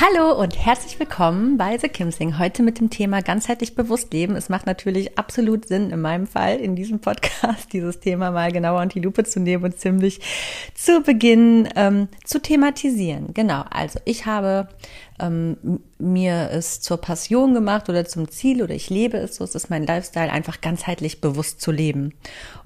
Hallo 0.00 0.32
und 0.32 0.58
herzlich 0.58 0.98
willkommen 0.98 1.56
bei 1.56 1.78
The 1.78 1.88
Kim 1.88 2.10
Sing. 2.10 2.40
Heute 2.40 2.64
mit 2.64 2.80
dem 2.80 2.90
Thema 2.90 3.22
ganzheitlich 3.22 3.76
bewusst 3.76 4.12
leben. 4.12 4.34
Es 4.34 4.48
macht 4.48 4.66
natürlich 4.66 5.16
absolut 5.16 5.68
Sinn 5.68 5.90
in 5.90 6.00
meinem 6.00 6.26
Fall 6.26 6.56
in 6.56 6.74
diesem 6.74 6.98
Podcast 6.98 7.68
dieses 7.72 8.00
Thema 8.00 8.32
mal 8.32 8.50
genauer 8.50 8.82
unter 8.82 8.94
die 8.94 9.04
Lupe 9.04 9.22
zu 9.22 9.38
nehmen 9.38 9.62
und 9.62 9.78
ziemlich 9.78 10.18
zu 10.74 11.00
Beginn 11.02 11.68
ähm, 11.76 12.08
zu 12.24 12.42
thematisieren. 12.42 13.34
Genau. 13.34 13.62
Also 13.70 14.00
ich 14.04 14.26
habe 14.26 14.66
ähm, 15.20 15.80
mir 15.98 16.50
es 16.50 16.80
zur 16.80 16.98
Passion 16.98 17.54
gemacht 17.54 17.88
oder 17.88 18.04
zum 18.04 18.28
Ziel 18.28 18.62
oder 18.62 18.74
ich 18.74 18.90
lebe 18.90 19.16
es, 19.18 19.36
so 19.36 19.44
es 19.44 19.54
ist 19.54 19.70
mein 19.70 19.86
Lifestyle, 19.86 20.32
einfach 20.32 20.60
ganzheitlich 20.60 21.20
bewusst 21.20 21.60
zu 21.60 21.70
leben. 21.70 22.14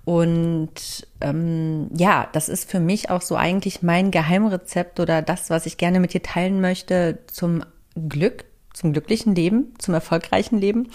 Und 0.05 1.07
ähm, 1.21 1.91
ja, 1.95 2.29
das 2.33 2.49
ist 2.49 2.71
für 2.71 2.81
mich 2.81 3.11
auch 3.11 3.23
so 3.23 3.37
eigentlich 3.37 3.83
mein 3.83 4.11
Geheimrezept 4.11 5.01
oder 5.01 5.21
das, 5.21 5.51
was 5.51 5.67
ich 5.67 5.77
gerne 5.77 6.01
mit 6.01 6.15
dir 6.15 6.23
teilen 6.23 6.61
möchte 6.61 7.19
zum 7.27 7.63
Glück, 8.09 8.45
zum 8.73 8.93
glücklichen 8.93 9.35
Leben, 9.35 9.75
zum 9.79 9.93
erfolgreichen 9.93 10.59
Leben. 10.59 10.89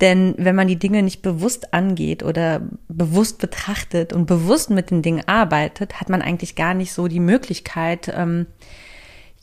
Denn 0.00 0.34
wenn 0.38 0.54
man 0.54 0.68
die 0.68 0.78
Dinge 0.78 1.02
nicht 1.02 1.22
bewusst 1.22 1.74
angeht 1.74 2.22
oder 2.22 2.62
bewusst 2.88 3.38
betrachtet 3.38 4.12
und 4.12 4.26
bewusst 4.26 4.70
mit 4.70 4.90
den 4.90 5.02
Dingen 5.02 5.26
arbeitet, 5.26 6.00
hat 6.00 6.08
man 6.08 6.22
eigentlich 6.22 6.54
gar 6.54 6.74
nicht 6.74 6.92
so 6.92 7.08
die 7.08 7.20
Möglichkeit, 7.20 8.12
ähm, 8.14 8.46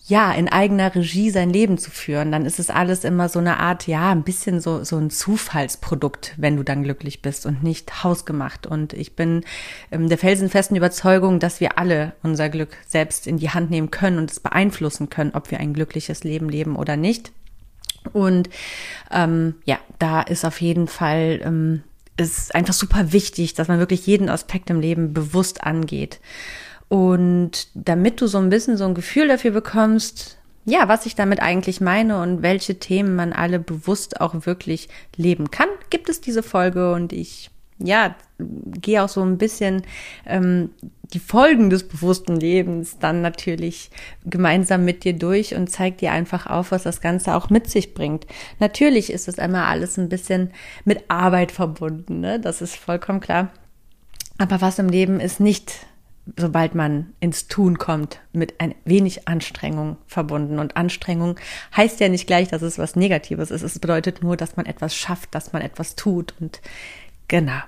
ja, 0.10 0.32
in 0.32 0.50
eigener 0.50 0.94
Regie 0.96 1.30
sein 1.30 1.52
Leben 1.52 1.78
zu 1.78 1.92
führen, 1.92 2.32
dann 2.32 2.48
ist 2.48 2.58
es 2.58 2.72
alles 2.72 3.04
immer 3.04 3.30
so 3.30 3.38
eine 3.38 3.60
Art, 3.60 3.86
ja, 3.86 4.10
ein 4.12 4.24
bisschen 4.24 4.60
so, 4.60 4.84
so 4.84 4.98
ein 4.98 5.12
Zufallsprodukt, 5.12 6.34
wenn 6.38 6.58
du 6.58 6.64
dann 6.64 6.84
glücklich 6.84 7.22
bist 7.22 7.46
und 7.46 7.62
nicht 7.62 8.04
hausgemacht. 8.04 8.66
Und 8.66 8.94
ich 8.94 9.16
bin 9.16 9.44
ähm, 9.92 10.10
der 10.10 10.18
felsenfesten 10.18 10.76
Überzeugung, 10.76 11.40
dass 11.40 11.60
wir 11.60 11.78
alle 11.78 12.14
unser 12.24 12.50
Glück 12.50 12.76
selbst 12.88 13.28
in 13.28 13.38
die 13.38 13.52
Hand 13.52 13.70
nehmen 13.70 13.92
können 13.92 14.18
und 14.18 14.32
es 14.32 14.40
beeinflussen 14.40 15.12
können, 15.12 15.32
ob 15.36 15.52
wir 15.52 15.60
ein 15.60 15.76
glückliches 15.76 16.24
Leben 16.24 16.50
leben 16.50 16.76
oder 16.76 16.98
nicht. 16.98 17.32
Und 18.12 18.50
ähm, 19.12 19.56
ja, 19.66 19.78
da 20.00 20.22
ist 20.22 20.44
auf 20.44 20.60
jeden 20.60 20.88
Fall 20.88 21.40
ähm, 21.44 21.84
ist 22.18 22.56
einfach 22.56 22.74
super 22.74 23.14
wichtig, 23.14 23.54
dass 23.54 23.68
man 23.68 23.78
wirklich 23.78 24.08
jeden 24.08 24.28
Aspekt 24.28 24.72
im 24.72 24.82
Leben 24.82 25.14
bewusst 25.14 25.64
angeht. 25.64 26.20
Und 26.90 27.68
damit 27.76 28.20
du 28.20 28.28
so 28.28 28.40
ein 28.40 28.50
bisschen 28.50 28.76
so 28.76 28.86
ein 28.86 28.96
Gefühl 28.96 29.28
dafür 29.28 29.52
bekommst, 29.52 30.40
ja, 30.66 30.88
was 30.88 31.06
ich 31.06 31.16
damit 31.16 31.42
eigentlich 31.42 31.82
meine 31.82 32.22
und 32.22 32.42
welche 32.42 32.80
Themen 32.80 33.16
man 33.16 33.32
alle 33.32 33.60
bewusst 33.60 34.20
auch 34.22 34.46
wirklich 34.46 34.90
leben 35.16 35.52
kann, 35.52 35.70
gibt 35.90 36.10
es 36.10 36.20
diese 36.20 36.44
Folge 36.44 36.94
und 36.94 37.14
ich, 37.14 37.50
ja, 37.78 38.16
gehe 38.38 39.04
auch 39.04 39.10
so 39.10 39.22
ein 39.22 39.38
bisschen 39.38 39.84
ähm, 40.26 40.72
die 41.14 41.20
Folgen 41.20 41.70
des 41.70 41.88
bewussten 41.88 42.36
Lebens 42.36 42.98
dann 43.00 43.22
natürlich 43.22 43.90
gemeinsam 44.26 44.86
mit 44.86 45.04
dir 45.04 45.14
durch 45.14 45.56
und 45.56 45.70
zeig 45.70 45.98
dir 45.98 46.12
einfach 46.12 46.46
auf, 46.46 46.72
was 46.72 46.84
das 46.84 47.02
Ganze 47.02 47.36
auch 47.36 47.50
mit 47.50 47.70
sich 47.70 47.94
bringt. 47.94 48.28
Natürlich 48.60 49.12
ist 49.12 49.28
es 49.28 49.40
einmal 49.40 49.66
alles 49.66 49.98
ein 49.98 50.10
bisschen 50.10 50.52
mit 50.86 51.04
Arbeit 51.08 51.52
verbunden, 51.52 52.20
ne? 52.20 52.40
das 52.40 52.62
ist 52.62 52.76
vollkommen 52.76 53.22
klar. 53.22 53.50
Aber 54.38 54.62
was 54.62 54.80
im 54.80 54.88
Leben 54.88 55.20
ist 55.20 55.40
nicht 55.40 55.86
sobald 56.38 56.76
man 56.76 57.14
ins 57.20 57.48
Tun 57.48 57.78
kommt, 57.78 58.20
mit 58.34 58.60
ein 58.60 58.76
wenig 58.86 59.28
Anstrengung 59.28 59.98
verbunden. 60.08 60.60
Und 60.60 60.78
Anstrengung 60.78 61.40
heißt 61.76 62.00
ja 62.00 62.10
nicht 62.10 62.28
gleich, 62.28 62.48
dass 62.48 62.62
es 62.62 62.78
was 62.78 62.96
Negatives 62.96 63.52
ist. 63.52 63.62
Es 63.62 63.80
bedeutet 63.80 64.22
nur, 64.22 64.38
dass 64.38 64.58
man 64.58 64.66
etwas 64.66 64.96
schafft, 64.96 65.34
dass 65.36 65.54
man 65.54 65.62
etwas 65.62 65.96
tut. 65.96 66.34
Und 66.40 66.62
genau. 67.28 67.60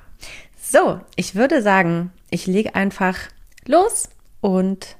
So, 0.61 1.01
ich 1.15 1.35
würde 1.35 1.61
sagen, 1.61 2.11
ich 2.29 2.47
lege 2.47 2.75
einfach 2.75 3.17
los 3.65 4.09
und 4.41 4.97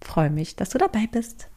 freue 0.00 0.30
mich, 0.30 0.56
dass 0.56 0.70
du 0.70 0.78
dabei 0.78 1.06
bist. 1.10 1.48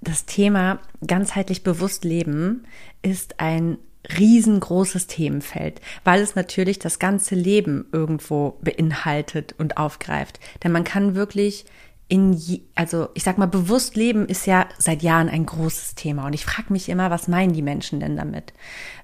Das 0.00 0.24
Thema 0.24 0.80
ganzheitlich 1.06 1.62
bewusst 1.62 2.04
leben 2.04 2.64
ist 3.02 3.40
ein 3.40 3.78
riesengroßes 4.18 5.06
Themenfeld, 5.06 5.80
weil 6.04 6.20
es 6.20 6.34
natürlich 6.34 6.78
das 6.78 6.98
ganze 6.98 7.34
Leben 7.34 7.86
irgendwo 7.92 8.58
beinhaltet 8.62 9.54
und 9.58 9.76
aufgreift. 9.76 10.40
Denn 10.62 10.72
man 10.72 10.84
kann 10.84 11.14
wirklich 11.14 11.66
in, 12.10 12.32
je, 12.32 12.62
also 12.74 13.08
ich 13.14 13.22
sag 13.22 13.38
mal, 13.38 13.46
bewusst 13.46 13.96
leben 13.96 14.26
ist 14.26 14.46
ja 14.46 14.66
seit 14.78 15.02
Jahren 15.02 15.28
ein 15.28 15.46
großes 15.46 15.94
Thema. 15.94 16.26
Und 16.26 16.32
ich 16.34 16.44
frage 16.44 16.72
mich 16.72 16.88
immer, 16.88 17.10
was 17.10 17.28
meinen 17.28 17.52
die 17.52 17.62
Menschen 17.62 18.00
denn 18.00 18.16
damit? 18.16 18.52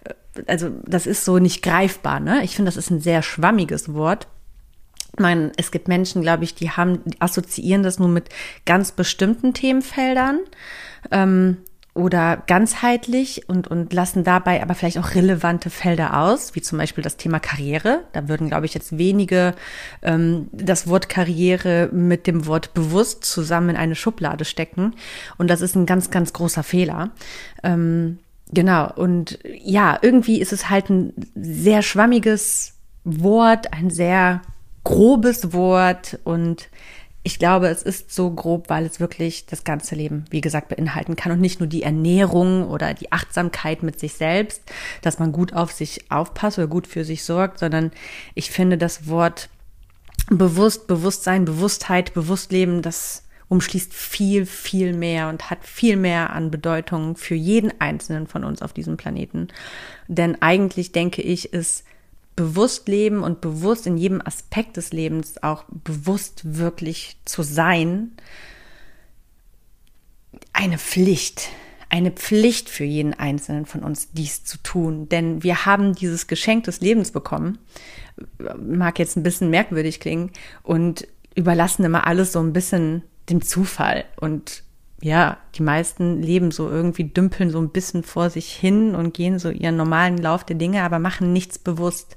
Äh, 0.04 0.14
also 0.48 0.70
das 0.84 1.06
ist 1.06 1.24
so 1.24 1.38
nicht 1.38 1.62
greifbar, 1.62 2.20
ne? 2.20 2.42
Ich 2.42 2.56
finde, 2.56 2.68
das 2.68 2.76
ist 2.76 2.90
ein 2.90 3.00
sehr 3.00 3.22
schwammiges 3.22 3.94
Wort. 3.94 4.26
Ich 5.14 5.20
meine, 5.20 5.52
es 5.56 5.70
gibt 5.70 5.88
Menschen, 5.88 6.20
glaube 6.20 6.44
ich, 6.44 6.56
die 6.56 6.72
haben, 6.72 7.00
die 7.06 7.20
assoziieren 7.20 7.82
das 7.82 7.98
nur 7.98 8.08
mit 8.08 8.28
ganz 8.66 8.92
bestimmten 8.92 9.54
Themenfeldern. 9.54 10.40
Ähm, 11.10 11.58
oder 11.96 12.42
ganzheitlich 12.46 13.48
und, 13.48 13.68
und 13.68 13.92
lassen 13.92 14.22
dabei 14.22 14.62
aber 14.62 14.74
vielleicht 14.74 14.98
auch 14.98 15.14
relevante 15.14 15.70
Felder 15.70 16.20
aus, 16.20 16.54
wie 16.54 16.60
zum 16.60 16.78
Beispiel 16.78 17.02
das 17.02 17.16
Thema 17.16 17.40
Karriere. 17.40 18.04
Da 18.12 18.28
würden, 18.28 18.48
glaube 18.48 18.66
ich, 18.66 18.74
jetzt 18.74 18.98
wenige 18.98 19.54
ähm, 20.02 20.48
das 20.52 20.88
Wort 20.88 21.08
Karriere 21.08 21.88
mit 21.92 22.26
dem 22.26 22.46
Wort 22.46 22.74
bewusst 22.74 23.24
zusammen 23.24 23.70
in 23.70 23.76
eine 23.76 23.94
Schublade 23.94 24.44
stecken. 24.44 24.94
Und 25.38 25.48
das 25.48 25.62
ist 25.62 25.74
ein 25.74 25.86
ganz, 25.86 26.10
ganz 26.10 26.34
großer 26.34 26.62
Fehler. 26.62 27.10
Ähm, 27.62 28.18
genau. 28.52 28.92
Und 28.94 29.38
ja, 29.64 29.98
irgendwie 30.02 30.40
ist 30.40 30.52
es 30.52 30.68
halt 30.68 30.90
ein 30.90 31.14
sehr 31.34 31.80
schwammiges 31.80 32.74
Wort, 33.04 33.72
ein 33.72 33.88
sehr 33.88 34.42
grobes 34.84 35.54
Wort 35.54 36.18
und 36.24 36.68
ich 37.26 37.40
glaube, 37.40 37.66
es 37.66 37.82
ist 37.82 38.14
so 38.14 38.30
grob, 38.30 38.70
weil 38.70 38.86
es 38.86 39.00
wirklich 39.00 39.46
das 39.46 39.64
ganze 39.64 39.96
Leben, 39.96 40.26
wie 40.30 40.40
gesagt, 40.40 40.68
beinhalten 40.68 41.16
kann 41.16 41.32
und 41.32 41.40
nicht 41.40 41.58
nur 41.58 41.66
die 41.66 41.82
Ernährung 41.82 42.68
oder 42.68 42.94
die 42.94 43.10
Achtsamkeit 43.10 43.82
mit 43.82 43.98
sich 43.98 44.12
selbst, 44.12 44.62
dass 45.02 45.18
man 45.18 45.32
gut 45.32 45.52
auf 45.52 45.72
sich 45.72 46.08
aufpasst 46.08 46.56
oder 46.58 46.68
gut 46.68 46.86
für 46.86 47.04
sich 47.04 47.24
sorgt, 47.24 47.58
sondern 47.58 47.90
ich 48.36 48.52
finde 48.52 48.78
das 48.78 49.08
Wort 49.08 49.48
bewusst, 50.30 50.86
Bewusstsein, 50.86 51.44
Bewusstheit, 51.44 52.14
Bewusstleben, 52.14 52.80
das 52.80 53.24
umschließt 53.48 53.92
viel, 53.92 54.46
viel 54.46 54.92
mehr 54.92 55.28
und 55.28 55.50
hat 55.50 55.64
viel 55.64 55.96
mehr 55.96 56.30
an 56.30 56.52
Bedeutung 56.52 57.16
für 57.16 57.34
jeden 57.34 57.72
einzelnen 57.80 58.28
von 58.28 58.44
uns 58.44 58.62
auf 58.62 58.72
diesem 58.72 58.96
Planeten. 58.96 59.48
Denn 60.06 60.40
eigentlich 60.42 60.92
denke 60.92 61.22
ich, 61.22 61.52
ist 61.52 61.85
bewusst 62.36 62.86
leben 62.86 63.22
und 63.22 63.40
bewusst 63.40 63.86
in 63.86 63.96
jedem 63.96 64.20
Aspekt 64.24 64.76
des 64.76 64.92
Lebens 64.92 65.42
auch 65.42 65.64
bewusst 65.68 66.42
wirklich 66.56 67.16
zu 67.24 67.42
sein, 67.42 68.12
eine 70.52 70.78
Pflicht, 70.78 71.48
eine 71.88 72.10
Pflicht 72.10 72.68
für 72.68 72.84
jeden 72.84 73.14
Einzelnen 73.14 73.64
von 73.64 73.82
uns, 73.82 74.12
dies 74.12 74.44
zu 74.44 74.58
tun. 74.62 75.08
Denn 75.08 75.42
wir 75.42 75.64
haben 75.66 75.94
dieses 75.94 76.26
Geschenk 76.26 76.64
des 76.64 76.80
Lebens 76.80 77.10
bekommen, 77.10 77.58
mag 78.58 78.98
jetzt 78.98 79.16
ein 79.16 79.22
bisschen 79.22 79.50
merkwürdig 79.50 79.98
klingen, 79.98 80.30
und 80.62 81.08
überlassen 81.34 81.84
immer 81.84 82.06
alles 82.06 82.32
so 82.32 82.40
ein 82.40 82.52
bisschen 82.52 83.02
dem 83.30 83.42
Zufall 83.42 84.04
und 84.20 84.62
ja, 85.02 85.36
die 85.54 85.62
meisten 85.62 86.22
leben 86.22 86.50
so 86.50 86.70
irgendwie, 86.70 87.04
dümpeln 87.04 87.50
so 87.50 87.58
ein 87.58 87.70
bisschen 87.70 88.02
vor 88.02 88.30
sich 88.30 88.52
hin 88.52 88.94
und 88.94 89.14
gehen 89.14 89.38
so 89.38 89.50
ihren 89.50 89.76
normalen 89.76 90.18
Lauf 90.18 90.44
der 90.44 90.56
Dinge, 90.56 90.82
aber 90.82 90.98
machen 90.98 91.32
nichts 91.32 91.58
bewusst. 91.58 92.16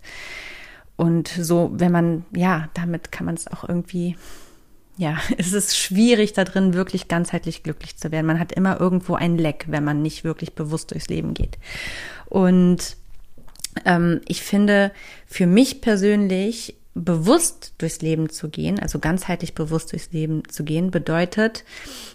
und 0.96 1.28
so, 1.28 1.72
wenn 1.74 1.92
man, 1.92 2.26
ja, 2.36 2.70
damit 2.74 3.12
kann 3.12 3.26
man 3.26 3.36
es 3.36 3.48
auch 3.48 3.68
irgendwie 3.68 4.16
ja, 5.00 5.18
es 5.38 5.54
ist 5.54 5.78
schwierig 5.78 6.34
da 6.34 6.44
drin 6.44 6.76
wirklich 6.76 7.08
ganzheitlich 7.08 7.64
glücklich 7.64 7.98
zu 7.98 8.12
werden. 8.12 8.28
Man 8.28 8.40
hat 8.40 8.52
immer 8.52 8.80
irgendwo 8.80 9.16
ein 9.16 9.38
Leck, 9.38 9.66
wenn 9.70 9.84
man 9.84 10.04
nicht 10.04 10.24
wirklich 10.24 10.54
bewusst 10.54 10.92
durchs 10.92 11.08
Leben 11.08 11.34
geht. 11.34 11.58
Und 12.25 12.98
ähm, 13.86 14.20
ich 14.28 14.44
finde, 14.44 14.92
für 15.25 15.48
mich 15.48 15.82
persönlich 15.82 16.75
bewusst 16.94 17.74
durchs 17.77 18.01
Leben 18.01 18.30
zu 18.30 18.50
gehen, 18.50 18.80
also 18.80 19.00
ganzheitlich 19.00 19.53
bewusst 19.53 19.91
durchs 19.91 20.12
Leben 20.12 20.44
zu 20.50 20.63
gehen, 20.63 20.91
bedeutet, 20.91 21.63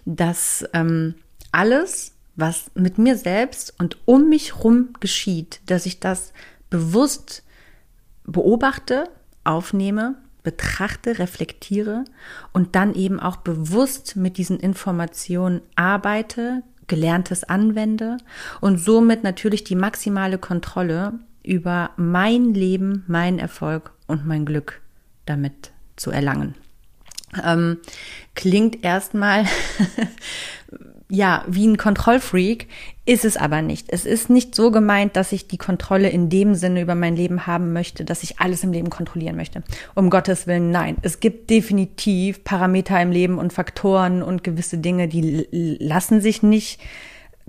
dass 0.05 0.65
ähm, 0.73 1.15
alles, 1.53 2.13
was 2.37 2.71
mit 2.75 2.99
mir 2.99 3.17
selbst 3.17 3.75
und 3.79 3.99
um 4.05 4.29
mich 4.29 4.63
rum 4.63 4.91
geschieht, 5.01 5.61
dass 5.67 5.87
ich 5.87 6.01
das 6.01 6.33
bewusst 6.71 7.45
beobachte, 8.25 9.09
aufnehme 9.45 10.17
betrachte, 10.43 11.19
reflektiere 11.19 12.05
und 12.53 12.77
dann 12.77 12.95
eben 12.95 13.19
auch 13.19 13.37
bewusst 13.37 14.15
mit 14.15 14.37
diesen 14.37 14.61
Informationen 14.61 15.63
arbeite, 15.75 16.63
gelerntes 16.87 17.45
anwende 17.45 18.19
und 18.61 18.79
somit 18.79 19.25
natürlich 19.25 19.65
die 19.65 19.75
maximale 19.75 20.39
Kontrolle 20.39 21.15
über 21.45 21.91
mein 21.97 22.55
Leben, 22.55 23.05
mein 23.07 23.39
Erfolg 23.39 23.93
und 24.07 24.27
mein 24.27 24.45
Glück 24.45 24.81
damit 25.27 25.71
zu 25.97 26.11
erlangen. 26.11 26.55
Ähm, 27.45 27.79
klingt 28.35 28.85
erstmal 28.85 29.45
ja, 31.09 31.45
wie 31.47 31.67
ein 31.67 31.77
Kontrollfreak, 31.77 32.69
ist 33.05 33.25
es 33.25 33.37
aber 33.37 33.63
nicht. 33.63 33.87
Es 33.91 34.07
ist 34.07 34.31
nicht 34.31 34.55
so 34.55 34.71
gemeint, 34.71 35.17
dass 35.17 35.33
ich 35.33 35.47
die 35.47 35.59
Kontrolle 35.59 36.09
in 36.09 36.31
dem 36.31 36.55
Sinne 36.55 36.81
über 36.81 36.95
mein 36.95 37.17
Leben 37.17 37.47
haben 37.47 37.73
möchte, 37.73 38.05
dass 38.05 38.23
ich 38.23 38.41
alles 38.41 38.65
im 38.65 38.73
Leben 38.73 38.91
kontrollieren 38.91 39.37
möchte. 39.37 39.63
Um 39.95 40.11
Gottes 40.11 40.47
Willen, 40.47 40.71
nein. 40.71 40.97
Es 41.03 41.21
gibt 41.21 41.51
definitiv 41.51 42.45
Parameter 42.45 43.01
im 43.01 43.11
Leben 43.11 43.39
und 43.39 43.53
Faktoren 43.53 44.23
und 44.23 44.45
gewisse 44.45 44.79
Dinge, 44.79 45.09
die 45.09 45.47
lassen 45.51 46.21
sich 46.21 46.43
nicht 46.43 46.81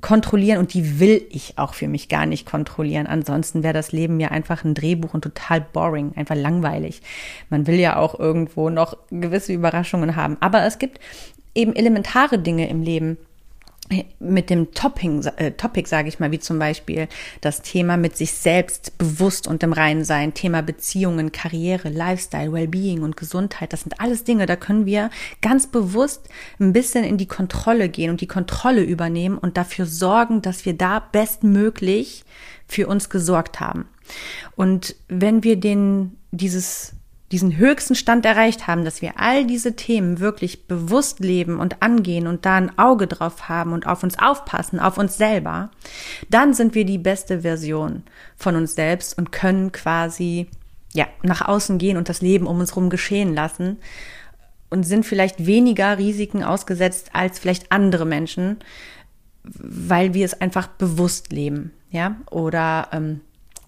kontrollieren 0.01 0.59
und 0.59 0.73
die 0.73 0.99
will 0.99 1.25
ich 1.29 1.57
auch 1.57 1.73
für 1.73 1.87
mich 1.87 2.09
gar 2.09 2.25
nicht 2.25 2.45
kontrollieren. 2.45 3.07
Ansonsten 3.07 3.63
wäre 3.63 3.73
das 3.73 3.91
Leben 3.91 4.19
ja 4.19 4.29
einfach 4.29 4.63
ein 4.63 4.73
Drehbuch 4.73 5.13
und 5.13 5.21
total 5.21 5.61
boring, 5.61 6.11
einfach 6.15 6.35
langweilig. 6.35 7.01
Man 7.49 7.65
will 7.65 7.79
ja 7.79 7.95
auch 7.95 8.19
irgendwo 8.19 8.69
noch 8.69 8.97
gewisse 9.09 9.53
Überraschungen 9.53 10.15
haben. 10.15 10.37
Aber 10.41 10.63
es 10.65 10.79
gibt 10.79 10.99
eben 11.55 11.75
elementare 11.75 12.37
Dinge 12.37 12.69
im 12.69 12.81
Leben, 12.81 13.17
mit 14.19 14.49
dem 14.49 14.73
Topping, 14.73 15.23
äh, 15.37 15.51
Topic, 15.51 15.87
sage 15.87 16.09
ich 16.09 16.19
mal, 16.19 16.31
wie 16.31 16.39
zum 16.39 16.57
Beispiel 16.57 17.07
das 17.41 17.61
Thema 17.61 17.97
mit 17.97 18.17
sich 18.17 18.33
selbst 18.33 18.97
bewusst 18.97 19.47
und 19.47 19.61
im 19.61 19.73
Reinen 19.73 20.03
sein, 20.03 20.33
Thema 20.33 20.61
Beziehungen, 20.61 21.31
Karriere, 21.31 21.89
Lifestyle, 21.89 22.51
Wellbeing 22.51 23.03
und 23.03 23.15
Gesundheit, 23.15 23.73
das 23.73 23.81
sind 23.81 23.99
alles 23.99 24.23
Dinge, 24.23 24.47
da 24.47 24.55
können 24.55 24.87
wir 24.87 25.11
ganz 25.41 25.67
bewusst 25.67 26.27
ein 26.59 26.73
bisschen 26.73 27.03
in 27.03 27.17
die 27.17 27.27
Kontrolle 27.27 27.89
gehen 27.89 28.09
und 28.09 28.21
die 28.21 28.27
Kontrolle 28.27 28.81
übernehmen 28.81 29.37
und 29.37 29.55
dafür 29.55 29.85
sorgen, 29.85 30.41
dass 30.41 30.65
wir 30.65 30.73
da 30.73 30.99
bestmöglich 30.99 32.23
für 32.67 32.87
uns 32.87 33.09
gesorgt 33.09 33.59
haben. 33.59 33.87
Und 34.55 34.95
wenn 35.07 35.43
wir 35.43 35.59
den, 35.59 36.17
dieses 36.31 36.94
diesen 37.35 37.57
höchsten 37.57 37.95
Stand 37.95 38.25
erreicht 38.25 38.65
haben, 38.65 38.85
dass 38.85 39.01
wir 39.01 39.19
all 39.19 39.45
diese 39.45 39.75
Themen 39.75 40.21
wirklich 40.21 40.67
bewusst 40.67 41.19
leben 41.19 41.59
und 41.59 41.81
angehen 41.81 42.27
und 42.27 42.45
da 42.45 42.55
ein 42.55 42.79
Auge 42.79 43.07
drauf 43.07 43.49
haben 43.49 43.73
und 43.73 43.85
auf 43.87 44.03
uns 44.03 44.17
aufpassen, 44.17 44.79
auf 44.79 44.97
uns 44.97 45.17
selber, 45.17 45.69
dann 46.29 46.53
sind 46.53 46.75
wir 46.75 46.85
die 46.85 46.97
beste 46.97 47.41
Version 47.41 48.03
von 48.37 48.55
uns 48.55 48.75
selbst 48.75 49.17
und 49.17 49.33
können 49.33 49.73
quasi 49.73 50.47
ja 50.93 51.07
nach 51.23 51.45
außen 51.45 51.77
gehen 51.77 51.97
und 51.97 52.07
das 52.07 52.21
Leben 52.21 52.47
um 52.47 52.61
uns 52.61 52.71
herum 52.71 52.89
geschehen 52.89 53.35
lassen 53.35 53.79
und 54.69 54.83
sind 54.83 55.05
vielleicht 55.05 55.45
weniger 55.45 55.97
Risiken 55.97 56.41
ausgesetzt 56.41 57.09
als 57.11 57.37
vielleicht 57.37 57.69
andere 57.69 58.05
Menschen, 58.05 58.59
weil 59.43 60.13
wir 60.13 60.23
es 60.23 60.39
einfach 60.39 60.67
bewusst 60.67 61.33
leben, 61.33 61.73
ja? 61.91 62.15
Oder 62.31 62.87
ähm, 62.93 63.19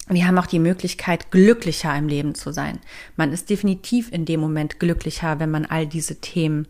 wir 0.09 0.27
haben 0.27 0.37
auch 0.37 0.47
die 0.47 0.59
Möglichkeit, 0.59 1.31
glücklicher 1.31 1.95
im 1.95 2.07
Leben 2.07 2.35
zu 2.35 2.51
sein. 2.51 2.79
Man 3.15 3.33
ist 3.33 3.49
definitiv 3.49 4.11
in 4.11 4.25
dem 4.25 4.39
Moment 4.39 4.79
glücklicher, 4.79 5.39
wenn 5.39 5.51
man 5.51 5.65
all 5.65 5.85
diese 5.85 6.21
Themen 6.21 6.67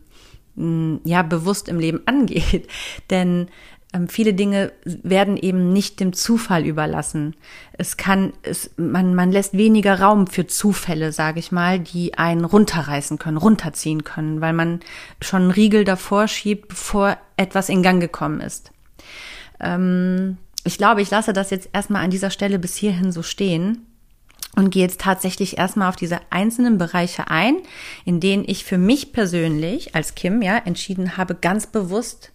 mm, 0.56 0.98
ja 1.04 1.22
bewusst 1.22 1.70
im 1.70 1.80
Leben 1.80 2.02
angeht. 2.06 2.68
Denn 3.10 3.48
ähm, 3.94 4.08
viele 4.08 4.34
Dinge 4.34 4.72
werden 4.84 5.38
eben 5.38 5.72
nicht 5.72 6.00
dem 6.00 6.14
Zufall 6.14 6.66
überlassen. 6.66 7.36
Es 7.74 7.96
kann, 7.96 8.34
es, 8.42 8.72
man, 8.76 9.16
man 9.16 9.32
lässt 9.32 9.56
weniger 9.56 10.00
Raum 10.02 10.28
für 10.28 10.48
Zufälle, 10.48 11.12
sage 11.12 11.40
ich 11.40 11.52
mal, 11.52 11.80
die 11.80 12.16
einen 12.16 12.44
runterreißen 12.44 13.18
können, 13.18 13.38
runterziehen 13.38 14.04
können, 14.04 14.42
weil 14.42 14.54
man 14.54 14.82
schon 15.22 15.44
einen 15.44 15.52
Riegel 15.52 15.84
davor 15.84 16.28
schiebt, 16.28 16.70
bevor 16.70 17.18
etwas 17.38 17.70
in 17.70 17.84
Gang 17.84 18.02
gekommen 18.02 18.42
ist. 18.42 18.72
Ähm, 19.60 20.38
ich 20.64 20.78
glaube, 20.78 21.02
ich 21.02 21.10
lasse 21.10 21.34
das 21.34 21.50
jetzt 21.50 21.70
erstmal 21.74 22.04
an 22.04 22.12
dieser 22.12 22.30
Stelle 22.30 22.60
bis 22.60 22.76
hierhin 22.76 23.12
so 23.12 23.24
stehen 23.24 23.86
und 24.56 24.72
gehe 24.72 24.84
jetzt 24.84 25.02
tatsächlich 25.02 25.58
erstmal 25.58 25.90
auf 25.90 25.96
diese 25.96 26.20
einzelnen 26.30 26.78
Bereiche 26.78 27.30
ein, 27.30 27.58
in 28.06 28.20
denen 28.20 28.44
ich 28.46 28.66
für 28.66 28.78
mich 28.78 29.14
persönlich 29.14 29.96
als 29.96 30.16
Kim 30.16 30.42
ja 30.42 30.58
entschieden 30.58 31.18
habe, 31.18 31.36
ganz 31.36 31.68
bewusst 31.68 32.32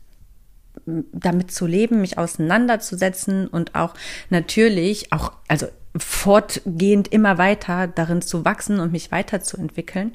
damit 0.86 1.52
zu 1.52 1.66
leben, 1.66 2.00
mich 2.00 2.18
auseinanderzusetzen 2.18 3.46
und 3.48 3.74
auch 3.74 3.94
natürlich 4.30 5.12
auch, 5.12 5.32
also 5.48 5.66
fortgehend 5.96 7.08
immer 7.08 7.36
weiter 7.36 7.86
darin 7.86 8.22
zu 8.22 8.44
wachsen 8.44 8.80
und 8.80 8.92
mich 8.92 9.12
weiterzuentwickeln. 9.12 10.12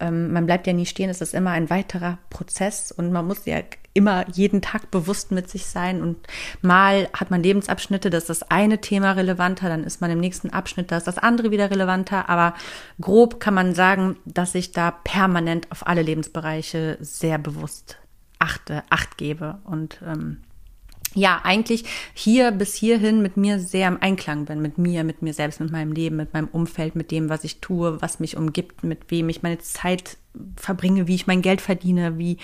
Ähm, 0.00 0.32
man 0.32 0.46
bleibt 0.46 0.66
ja 0.66 0.72
nie 0.72 0.86
stehen, 0.86 1.10
es 1.10 1.20
ist 1.20 1.34
immer 1.34 1.50
ein 1.50 1.70
weiterer 1.70 2.18
Prozess 2.30 2.92
und 2.92 3.12
man 3.12 3.26
muss 3.26 3.44
ja 3.44 3.58
immer 3.92 4.26
jeden 4.30 4.62
Tag 4.62 4.90
bewusst 4.90 5.32
mit 5.32 5.50
sich 5.50 5.66
sein 5.66 6.00
und 6.02 6.16
mal 6.62 7.08
hat 7.12 7.30
man 7.30 7.42
Lebensabschnitte, 7.42 8.10
da 8.10 8.18
ist 8.18 8.30
das 8.30 8.44
eine 8.44 8.80
Thema 8.80 9.12
relevanter, 9.12 9.68
dann 9.68 9.84
ist 9.84 10.00
man 10.00 10.10
im 10.10 10.20
nächsten 10.20 10.50
Abschnitt, 10.50 10.92
da 10.92 10.96
ist 10.96 11.06
das 11.06 11.18
andere 11.18 11.50
wieder 11.50 11.70
relevanter, 11.70 12.28
aber 12.28 12.54
grob 13.00 13.40
kann 13.40 13.54
man 13.54 13.74
sagen, 13.74 14.16
dass 14.24 14.54
ich 14.54 14.72
da 14.72 14.92
permanent 14.92 15.70
auf 15.72 15.86
alle 15.86 16.02
Lebensbereiche 16.02 16.96
sehr 17.00 17.38
bewusst 17.38 17.98
achte, 18.38 18.84
acht 18.88 19.18
gebe 19.18 19.58
und 19.64 20.00
ähm, 20.06 20.42
ja, 21.14 21.40
eigentlich 21.42 21.84
hier 22.14 22.50
bis 22.50 22.74
hierhin 22.74 23.22
mit 23.22 23.36
mir 23.36 23.58
sehr 23.58 23.88
im 23.88 24.00
Einklang 24.00 24.44
bin, 24.44 24.60
mit 24.60 24.78
mir, 24.78 25.04
mit 25.04 25.22
mir 25.22 25.32
selbst, 25.32 25.60
mit 25.60 25.70
meinem 25.70 25.92
Leben, 25.92 26.16
mit 26.16 26.34
meinem 26.34 26.48
Umfeld, 26.48 26.94
mit 26.94 27.10
dem, 27.10 27.28
was 27.28 27.44
ich 27.44 27.60
tue, 27.60 28.00
was 28.02 28.20
mich 28.20 28.36
umgibt, 28.36 28.84
mit 28.84 29.10
wem 29.10 29.28
ich 29.28 29.42
meine 29.42 29.58
Zeit 29.58 30.18
verbringe, 30.56 31.08
wie 31.08 31.14
ich 31.14 31.26
mein 31.26 31.42
Geld 31.42 31.60
verdiene, 31.60 32.18
wie 32.18 32.36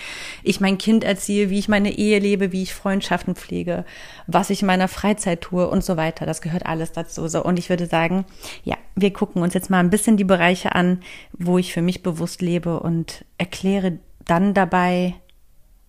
ich 0.43 0.61
mein 0.61 0.79
Kind 0.79 1.05
erziehe, 1.05 1.51
wie 1.51 1.59
ich 1.59 1.69
meine 1.69 1.97
Ehe 1.97 2.19
lebe, 2.19 2.51
wie 2.51 2.63
ich 2.63 2.75
Freundschaften 2.75 3.37
pflege, 3.37 3.85
was 4.27 4.51
ich 4.51 4.63
in 4.63 4.67
meiner 4.67 4.89
Freizeit 4.89 5.43
tue 5.43 5.69
und 5.69 5.85
so 5.85 5.97
weiter. 5.97 6.27
Das 6.27 6.41
gehört 6.41 6.67
alles 6.67 6.93
dazu. 6.93 7.29
So, 7.29 7.45
und 7.45 7.59
ich 7.59 7.69
würde 7.69 7.87
sagen, 7.87 8.25
ja, 8.65 8.77
wir 8.97 9.13
gucken 9.13 9.43
uns 9.43 9.55
jetzt 9.55 9.71
mal 9.71 9.81
ein 9.81 9.91
bisschen 9.91 10.17
die 10.17 10.25
Bereiche 10.25 10.75
an, 10.75 11.01
wo 11.33 11.59
ich 11.59 11.73
für 11.73 11.83
mich 11.83 12.03
bewusst 12.03 12.43
lebe 12.43 12.81
und 12.81 13.25
erkläre 13.39 13.99
dann 14.25 14.55
dabei, 14.55 15.15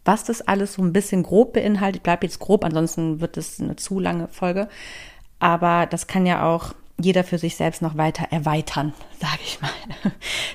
was 0.06 0.24
das 0.24 0.42
alles 0.42 0.74
so 0.74 0.84
ein 0.84 0.94
bisschen 0.94 1.24
grob 1.24 1.54
beinhaltet. 1.54 1.98
Ich 1.98 2.04
bleibe 2.04 2.26
jetzt 2.26 2.40
grob, 2.40 2.64
ansonsten 2.64 3.20
wird 3.20 3.38
es 3.38 3.60
eine 3.60 3.76
zu 3.76 4.00
lange 4.00 4.28
Folge. 4.28 4.70
Aber 5.40 5.88
das 5.88 6.08
kann 6.08 6.26
ja 6.26 6.46
auch 6.46 6.74
jeder 7.02 7.24
für 7.24 7.38
sich 7.38 7.58
selbst 7.58 7.82
noch 7.82 7.98
weiter 7.98 8.28
erweitern, 8.32 8.94
sage 9.20 9.42
ich 9.44 9.60
mal. 9.62 9.72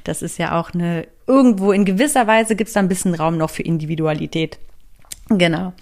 Das 0.05 0.23
ist 0.23 0.39
ja 0.39 0.59
auch 0.59 0.73
eine, 0.73 1.07
irgendwo 1.27 1.73
in 1.73 1.85
gewisser 1.85 2.27
Weise 2.27 2.57
gibt 2.57 2.69
es 2.69 2.75
da 2.75 2.81
ein 2.81 2.89
bisschen 2.89 3.15
Raum 3.15 3.37
noch 3.37 3.51
für 3.51 3.63
Individualität. 3.63 4.59
Genau. 5.29 5.73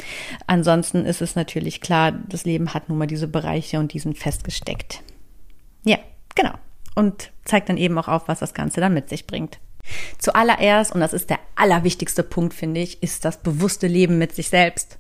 Ansonsten 0.47 1.07
ist 1.07 1.23
es 1.23 1.37
natürlich 1.37 1.81
klar, 1.81 2.13
das 2.13 2.45
Leben 2.45 2.75
hat 2.75 2.89
nun 2.89 2.99
mal 2.99 3.07
diese 3.07 3.29
Bereiche 3.29 3.79
und 3.79 3.93
die 3.95 3.99
sind 3.99 4.19
festgesteckt. 4.19 5.03
Ja, 5.85 5.99
genau. 6.35 6.53
Und 6.95 7.31
zeigt 7.45 7.69
dann 7.69 7.79
eben 7.79 7.97
auch 7.99 8.09
auf, 8.09 8.29
was 8.29 8.41
das 8.41 8.53
Ganze 8.53 8.81
dann 8.81 8.93
mit 8.93 9.09
sich 9.09 9.27
bringt. 9.27 9.59
Zuallererst, 10.19 10.93
und 10.93 11.01
das 11.01 11.13
ist 11.13 11.31
der 11.31 11.39
allerwichtigste 11.57 12.23
Punkt, 12.23 12.55
finde 12.55 12.81
ich, 12.81 13.03
ist 13.03 13.25
das 13.25 13.39
bewusste 13.39 13.87
Leben 13.87 14.19
mit 14.19 14.35
sich 14.35 14.49
selbst. 14.49 14.99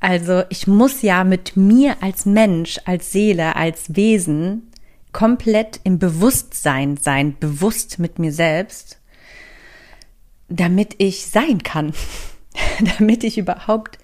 Also 0.00 0.42
ich 0.48 0.66
muss 0.66 1.02
ja 1.02 1.22
mit 1.22 1.56
mir 1.56 1.96
als 2.02 2.26
Mensch, 2.26 2.80
als 2.84 3.12
Seele, 3.12 3.54
als 3.54 3.94
Wesen 3.94 4.72
komplett 5.12 5.80
im 5.84 5.98
Bewusstsein 5.98 6.96
sein, 6.96 7.36
bewusst 7.38 7.98
mit 7.98 8.18
mir 8.18 8.32
selbst, 8.32 8.98
damit 10.48 10.96
ich 10.98 11.26
sein 11.26 11.62
kann, 11.62 11.92
damit 12.98 13.22
ich 13.22 13.38
überhaupt 13.38 13.98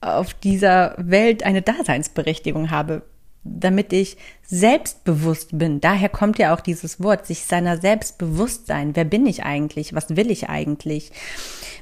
auf 0.00 0.34
dieser 0.34 0.94
Welt 0.98 1.42
eine 1.42 1.62
Daseinsberechtigung 1.62 2.70
habe, 2.70 3.02
damit 3.44 3.92
ich 3.92 4.16
selbstbewusst 4.42 5.56
bin. 5.56 5.80
Daher 5.80 6.08
kommt 6.08 6.38
ja 6.38 6.54
auch 6.54 6.60
dieses 6.60 7.02
Wort, 7.02 7.26
sich 7.26 7.44
seiner 7.44 7.76
selbst 7.76 8.18
sein. 8.66 8.96
Wer 8.96 9.04
bin 9.04 9.26
ich 9.26 9.44
eigentlich? 9.44 9.94
Was 9.94 10.16
will 10.16 10.30
ich 10.30 10.48
eigentlich? 10.48 11.12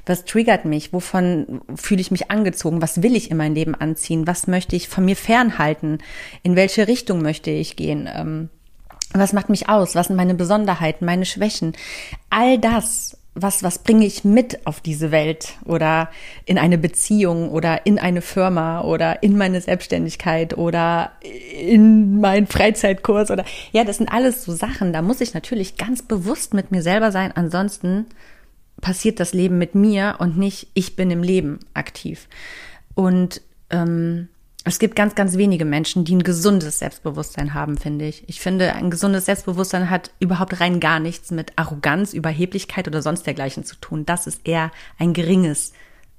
Was 0.05 0.25
triggert 0.25 0.65
mich? 0.65 0.91
Wovon 0.91 1.61
fühle 1.75 2.01
ich 2.01 2.11
mich 2.11 2.29
angezogen? 2.29 2.81
Was 2.81 3.01
will 3.01 3.15
ich 3.15 3.31
in 3.31 3.37
mein 3.37 3.55
Leben 3.55 3.75
anziehen? 3.75 4.27
Was 4.27 4.47
möchte 4.47 4.75
ich 4.75 4.89
von 4.89 5.05
mir 5.05 5.15
fernhalten? 5.15 5.99
In 6.43 6.55
welche 6.55 6.87
Richtung 6.87 7.21
möchte 7.21 7.51
ich 7.51 7.75
gehen? 7.77 8.09
Ähm, 8.13 8.49
Was 9.13 9.31
macht 9.31 9.49
mich 9.49 9.69
aus? 9.69 9.95
Was 9.95 10.07
sind 10.07 10.17
meine 10.17 10.35
Besonderheiten, 10.35 11.05
meine 11.05 11.25
Schwächen? 11.25 11.73
All 12.29 12.57
das, 12.57 13.17
was, 13.35 13.63
was 13.63 13.79
bringe 13.79 14.05
ich 14.05 14.23
mit 14.23 14.67
auf 14.67 14.79
diese 14.79 15.11
Welt 15.11 15.55
oder 15.65 16.09
in 16.45 16.57
eine 16.57 16.77
Beziehung 16.77 17.49
oder 17.49 17.85
in 17.85 17.97
eine 17.97 18.21
Firma 18.21 18.81
oder 18.81 19.23
in 19.23 19.37
meine 19.37 19.59
Selbstständigkeit 19.59 20.55
oder 20.57 21.13
in 21.59 22.19
meinen 22.21 22.45
Freizeitkurs 22.45 23.31
oder 23.31 23.43
ja, 23.71 23.83
das 23.83 23.97
sind 23.97 24.11
alles 24.11 24.43
so 24.43 24.53
Sachen. 24.53 24.93
Da 24.93 25.01
muss 25.01 25.21
ich 25.21 25.33
natürlich 25.33 25.77
ganz 25.77 26.03
bewusst 26.03 26.53
mit 26.53 26.71
mir 26.71 26.83
selber 26.83 27.11
sein. 27.11 27.31
Ansonsten 27.35 28.05
passiert 28.81 29.19
das 29.19 29.33
Leben 29.33 29.57
mit 29.57 29.73
mir 29.73 30.15
und 30.19 30.37
nicht 30.37 30.67
ich 30.75 30.95
bin 30.95 31.09
im 31.09 31.23
Leben 31.23 31.59
aktiv. 31.73 32.27
Und 32.93 33.41
ähm, 33.71 34.27
es 34.65 34.79
gibt 34.79 34.95
ganz, 34.95 35.13
ganz 35.13 35.37
wenige 35.37 35.65
Menschen, 35.65 36.05
die 36.05 36.15
ein 36.15 36.23
gesundes 36.23 36.79
Selbstbewusstsein 36.79 37.53
haben, 37.53 37.77
finde 37.77 38.05
ich. 38.05 38.23
Ich 38.27 38.39
finde, 38.39 38.73
ein 38.73 38.89
gesundes 38.89 39.25
Selbstbewusstsein 39.25 39.89
hat 39.89 40.11
überhaupt 40.19 40.61
rein 40.61 40.79
gar 40.79 40.99
nichts 40.99 41.31
mit 41.31 41.51
Arroganz, 41.57 42.13
Überheblichkeit 42.13 42.87
oder 42.87 43.01
sonst 43.01 43.27
dergleichen 43.27 43.65
zu 43.65 43.75
tun. 43.75 44.05
Das 44.05 44.25
ist 44.25 44.47
eher 44.47 44.71
ein 44.97 45.13
geringes 45.13 45.73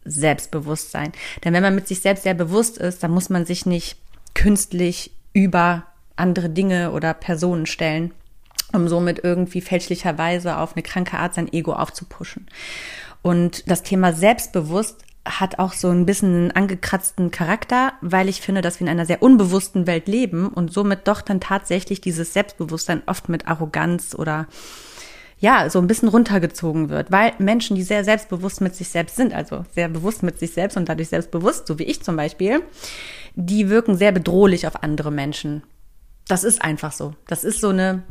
Selbstbewusstsein. 0.05 1.13
Denn 1.43 1.55
wenn 1.55 1.63
man 1.63 1.75
mit 1.75 1.89
sich 1.89 2.01
selbst 2.01 2.25
sehr 2.25 2.35
bewusst 2.35 2.77
ist, 2.77 3.03
dann 3.03 3.13
muss 3.13 3.31
man 3.31 3.47
sich 3.47 3.65
nicht 3.65 3.97
künstlich 4.35 5.11
über 5.33 5.85
andere 6.17 6.51
Dinge 6.51 6.93
oder 6.93 7.15
Personen 7.15 7.65
stellen, 7.65 8.13
um 8.75 8.89
somit 8.89 9.25
irgendwie 9.25 9.63
fälschlicherweise 9.63 10.59
auf 10.59 10.75
eine 10.75 10.83
kranke 10.83 11.17
Art 11.17 11.35
sein 11.35 11.51
Ego 11.51 11.73
aufzupuschen. 11.73 12.47
Und 13.23 13.71
das 13.71 13.83
Thema 13.83 14.13
Selbstbewusst 14.13 15.03
hat 15.27 15.59
auch 15.59 15.73
so 15.73 15.89
ein 15.89 16.07
bisschen 16.07 16.35
einen 16.35 16.51
angekratzten 16.51 17.31
Charakter, 17.31 17.95
weil 18.03 18.29
ich 18.29 18.41
finde, 18.41 18.61
dass 18.61 18.79
wir 18.79 18.87
in 18.87 18.91
einer 18.91 19.07
sehr 19.07 19.23
unbewussten 19.23 19.87
Welt 19.87 20.07
leben 20.07 20.49
und 20.49 20.73
somit 20.73 21.09
doch 21.09 21.23
dann 21.23 21.41
tatsächlich 21.41 22.01
dieses 22.01 22.35
Selbstbewusstsein 22.35 23.03
oft 23.07 23.29
mit 23.29 23.49
Arroganz 23.49 24.15
oder 24.15 24.47
ja, 25.39 25.69
so 25.69 25.79
ein 25.79 25.87
bisschen 25.87 26.09
runtergezogen 26.09 26.89
wird, 26.89 27.11
weil 27.11 27.33
Menschen, 27.39 27.77
die 27.77 27.83
sehr 27.83 28.05
selbstbewusst 28.05 28.61
mit 28.61 28.75
sich 28.75 28.89
selbst 28.89 29.17
sind, 29.17 29.35
also 29.35 29.65
sehr 29.75 29.89
bewusst 29.89 30.23
mit 30.23 30.39
sich 30.39 30.53
selbst 30.53 30.77
und 30.77 30.89
dadurch 30.89 31.09
selbstbewusst, 31.09 31.67
so 31.67 31.79
wie 31.79 31.85
ich 31.85 32.03
zum 32.03 32.17
Beispiel, 32.17 32.63
die 33.35 33.69
wirken 33.69 33.97
sehr 33.97 34.13
bedrohlich 34.13 34.67
auf 34.67 34.83
andere 34.83 35.11
Menschen. 35.11 35.63
Das 36.29 36.45
ist 36.45 36.63
einfach 36.63 36.93
so. 36.93 37.15
Das 37.27 37.45
ist 37.45 37.61
so 37.61 37.71
eine, 37.71 38.05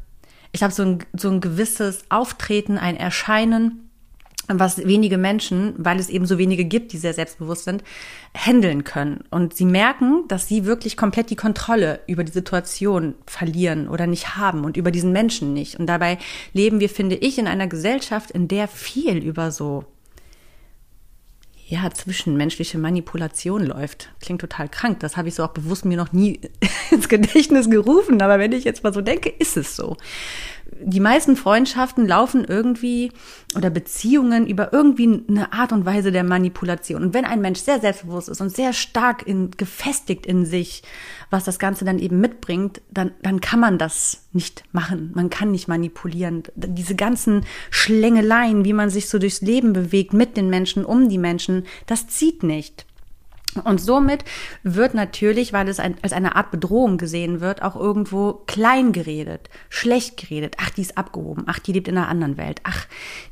ich 0.51 0.63
habe 0.63 0.73
so 0.73 0.83
ein, 0.83 0.99
so 1.13 1.29
ein 1.29 1.41
gewisses 1.41 2.03
Auftreten, 2.09 2.77
ein 2.77 2.97
Erscheinen, 2.97 3.82
was 4.47 4.85
wenige 4.85 5.17
Menschen, 5.17 5.73
weil 5.77 5.99
es 5.99 6.09
eben 6.09 6.25
so 6.25 6.37
wenige 6.37 6.65
gibt, 6.65 6.91
die 6.91 6.97
sehr 6.97 7.13
selbstbewusst 7.13 7.63
sind, 7.63 7.83
handeln 8.35 8.83
können. 8.83 9.23
Und 9.29 9.55
sie 9.55 9.65
merken, 9.65 10.27
dass 10.27 10.47
sie 10.47 10.65
wirklich 10.65 10.97
komplett 10.97 11.29
die 11.29 11.35
Kontrolle 11.35 12.01
über 12.07 12.23
die 12.23 12.31
Situation 12.31 13.15
verlieren 13.25 13.87
oder 13.87 14.07
nicht 14.07 14.35
haben 14.35 14.65
und 14.65 14.75
über 14.75 14.91
diesen 14.91 15.11
Menschen 15.11 15.53
nicht. 15.53 15.79
Und 15.79 15.87
dabei 15.87 16.17
leben 16.51 16.79
wir, 16.79 16.89
finde 16.89 17.15
ich, 17.15 17.37
in 17.37 17.47
einer 17.47 17.67
Gesellschaft, 17.67 18.31
in 18.31 18.47
der 18.47 18.67
viel 18.67 19.17
über 19.17 19.51
so 19.51 19.85
ja, 21.65 21.89
zwischenmenschliche 21.89 22.77
Manipulation 22.77 23.65
läuft. 23.65 24.09
Klingt 24.19 24.41
total 24.41 24.67
krank. 24.67 24.99
Das 24.99 25.15
habe 25.15 25.29
ich 25.29 25.35
so 25.35 25.43
auch 25.43 25.53
bewusst 25.53 25.85
mir 25.85 25.97
noch 25.97 26.11
nie 26.11 26.41
ins 26.91 27.07
Gedächtnis 27.07 27.69
gerufen. 27.69 28.21
Aber 28.21 28.37
wenn 28.37 28.51
ich 28.51 28.65
jetzt 28.65 28.83
mal 28.83 28.93
so 28.93 29.01
denke, 29.01 29.29
ist 29.29 29.57
es 29.57 29.75
so 29.75 29.97
die 30.85 30.99
meisten 30.99 31.35
Freundschaften 31.35 32.07
laufen 32.07 32.45
irgendwie 32.45 33.11
oder 33.55 33.69
Beziehungen 33.69 34.47
über 34.47 34.73
irgendwie 34.73 35.23
eine 35.27 35.53
Art 35.53 35.71
und 35.71 35.85
Weise 35.85 36.11
der 36.11 36.23
Manipulation. 36.23 37.03
Und 37.03 37.13
wenn 37.13 37.25
ein 37.25 37.41
Mensch 37.41 37.59
sehr 37.59 37.79
selbstbewusst 37.79 38.29
ist 38.29 38.41
und 38.41 38.49
sehr 38.49 38.73
stark 38.73 39.25
in, 39.27 39.51
gefestigt 39.51 40.25
in 40.25 40.45
sich, 40.45 40.83
was 41.29 41.43
das 41.43 41.59
Ganze 41.59 41.85
dann 41.85 41.99
eben 41.99 42.19
mitbringt, 42.19 42.81
dann, 42.91 43.11
dann 43.21 43.41
kann 43.41 43.59
man 43.59 43.77
das 43.77 44.23
nicht 44.33 44.63
machen. 44.71 45.11
Man 45.15 45.29
kann 45.29 45.51
nicht 45.51 45.67
manipulieren. 45.67 46.43
Diese 46.55 46.95
ganzen 46.95 47.45
Schlängeleien, 47.69 48.65
wie 48.65 48.73
man 48.73 48.89
sich 48.89 49.09
so 49.09 49.19
durchs 49.19 49.41
Leben 49.41 49.73
bewegt 49.73 50.13
mit 50.13 50.37
den 50.37 50.49
Menschen, 50.49 50.85
um 50.85 51.09
die 51.09 51.17
Menschen, 51.17 51.65
das 51.87 52.07
zieht 52.07 52.43
nicht. 52.43 52.85
Und 53.63 53.79
somit 53.79 54.23
wird 54.63 54.93
natürlich, 54.93 55.53
weil 55.53 55.67
es 55.67 55.79
ein, 55.79 55.95
als 56.01 56.13
eine 56.13 56.35
Art 56.35 56.51
Bedrohung 56.51 56.97
gesehen 56.97 57.41
wird, 57.41 57.61
auch 57.61 57.75
irgendwo 57.75 58.33
klein 58.47 58.91
geredet, 58.91 59.49
schlecht 59.69 60.17
geredet. 60.17 60.55
Ach, 60.59 60.69
die 60.69 60.81
ist 60.81 60.97
abgehoben. 60.97 61.43
Ach, 61.47 61.59
die 61.59 61.73
lebt 61.73 61.87
in 61.87 61.97
einer 61.97 62.07
anderen 62.07 62.37
Welt. 62.37 62.61
Ach, 62.63 62.85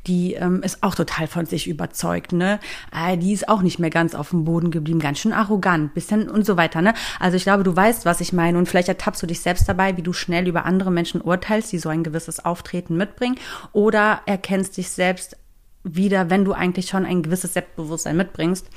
die 0.06 0.34
ähm, 0.34 0.62
ist 0.62 0.82
auch 0.82 0.94
total 0.94 1.26
von 1.26 1.46
sich 1.46 1.66
überzeugt. 1.66 2.32
Ne, 2.32 2.60
äh, 2.94 3.16
die 3.16 3.32
ist 3.32 3.48
auch 3.48 3.62
nicht 3.62 3.78
mehr 3.78 3.90
ganz 3.90 4.14
auf 4.14 4.30
dem 4.30 4.44
Boden 4.44 4.70
geblieben, 4.70 5.00
ganz 5.00 5.18
schön 5.18 5.32
arrogant, 5.32 5.94
bisschen 5.94 6.28
und 6.28 6.46
so 6.46 6.56
weiter. 6.56 6.82
Ne, 6.82 6.94
also 7.20 7.36
ich 7.36 7.44
glaube, 7.44 7.64
du 7.64 7.74
weißt, 7.74 8.04
was 8.04 8.20
ich 8.20 8.32
meine 8.32 8.58
und 8.58 8.68
vielleicht 8.68 8.88
ertappst 8.88 9.22
du 9.22 9.26
dich 9.26 9.40
selbst 9.40 9.68
dabei, 9.68 9.96
wie 9.96 10.02
du 10.02 10.12
schnell 10.12 10.46
über 10.48 10.64
andere 10.64 10.90
Menschen 10.90 11.20
urteilst, 11.20 11.72
die 11.72 11.78
so 11.78 11.88
ein 11.88 12.04
gewisses 12.04 12.44
Auftreten 12.44 12.96
mitbringen, 12.96 13.36
oder 13.72 14.20
erkennst 14.26 14.76
dich 14.76 14.90
selbst 14.90 15.36
wieder, 15.84 16.30
wenn 16.30 16.44
du 16.44 16.52
eigentlich 16.52 16.86
schon 16.86 17.04
ein 17.04 17.22
gewisses 17.22 17.54
Selbstbewusstsein 17.54 18.16
mitbringst 18.16 18.68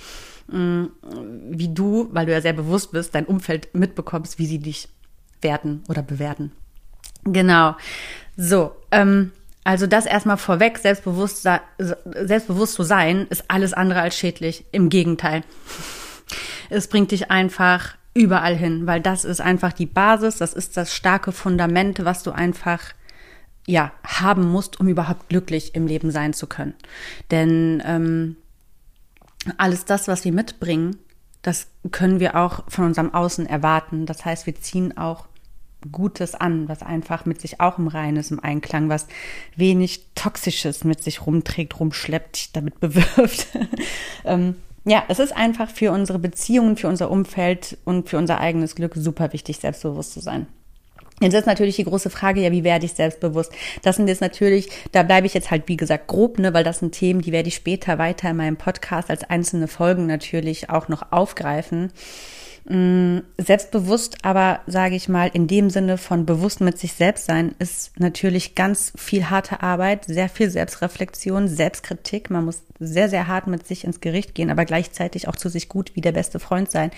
wie 0.48 1.74
du, 1.74 2.10
weil 2.12 2.26
du 2.26 2.32
ja 2.32 2.42
sehr 2.42 2.54
bewusst 2.54 2.92
bist, 2.92 3.16
dein 3.16 3.26
Umfeld 3.26 3.74
mitbekommst, 3.74 4.38
wie 4.38 4.46
sie 4.46 4.60
dich 4.60 4.90
werten 5.42 5.84
oder 5.90 6.04
bewerten. 6.04 6.52
Genau. 7.24 7.76
So, 8.38 8.76
ähm, 8.92 9.32
also 9.64 9.88
das 9.88 10.06
erstmal 10.06 10.38
vorweg, 10.38 10.78
selbstbewusst, 10.78 11.48
selbstbewusst 11.78 12.76
zu 12.76 12.84
sein, 12.84 13.26
ist 13.30 13.46
alles 13.48 13.74
andere 13.74 14.02
als 14.02 14.16
schädlich. 14.16 14.66
Im 14.72 14.90
Gegenteil. 14.90 15.44
Es 16.68 16.88
bringt 16.88 17.12
dich 17.12 17.30
einfach 17.30 17.96
überall 18.16 18.56
hin, 18.56 18.88
weil 18.88 19.00
das 19.00 19.24
ist 19.24 19.40
einfach 19.40 19.72
die 19.72 19.86
Basis, 19.86 20.38
das 20.38 20.52
ist 20.52 20.76
das 20.78 20.96
starke 20.96 21.32
Fundament, 21.32 22.04
was 22.04 22.24
du 22.24 22.32
einfach 22.32 22.82
ja 23.68 23.92
haben 24.04 24.50
musst, 24.50 24.80
um 24.80 24.88
überhaupt 24.88 25.30
glücklich 25.30 25.76
im 25.76 25.86
Leben 25.86 26.10
sein 26.10 26.34
zu 26.34 26.48
können. 26.48 26.74
Denn 27.30 27.84
ähm, 27.86 28.36
alles 29.58 29.86
das, 29.86 30.08
was 30.08 30.26
wir 30.26 30.32
mitbringen, 30.32 30.98
das 31.42 31.68
können 31.92 32.20
wir 32.20 32.36
auch 32.36 32.64
von 32.68 32.86
unserem 32.86 33.14
Außen 33.14 33.46
erwarten. 33.46 34.06
Das 34.06 34.26
heißt, 34.26 34.48
wir 34.48 34.56
ziehen 34.56 34.98
auch 34.98 35.28
Gutes 35.92 36.34
an, 36.34 36.68
was 36.68 36.82
einfach 36.82 37.26
mit 37.26 37.40
sich 37.40 37.62
auch 37.62 37.78
im 37.78 37.88
Reinen 37.88 38.18
ist, 38.18 38.32
im 38.32 38.40
Einklang, 38.40 38.90
was 38.90 39.08
wenig 39.56 40.08
Toxisches 40.16 40.84
mit 40.84 41.04
sich 41.04 41.26
rumträgt, 41.26 41.80
rumschleppt, 41.80 42.56
damit 42.56 42.80
bewirft. 42.80 43.48
ähm, 44.24 44.56
ja, 44.86 45.04
es 45.08 45.20
ist 45.20 45.36
einfach 45.36 45.70
für 45.70 45.92
unsere 45.92 46.20
Beziehungen, 46.20 46.78
für 46.78 46.88
unser 46.88 47.12
Umfeld 47.12 47.78
und 47.86 48.10
für 48.10 48.18
unser 48.18 48.40
eigenes 48.40 48.76
Glück 48.76 48.94
super 48.96 49.34
wichtig, 49.34 49.58
selbstbewusst 49.58 50.14
zu 50.14 50.20
sein. 50.20 50.48
Jetzt 51.22 51.34
ist 51.34 51.48
natürlich 51.48 51.78
die 51.78 51.86
große 51.86 52.10
Frage, 52.10 52.42
ja, 52.42 52.52
wie 52.52 52.66
werde 52.66 52.86
ich 52.86 52.94
selbstbewusst? 52.94 53.52
Das 53.84 53.96
sind 53.96 54.10
jetzt 54.10 54.20
natürlich, 54.20 54.70
da 54.92 55.02
bleibe 55.04 55.28
ich 55.28 55.34
jetzt 55.34 55.50
halt, 55.50 55.64
wie 55.68 55.78
gesagt, 55.78 56.08
grob, 56.08 56.40
ne, 56.40 56.54
weil 56.54 56.66
das 56.66 56.80
sind 56.80 56.92
Themen, 56.92 57.22
die 57.22 57.32
werde 57.32 57.48
ich 57.48 57.56
später 57.56 57.98
weiter 57.98 58.32
in 58.32 58.36
meinem 58.36 58.58
Podcast 58.58 59.10
als 59.10 59.24
einzelne 59.24 59.70
Folgen 59.70 60.08
natürlich 60.08 60.70
auch 60.70 60.90
noch 60.90 61.14
aufgreifen. 61.14 61.94
Mm, 62.68 63.20
selbstbewusst, 63.38 64.26
aber 64.26 64.62
sage 64.66 64.96
ich 64.96 65.08
mal, 65.08 65.30
in 65.32 65.46
dem 65.46 65.70
Sinne 65.70 66.00
von 66.00 66.26
bewusst 66.26 66.62
mit 66.62 66.80
sich 66.80 66.94
selbst 66.94 67.26
sein, 67.26 67.54
ist 67.60 68.00
natürlich 68.00 68.56
ganz 68.56 68.92
viel 68.96 69.30
harte 69.30 69.62
Arbeit, 69.62 70.06
sehr 70.06 70.30
viel 70.30 70.50
Selbstreflexion, 70.50 71.48
Selbstkritik. 71.48 72.32
Man 72.32 72.46
muss 72.46 72.64
sehr, 72.80 73.08
sehr 73.08 73.28
hart 73.28 73.46
mit 73.46 73.68
sich 73.68 73.84
ins 73.84 74.02
Gericht 74.02 74.34
gehen, 74.34 74.50
aber 74.50 74.66
gleichzeitig 74.66 75.28
auch 75.28 75.36
zu 75.36 75.48
sich 75.48 75.70
gut 75.70 75.92
wie 75.94 76.02
der 76.02 76.12
beste 76.12 76.40
Freund 76.40 76.72
sein. 76.72 76.90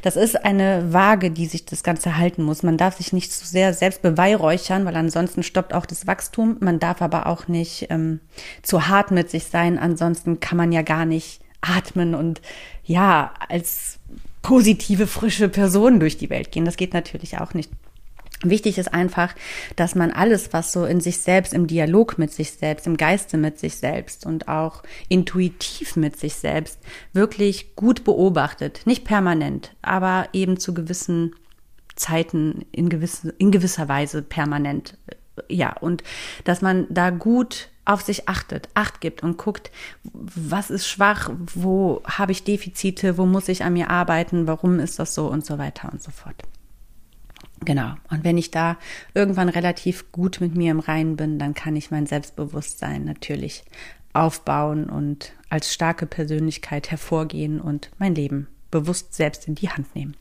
Das 0.00 0.16
ist 0.16 0.46
eine 0.46 0.94
Waage, 0.94 1.30
die 1.30 1.46
sich 1.46 1.66
das 1.66 1.82
Ganze 1.82 2.16
halten 2.16 2.42
muss. 2.42 2.62
Man 2.62 2.78
darf 2.78 2.96
sich 2.96 3.12
nicht 3.12 3.34
zu 3.34 3.46
sehr 3.46 3.74
selbst 3.74 4.00
beweihräuchern, 4.00 4.86
weil 4.86 4.96
ansonsten 4.96 5.42
stoppt 5.42 5.74
auch 5.74 5.84
das 5.84 6.06
Wachstum. 6.06 6.56
Man 6.60 6.78
darf 6.78 7.02
aber 7.02 7.26
auch 7.26 7.48
nicht 7.48 7.88
ähm, 7.90 8.20
zu 8.62 8.88
hart 8.88 9.10
mit 9.10 9.28
sich 9.28 9.44
sein, 9.44 9.78
ansonsten 9.78 10.40
kann 10.40 10.56
man 10.56 10.72
ja 10.72 10.80
gar 10.80 11.04
nicht 11.04 11.42
atmen 11.60 12.14
und 12.14 12.40
ja, 12.84 13.32
als 13.48 13.91
positive, 14.42 15.06
frische 15.06 15.48
Personen 15.48 16.00
durch 16.00 16.18
die 16.18 16.30
Welt 16.30 16.52
gehen. 16.52 16.64
Das 16.64 16.76
geht 16.76 16.94
natürlich 16.94 17.38
auch 17.38 17.54
nicht. 17.54 17.70
Wichtig 18.44 18.78
ist 18.78 18.92
einfach, 18.92 19.34
dass 19.76 19.94
man 19.94 20.10
alles, 20.10 20.52
was 20.52 20.72
so 20.72 20.84
in 20.84 21.00
sich 21.00 21.18
selbst, 21.18 21.54
im 21.54 21.68
Dialog 21.68 22.18
mit 22.18 22.32
sich 22.32 22.50
selbst, 22.50 22.88
im 22.88 22.96
Geiste 22.96 23.36
mit 23.36 23.58
sich 23.58 23.76
selbst 23.76 24.26
und 24.26 24.48
auch 24.48 24.82
intuitiv 25.08 25.94
mit 25.94 26.18
sich 26.18 26.34
selbst 26.34 26.80
wirklich 27.12 27.76
gut 27.76 28.02
beobachtet. 28.02 28.82
Nicht 28.84 29.04
permanent, 29.04 29.74
aber 29.80 30.28
eben 30.32 30.58
zu 30.58 30.74
gewissen 30.74 31.36
Zeiten 31.94 32.64
in, 32.72 32.88
gewisse, 32.88 33.32
in 33.38 33.52
gewisser 33.52 33.88
Weise 33.88 34.22
permanent. 34.22 34.96
Ja, 35.48 35.76
und 35.78 36.02
dass 36.44 36.62
man 36.62 36.86
da 36.88 37.10
gut 37.10 37.68
auf 37.84 38.02
sich 38.02 38.28
achtet, 38.28 38.68
acht 38.74 39.00
gibt 39.00 39.22
und 39.22 39.38
guckt, 39.38 39.70
was 40.04 40.70
ist 40.70 40.86
schwach, 40.86 41.30
wo 41.54 42.00
habe 42.04 42.32
ich 42.32 42.44
Defizite, 42.44 43.18
wo 43.18 43.26
muss 43.26 43.48
ich 43.48 43.64
an 43.64 43.72
mir 43.72 43.90
arbeiten, 43.90 44.46
warum 44.46 44.78
ist 44.78 44.98
das 44.98 45.14
so 45.14 45.26
und 45.26 45.44
so 45.44 45.58
weiter 45.58 45.90
und 45.92 46.02
so 46.02 46.10
fort. 46.10 46.36
Genau. 47.64 47.94
Und 48.10 48.24
wenn 48.24 48.38
ich 48.38 48.50
da 48.50 48.76
irgendwann 49.14 49.48
relativ 49.48 50.10
gut 50.12 50.40
mit 50.40 50.56
mir 50.56 50.70
im 50.70 50.80
Reinen 50.80 51.16
bin, 51.16 51.38
dann 51.38 51.54
kann 51.54 51.76
ich 51.76 51.90
mein 51.90 52.06
Selbstbewusstsein 52.06 53.04
natürlich 53.04 53.64
aufbauen 54.12 54.88
und 54.88 55.32
als 55.48 55.72
starke 55.72 56.06
Persönlichkeit 56.06 56.90
hervorgehen 56.90 57.60
und 57.60 57.90
mein 57.98 58.14
Leben 58.14 58.48
bewusst 58.70 59.14
selbst 59.14 59.48
in 59.48 59.54
die 59.54 59.70
Hand 59.70 59.94
nehmen. 59.94 60.16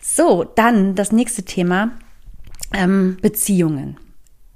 So, 0.00 0.44
dann 0.44 0.94
das 0.94 1.12
nächste 1.12 1.44
Thema 1.44 1.92
Ähm, 2.72 3.16
Beziehungen. 3.20 3.96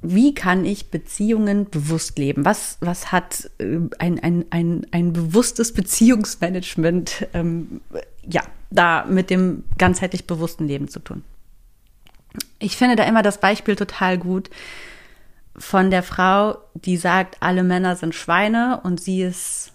Wie 0.03 0.35
kann 0.35 0.65
ich 0.65 0.91
Beziehungen 0.91 1.71
bewusst 1.71 2.19
leben? 2.19 2.45
Was, 2.45 2.77
was 2.81 3.13
hat 3.13 3.51
äh, 3.59 3.79
ein, 3.99 4.19
ein, 4.19 4.45
ein, 4.51 4.87
ein 4.91 5.13
bewusstes 5.13 5.73
Beziehungsmanagement 5.73 7.29
ähm, 7.35 7.81
ja, 8.29 8.43
da 8.71 9.05
mit 9.07 9.31
dem 9.31 9.65
ganzheitlich 9.79 10.27
bewussten 10.27 10.67
Leben 10.67 10.89
zu 10.89 10.99
tun? 10.99 11.23
Ich 12.59 12.77
finde 12.77 12.97
da 12.97 13.05
immer 13.05 13.23
das 13.23 13.39
Beispiel 13.39 13.77
total 13.77 14.19
gut 14.19 14.51
von 15.57 15.91
der 15.91 16.03
Frau, 16.03 16.57
die 16.75 16.97
sagt, 16.97 17.37
alle 17.41 17.63
Männer 17.63 17.97
sind 17.97 18.15
Schweine 18.15 18.81
und 18.83 19.01
sie 19.01 19.23
ist 19.23 19.73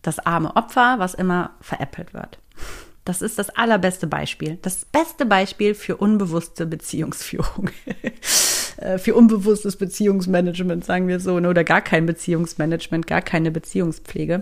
das 0.00 0.18
arme 0.18 0.56
Opfer, 0.56 0.96
was 0.98 1.14
immer 1.14 1.50
veräppelt 1.60 2.14
wird. 2.14 2.38
Das 3.04 3.20
ist 3.20 3.38
das 3.38 3.50
allerbeste 3.50 4.06
Beispiel. 4.06 4.58
Das 4.62 4.84
beste 4.84 5.26
Beispiel 5.26 5.74
für 5.74 5.96
unbewusste 5.96 6.66
Beziehungsführung. 6.66 7.70
Äh, 8.78 8.98
für 8.98 9.14
unbewusstes 9.14 9.76
Beziehungsmanagement, 9.76 10.84
sagen 10.84 11.06
wir 11.06 11.20
so, 11.20 11.38
ne, 11.38 11.48
oder 11.48 11.62
gar 11.62 11.82
kein 11.82 12.06
Beziehungsmanagement, 12.06 13.06
gar 13.06 13.20
keine 13.20 13.50
Beziehungspflege. 13.50 14.40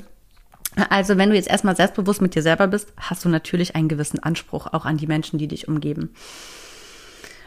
Also, 0.88 1.18
wenn 1.18 1.30
du 1.30 1.36
jetzt 1.36 1.50
erstmal 1.50 1.76
selbstbewusst 1.76 2.22
mit 2.22 2.34
dir 2.34 2.42
selber 2.42 2.68
bist, 2.68 2.92
hast 2.96 3.24
du 3.24 3.28
natürlich 3.28 3.74
einen 3.74 3.88
gewissen 3.88 4.20
Anspruch 4.20 4.68
auch 4.68 4.84
an 4.84 4.96
die 4.96 5.08
Menschen, 5.08 5.38
die 5.38 5.48
dich 5.48 5.66
umgeben. 5.66 6.10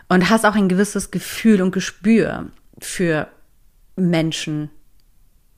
Und 0.09 0.29
hast 0.29 0.45
auch 0.45 0.55
ein 0.55 0.67
gewisses 0.67 1.09
Gefühl 1.09 1.61
und 1.61 1.71
Gespür 1.71 2.47
für 2.79 3.27
Menschen 3.95 4.69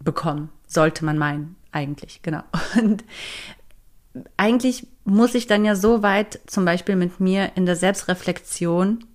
bekommen, 0.03 0.50
sollte 0.67 1.03
man 1.03 1.17
meinen, 1.17 1.55
eigentlich, 1.71 2.21
genau. 2.21 2.43
Und 2.79 3.03
eigentlich 4.38 4.88
muss 5.05 5.35
ich 5.35 5.45
dann 5.47 5.63
ja 5.63 5.75
so 5.75 6.01
weit 6.01 6.39
zum 6.47 6.65
Beispiel 6.65 6.95
mit 6.95 7.19
mir 7.19 7.51
in 7.55 7.65
der 7.65 7.75
Selbstreflexion 7.75 9.05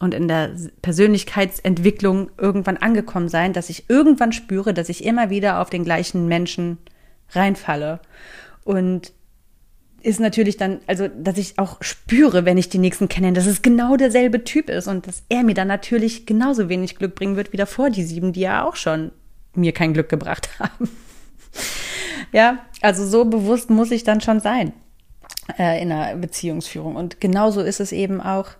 und 0.00 0.12
in 0.12 0.28
der 0.28 0.50
Persönlichkeitsentwicklung 0.82 2.30
irgendwann 2.36 2.76
angekommen 2.76 3.28
sein, 3.28 3.52
dass 3.52 3.70
ich 3.70 3.88
irgendwann 3.88 4.32
spüre, 4.32 4.74
dass 4.74 4.88
ich 4.88 5.04
immer 5.04 5.30
wieder 5.30 5.60
auf 5.60 5.70
den 5.70 5.84
gleichen 5.84 6.26
Menschen 6.26 6.78
reinfalle. 7.30 8.00
Und 8.64 9.12
ist 10.02 10.20
natürlich 10.20 10.56
dann, 10.56 10.80
also, 10.86 11.08
dass 11.08 11.38
ich 11.38 11.58
auch 11.58 11.78
spüre, 11.82 12.44
wenn 12.44 12.58
ich 12.58 12.68
die 12.68 12.78
nächsten 12.78 13.08
kenne, 13.08 13.32
dass 13.32 13.46
es 13.46 13.62
genau 13.62 13.96
derselbe 13.96 14.44
Typ 14.44 14.70
ist 14.70 14.86
und 14.86 15.06
dass 15.06 15.22
er 15.28 15.42
mir 15.42 15.54
dann 15.54 15.68
natürlich 15.68 16.26
genauso 16.26 16.68
wenig 16.68 16.96
Glück 16.96 17.14
bringen 17.14 17.36
wird 17.36 17.52
wie 17.52 17.56
davor 17.56 17.90
die 17.90 18.04
sieben, 18.04 18.32
die 18.32 18.40
ja 18.40 18.64
auch 18.64 18.76
schon 18.76 19.12
mir 19.54 19.72
kein 19.72 19.94
Glück 19.94 20.08
gebracht 20.08 20.48
haben. 20.58 20.88
ja, 22.32 22.58
also 22.80 23.06
so 23.06 23.24
bewusst 23.24 23.70
muss 23.70 23.90
ich 23.92 24.02
dann 24.02 24.20
schon 24.20 24.40
sein 24.40 24.72
äh, 25.58 25.80
in 25.80 25.92
einer 25.92 26.16
Beziehungsführung. 26.16 26.96
Und 26.96 27.20
genauso 27.20 27.60
ist 27.62 27.80
es 27.80 27.92
eben 27.92 28.20
auch 28.20 28.50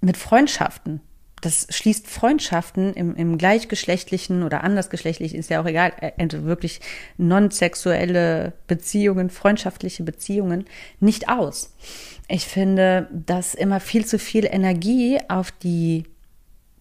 mit 0.00 0.16
Freundschaften. 0.16 1.00
Das 1.40 1.68
schließt 1.70 2.08
Freundschaften 2.08 2.94
im, 2.94 3.14
im 3.14 3.38
gleichgeschlechtlichen 3.38 4.42
oder 4.42 4.64
andersgeschlechtlichen, 4.64 5.38
ist 5.38 5.50
ja 5.50 5.60
auch 5.60 5.66
egal, 5.66 5.92
also 6.18 6.44
wirklich 6.44 6.80
non-sexuelle 7.16 8.54
Beziehungen, 8.66 9.30
freundschaftliche 9.30 10.02
Beziehungen 10.02 10.64
nicht 10.98 11.28
aus. 11.28 11.74
Ich 12.26 12.46
finde, 12.46 13.08
dass 13.12 13.54
immer 13.54 13.78
viel 13.78 14.04
zu 14.04 14.18
viel 14.18 14.46
Energie 14.46 15.18
auf 15.28 15.52
die 15.52 16.04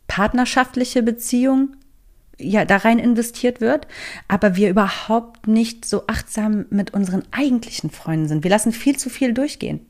partnerschaftliche 0.07 1.03
Beziehung 1.03 1.75
ja 2.39 2.65
da 2.65 2.77
rein 2.77 2.99
investiert 2.99 3.61
wird, 3.61 3.87
aber 4.27 4.55
wir 4.55 4.69
überhaupt 4.69 5.47
nicht 5.47 5.85
so 5.85 6.03
achtsam 6.07 6.65
mit 6.69 6.93
unseren 6.93 7.23
eigentlichen 7.31 7.89
Freunden 7.89 8.27
sind. 8.27 8.43
Wir 8.43 8.51
lassen 8.51 8.71
viel 8.71 8.97
zu 8.97 9.09
viel 9.09 9.33
durchgehen. 9.33 9.85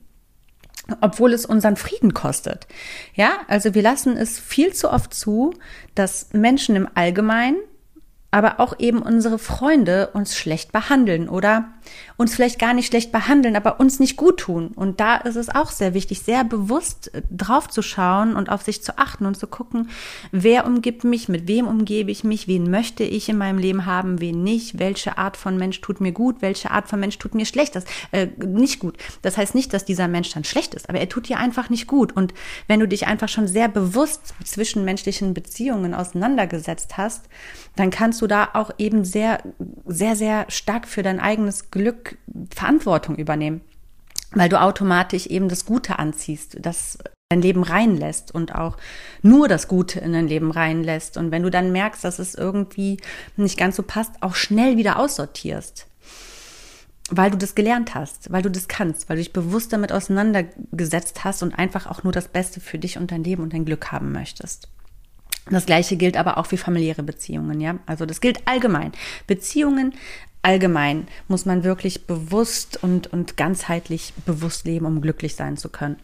Obwohl 1.02 1.34
es 1.34 1.46
unseren 1.46 1.76
Frieden 1.76 2.14
kostet. 2.14 2.66
Ja, 3.14 3.40
also 3.50 3.76
wir 3.76 3.82
lassen 3.82 4.16
es 4.16 4.40
viel 4.40 4.74
zu 4.74 4.90
oft 4.90 5.14
zu, 5.14 5.54
dass 5.96 6.32
Menschen 6.32 6.78
im 6.78 6.88
Allgemeinen 6.94 7.58
aber 8.30 8.60
auch 8.60 8.78
eben 8.80 9.02
unsere 9.02 9.40
Freunde 9.40 10.10
uns 10.14 10.36
schlecht 10.36 10.72
behandeln 10.74 11.30
oder 11.30 11.70
uns 12.18 12.36
vielleicht 12.36 12.60
gar 12.60 12.74
nicht 12.74 12.88
schlecht 12.88 13.12
behandeln, 13.12 13.56
aber 13.56 13.80
uns 13.80 14.00
nicht 14.00 14.18
gut 14.18 14.40
tun. 14.40 14.70
Und 14.76 15.00
da 15.00 15.16
ist 15.18 15.38
es 15.38 15.48
auch 15.48 15.72
sehr 15.72 15.94
wichtig, 15.94 16.22
sehr 16.22 16.44
bewusst 16.44 17.14
äh, 17.14 17.22
drauf 17.32 17.70
zu 17.70 17.82
schauen 17.82 18.36
und 18.36 18.50
auf 18.50 18.64
sich 18.64 18.84
zu 18.84 18.98
achten 18.98 19.26
und 19.26 19.38
zu 19.38 19.48
gucken, 19.48 19.90
wer 20.32 20.66
umgibt 20.66 21.06
mich, 21.06 21.30
mit 21.30 21.48
wem 21.48 21.68
umgebe 21.68 22.12
ich 22.12 22.24
mich, 22.24 22.48
wen 22.48 22.70
möchte 22.70 23.04
ich 23.04 23.30
in 23.30 23.38
meinem 23.38 23.60
Leben 23.60 23.86
haben, 23.86 24.20
wen 24.20 24.44
nicht, 24.44 24.78
welche 24.78 25.18
Art 25.18 25.38
von 25.38 25.58
Mensch 25.58 25.80
tut 25.80 26.02
mir 26.02 26.12
gut, 26.12 26.42
welche 26.42 26.72
Art 26.72 26.90
von 26.90 27.00
Mensch 27.00 27.18
tut 27.18 27.34
mir 27.34 27.46
schlecht, 27.46 27.76
das, 27.76 27.86
äh, 28.12 28.28
nicht 28.46 28.80
gut. 28.80 28.98
Das 29.22 29.38
heißt 29.38 29.56
nicht, 29.56 29.74
dass 29.74 29.86
dieser 29.86 30.08
Mensch 30.08 30.32
dann 30.32 30.44
schlecht 30.44 30.74
ist, 30.74 30.90
aber 30.90 31.00
er 31.00 31.08
tut 31.08 31.30
dir 31.30 31.38
einfach 31.38 31.70
nicht 31.70 31.88
gut. 31.88 32.16
Und 32.16 32.34
wenn 32.68 32.80
du 32.80 32.88
dich 32.88 33.08
einfach 33.08 33.30
schon 33.30 33.48
sehr 33.48 33.70
bewusst 33.70 34.34
zwischenmenschlichen 34.44 35.34
Beziehungen 35.34 35.94
auseinandergesetzt 35.94 36.98
hast, 36.98 37.30
dann 37.76 37.92
kannst 37.92 38.17
du 38.22 38.28
da 38.28 38.50
auch 38.54 38.72
eben 38.78 39.06
sehr, 39.06 39.42
sehr, 39.86 40.16
sehr 40.16 40.46
stark 40.50 40.88
für 40.88 41.04
dein 41.04 41.20
eigenes 41.20 41.72
Glück 41.72 42.18
Verantwortung 42.54 43.16
übernehmen. 43.16 43.62
Weil 44.32 44.50
du 44.50 44.60
automatisch 44.60 45.28
eben 45.28 45.48
das 45.48 45.66
Gute 45.66 46.00
anziehst, 46.00 46.58
das 46.60 46.98
dein 47.30 47.42
Leben 47.42 47.64
reinlässt 47.64 48.34
und 48.34 48.56
auch 48.56 48.78
nur 49.22 49.48
das 49.48 49.68
Gute 49.68 50.00
in 50.00 50.14
dein 50.14 50.28
Leben 50.28 50.52
reinlässt. 50.52 51.18
Und 51.18 51.32
wenn 51.32 51.44
du 51.44 51.50
dann 51.50 51.72
merkst, 51.72 52.04
dass 52.04 52.20
es 52.20 52.36
irgendwie 52.36 52.98
nicht 53.36 53.58
ganz 53.58 53.76
so 53.76 53.84
passt, 53.84 54.14
auch 54.22 54.36
schnell 54.36 54.78
wieder 54.78 54.98
aussortierst. 54.98 55.88
Weil 57.10 57.32
du 57.32 57.38
das 57.38 57.56
gelernt 57.56 57.96
hast, 57.96 58.32
weil 58.32 58.42
du 58.42 58.52
das 58.52 58.68
kannst, 58.68 59.08
weil 59.08 59.16
du 59.16 59.24
dich 59.24 59.34
bewusst 59.34 59.72
damit 59.72 59.94
auseinandergesetzt 59.94 61.24
hast 61.24 61.42
und 61.42 61.58
einfach 61.58 61.88
auch 61.88 62.04
nur 62.04 62.12
das 62.12 62.28
Beste 62.28 62.60
für 62.60 62.78
dich 62.78 62.98
und 62.98 63.12
dein 63.12 63.24
Leben 63.24 63.44
und 63.44 63.54
dein 63.54 63.66
Glück 63.66 63.92
haben 63.92 64.12
möchtest. 64.12 64.70
Das 65.50 65.66
gleiche 65.66 65.98
gilt 65.98 66.18
aber 66.18 66.38
auch 66.38 66.46
für 66.46 66.58
familiäre 66.58 67.04
Beziehungen, 67.04 67.62
ja. 67.62 67.76
Also 67.86 68.06
das 68.06 68.22
gilt 68.22 68.48
allgemein. 68.48 68.92
Beziehungen 69.28 69.94
allgemein 70.48 71.08
muss 71.28 71.46
man 71.46 71.64
wirklich 71.64 72.08
bewusst 72.08 72.82
und, 72.82 73.08
und 73.08 73.36
ganzheitlich 73.36 74.14
bewusst 74.26 74.66
leben, 74.66 74.86
um 74.86 75.02
glücklich 75.02 75.36
sein 75.36 75.58
zu 75.58 75.68
können. 75.68 75.98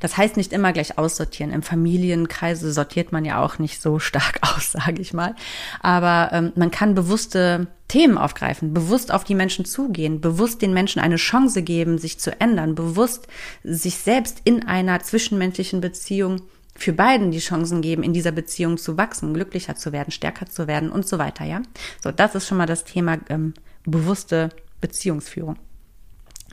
Das 0.00 0.16
heißt 0.16 0.36
nicht 0.36 0.52
immer 0.52 0.72
gleich 0.72 0.98
aussortieren. 0.98 1.52
Im 1.52 1.62
Familienkreise 1.62 2.72
sortiert 2.72 3.12
man 3.12 3.24
ja 3.24 3.42
auch 3.42 3.58
nicht 3.58 3.82
so 3.82 3.98
stark 3.98 4.38
aus, 4.42 4.72
sage 4.72 5.02
ich 5.02 5.12
mal. 5.12 5.34
Aber 5.80 6.30
ähm, 6.32 6.52
man 6.54 6.70
kann 6.70 6.94
bewusste 6.94 7.66
Themen 7.88 8.18
aufgreifen, 8.18 8.74
bewusst 8.74 9.12
auf 9.12 9.24
die 9.24 9.34
Menschen 9.34 9.64
zugehen, 9.64 10.20
bewusst 10.20 10.62
den 10.62 10.74
Menschen 10.74 11.00
eine 11.00 11.16
Chance 11.16 11.62
geben, 11.62 11.98
sich 11.98 12.18
zu 12.18 12.38
ändern, 12.40 12.74
bewusst 12.74 13.26
sich 13.64 13.96
selbst 13.96 14.42
in 14.44 14.66
einer 14.66 15.00
zwischenmenschlichen 15.00 15.80
Beziehung 15.80 16.42
für 16.78 16.92
beiden 16.92 17.32
die 17.32 17.40
Chancen 17.40 17.82
geben, 17.82 18.04
in 18.04 18.12
dieser 18.12 18.30
Beziehung 18.30 18.78
zu 18.78 18.96
wachsen, 18.96 19.34
glücklicher 19.34 19.74
zu 19.74 19.92
werden, 19.92 20.12
stärker 20.12 20.46
zu 20.46 20.68
werden 20.68 20.90
und 20.90 21.08
so 21.08 21.18
weiter, 21.18 21.44
ja. 21.44 21.60
So, 22.00 22.12
das 22.12 22.36
ist 22.36 22.46
schon 22.46 22.56
mal 22.56 22.66
das 22.66 22.84
Thema 22.84 23.18
ähm, 23.28 23.52
bewusste 23.84 24.50
Beziehungsführung. 24.80 25.56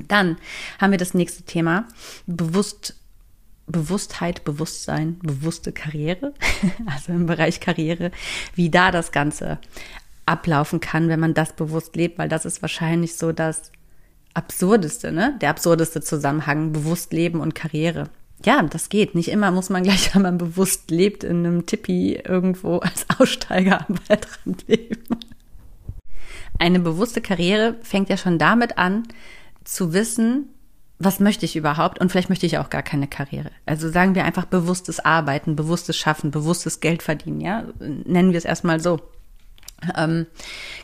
Dann 0.08 0.38
haben 0.82 0.92
wir 0.92 0.98
das 0.98 1.14
nächste 1.14 1.44
Thema, 1.44 1.88
bewusst 2.26 2.96
Bewusstheit, 3.68 4.44
Bewusstsein, 4.44 5.18
bewusste 5.20 5.72
Karriere, 5.72 6.34
also 6.86 7.14
im 7.14 7.26
Bereich 7.26 7.60
Karriere, 7.60 8.12
wie 8.54 8.70
da 8.70 8.92
das 8.92 9.12
Ganze 9.12 9.60
ablaufen 10.28 10.80
kann, 10.80 11.08
wenn 11.08 11.20
man 11.20 11.34
das 11.34 11.54
bewusst 11.54 11.96
lebt, 11.96 12.18
weil 12.18 12.30
das 12.30 12.46
ist 12.46 12.62
wahrscheinlich 12.62 13.16
so 13.16 13.32
das 13.32 13.72
absurdeste, 14.36 15.12
ne? 15.12 15.36
Der 15.42 15.50
absurdeste 15.50 16.02
Zusammenhang, 16.02 16.74
bewusst 16.74 17.14
leben 17.14 17.40
und 17.40 17.56
Karriere 17.56 18.10
ja, 18.46 18.62
das 18.64 18.90
geht. 18.90 19.16
Nicht 19.16 19.30
immer 19.30 19.52
muss 19.52 19.70
man 19.70 19.84
gleich, 19.84 20.14
wenn 20.16 20.22
man 20.22 20.38
bewusst 20.38 20.92
lebt, 20.92 21.24
in 21.24 21.46
einem 21.46 21.66
Tippi 21.66 22.16
irgendwo 22.24 22.78
als 22.80 23.06
Aussteiger 23.18 23.86
am 23.88 23.96
Waldrand 24.08 24.68
leben. 24.68 25.04
Eine 26.58 26.80
bewusste 26.80 27.22
Karriere 27.22 27.76
fängt 27.82 28.10
ja 28.10 28.18
schon 28.18 28.40
damit 28.40 28.78
an, 28.78 29.04
zu 29.66 29.94
wissen, 29.94 30.50
was 30.98 31.20
möchte 31.20 31.46
ich 31.46 31.56
überhaupt? 31.56 32.00
Und 32.00 32.10
vielleicht 32.10 32.30
möchte 32.30 32.46
ich 32.46 32.58
auch 32.58 32.70
gar 32.70 32.84
keine 32.84 33.08
Karriere. 33.08 33.52
Also 33.66 33.90
sagen 33.90 34.16
wir 34.16 34.24
einfach 34.24 34.46
bewusstes 34.46 35.02
Arbeiten, 35.02 35.56
bewusstes 35.56 35.98
Schaffen, 35.98 36.32
bewusstes 36.32 36.80
Geld 36.80 37.04
verdienen, 37.04 37.42
ja? 37.42 37.66
Nennen 37.80 38.32
wir 38.32 38.38
es 38.38 38.46
erstmal 38.46 38.80
so. 38.80 39.02
Ähm, 39.96 40.26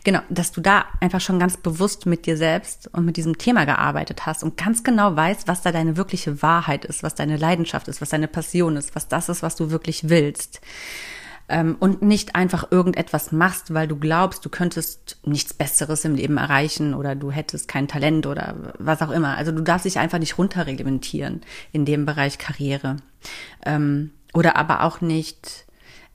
genau, 0.04 0.20
dass 0.30 0.52
du 0.52 0.62
da 0.62 0.86
einfach 1.00 1.22
schon 1.22 1.40
ganz 1.40 1.58
bewusst 1.58 2.06
mit 2.06 2.26
dir 2.26 2.38
selbst 2.38 2.90
und 2.94 3.06
mit 3.06 3.18
diesem 3.18 3.38
Thema 3.38 3.66
gearbeitet 3.66 4.26
hast 4.26 4.44
und 4.44 4.58
ganz 4.58 4.84
genau 4.84 5.16
weißt, 5.16 5.48
was 5.48 5.62
da 5.62 5.72
deine 5.72 5.98
wirkliche 5.98 6.42
Wahrheit 6.42 6.86
ist, 6.86 7.02
was 7.02 7.16
deine 7.16 7.38
Leidenschaft 7.38 7.88
ist, 7.88 8.02
was 8.02 8.10
deine 8.10 8.28
Passion 8.28 8.76
ist, 8.76 8.96
was 8.96 9.08
das 9.08 9.30
ist, 9.30 9.44
was 9.44 9.56
du 9.56 9.72
wirklich 9.72 10.10
willst. 10.10 10.62
Ähm, 11.48 11.76
und 11.80 12.02
nicht 12.02 12.36
einfach 12.36 12.72
irgendetwas 12.72 13.32
machst, 13.32 13.74
weil 13.74 13.88
du 13.88 13.98
glaubst, 13.98 14.46
du 14.46 14.50
könntest 14.50 15.20
nichts 15.26 15.54
Besseres 15.54 16.06
im 16.06 16.16
Leben 16.16 16.38
erreichen 16.38 16.94
oder 16.94 17.16
du 17.16 17.32
hättest 17.32 17.68
kein 17.68 17.88
Talent 17.88 18.26
oder 18.26 18.56
was 18.78 19.02
auch 19.02 19.12
immer. 19.12 19.38
Also 19.38 19.52
du 19.52 19.62
darfst 19.62 19.86
dich 19.86 20.00
einfach 20.00 20.20
nicht 20.20 20.38
runterreglementieren 20.38 21.42
in 21.72 21.86
dem 21.86 22.06
Bereich 22.06 22.38
Karriere. 22.38 22.98
Ähm, 23.66 24.12
oder 24.34 24.56
aber 24.56 24.84
auch 24.84 25.02
nicht 25.02 25.66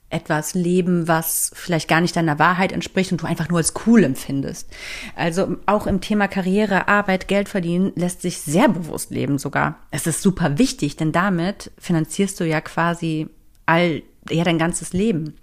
etwas 0.09 0.53
leben, 0.53 1.07
was 1.07 1.51
vielleicht 1.53 1.89
gar 1.89 1.99
nicht 1.99 2.15
deiner 2.15 2.39
Wahrheit 2.39 2.71
entspricht 2.71 3.11
und 3.11 3.21
du 3.21 3.25
einfach 3.25 3.49
nur 3.49 3.57
als 3.57 3.73
cool 3.85 4.03
empfindest. 4.03 4.69
Also 5.15 5.57
auch 5.65 5.85
im 5.85 5.99
Thema 5.99 6.27
Karriere, 6.27 6.87
Arbeit, 6.87 7.27
Geld 7.27 7.49
verdienen 7.49 7.91
lässt 7.95 8.21
sich 8.21 8.39
sehr 8.39 8.69
bewusst 8.69 9.11
leben 9.11 9.37
sogar. 9.37 9.79
Es 9.91 10.07
ist 10.07 10.21
super 10.21 10.57
wichtig, 10.57 10.95
denn 10.95 11.11
damit 11.11 11.71
finanzierst 11.77 12.39
du 12.39 12.45
ja 12.45 12.61
quasi 12.61 13.27
all 13.65 14.01
ja 14.29 14.43
dein 14.43 14.57
ganzes 14.57 14.93
Leben. 14.93 15.35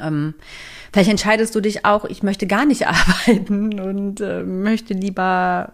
Ähm, 0.00 0.34
vielleicht 0.92 1.10
entscheidest 1.10 1.54
du 1.54 1.60
dich 1.60 1.84
auch, 1.84 2.04
ich 2.04 2.22
möchte 2.22 2.46
gar 2.46 2.66
nicht 2.66 2.86
arbeiten 2.86 3.80
und 3.80 4.20
äh, 4.20 4.42
möchte 4.42 4.94
lieber 4.94 5.72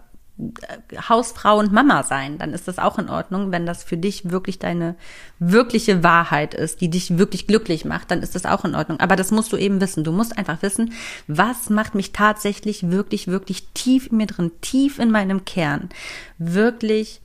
Hausfrau 1.09 1.59
und 1.59 1.73
Mama 1.73 2.03
sein, 2.03 2.37
dann 2.37 2.53
ist 2.53 2.67
das 2.67 2.79
auch 2.79 2.97
in 2.97 3.09
Ordnung. 3.09 3.51
Wenn 3.51 3.65
das 3.65 3.83
für 3.83 3.97
dich 3.97 4.31
wirklich 4.31 4.57
deine 4.59 4.95
wirkliche 5.39 6.03
Wahrheit 6.03 6.53
ist, 6.53 6.81
die 6.81 6.89
dich 6.89 7.17
wirklich 7.17 7.45
glücklich 7.45 7.83
macht, 7.83 8.11
dann 8.11 8.21
ist 8.21 8.35
das 8.35 8.45
auch 8.45 8.63
in 8.63 8.75
Ordnung. 8.75 8.99
Aber 8.99 9.15
das 9.15 9.31
musst 9.31 9.51
du 9.51 9.57
eben 9.57 9.81
wissen. 9.81 10.03
Du 10.03 10.11
musst 10.11 10.37
einfach 10.37 10.61
wissen, 10.61 10.93
was 11.27 11.69
macht 11.69 11.93
mich 11.93 12.13
tatsächlich 12.13 12.89
wirklich, 12.89 13.27
wirklich 13.27 13.67
tief 13.73 14.07
in 14.07 14.17
mir 14.17 14.27
drin, 14.27 14.51
tief 14.61 14.99
in 14.99 15.11
meinem 15.11 15.43
Kern, 15.43 15.89
wirklich 16.37 17.21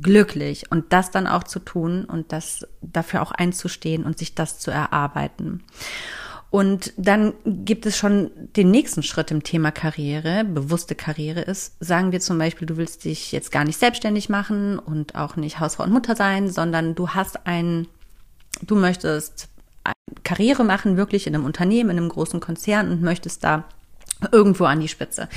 glücklich 0.00 0.70
und 0.70 0.92
das 0.92 1.10
dann 1.10 1.26
auch 1.26 1.44
zu 1.44 1.58
tun 1.58 2.04
und 2.04 2.32
das 2.32 2.66
dafür 2.80 3.22
auch 3.22 3.32
einzustehen 3.32 4.04
und 4.04 4.18
sich 4.18 4.34
das 4.34 4.58
zu 4.58 4.70
erarbeiten. 4.70 5.62
Und 6.52 6.92
dann 6.98 7.32
gibt 7.46 7.86
es 7.86 7.96
schon 7.96 8.30
den 8.56 8.70
nächsten 8.70 9.02
Schritt 9.02 9.30
im 9.30 9.42
Thema 9.42 9.70
Karriere, 9.70 10.44
bewusste 10.44 10.94
Karriere 10.94 11.40
ist, 11.40 11.82
sagen 11.82 12.12
wir 12.12 12.20
zum 12.20 12.36
Beispiel, 12.36 12.66
du 12.66 12.76
willst 12.76 13.06
dich 13.06 13.32
jetzt 13.32 13.50
gar 13.50 13.64
nicht 13.64 13.78
selbstständig 13.78 14.28
machen 14.28 14.78
und 14.78 15.14
auch 15.14 15.36
nicht 15.36 15.60
Hausfrau 15.60 15.84
und 15.84 15.92
Mutter 15.92 16.14
sein, 16.14 16.50
sondern 16.50 16.94
du 16.94 17.08
hast 17.08 17.46
ein, 17.46 17.88
du 18.60 18.76
möchtest 18.76 19.48
Karriere 20.24 20.62
machen, 20.62 20.98
wirklich 20.98 21.26
in 21.26 21.34
einem 21.34 21.46
Unternehmen, 21.46 21.88
in 21.88 21.96
einem 21.96 22.10
großen 22.10 22.40
Konzern 22.40 22.90
und 22.90 23.00
möchtest 23.00 23.42
da 23.44 23.64
irgendwo 24.32 24.64
an 24.64 24.80
die 24.80 24.88
Spitze. 24.88 25.28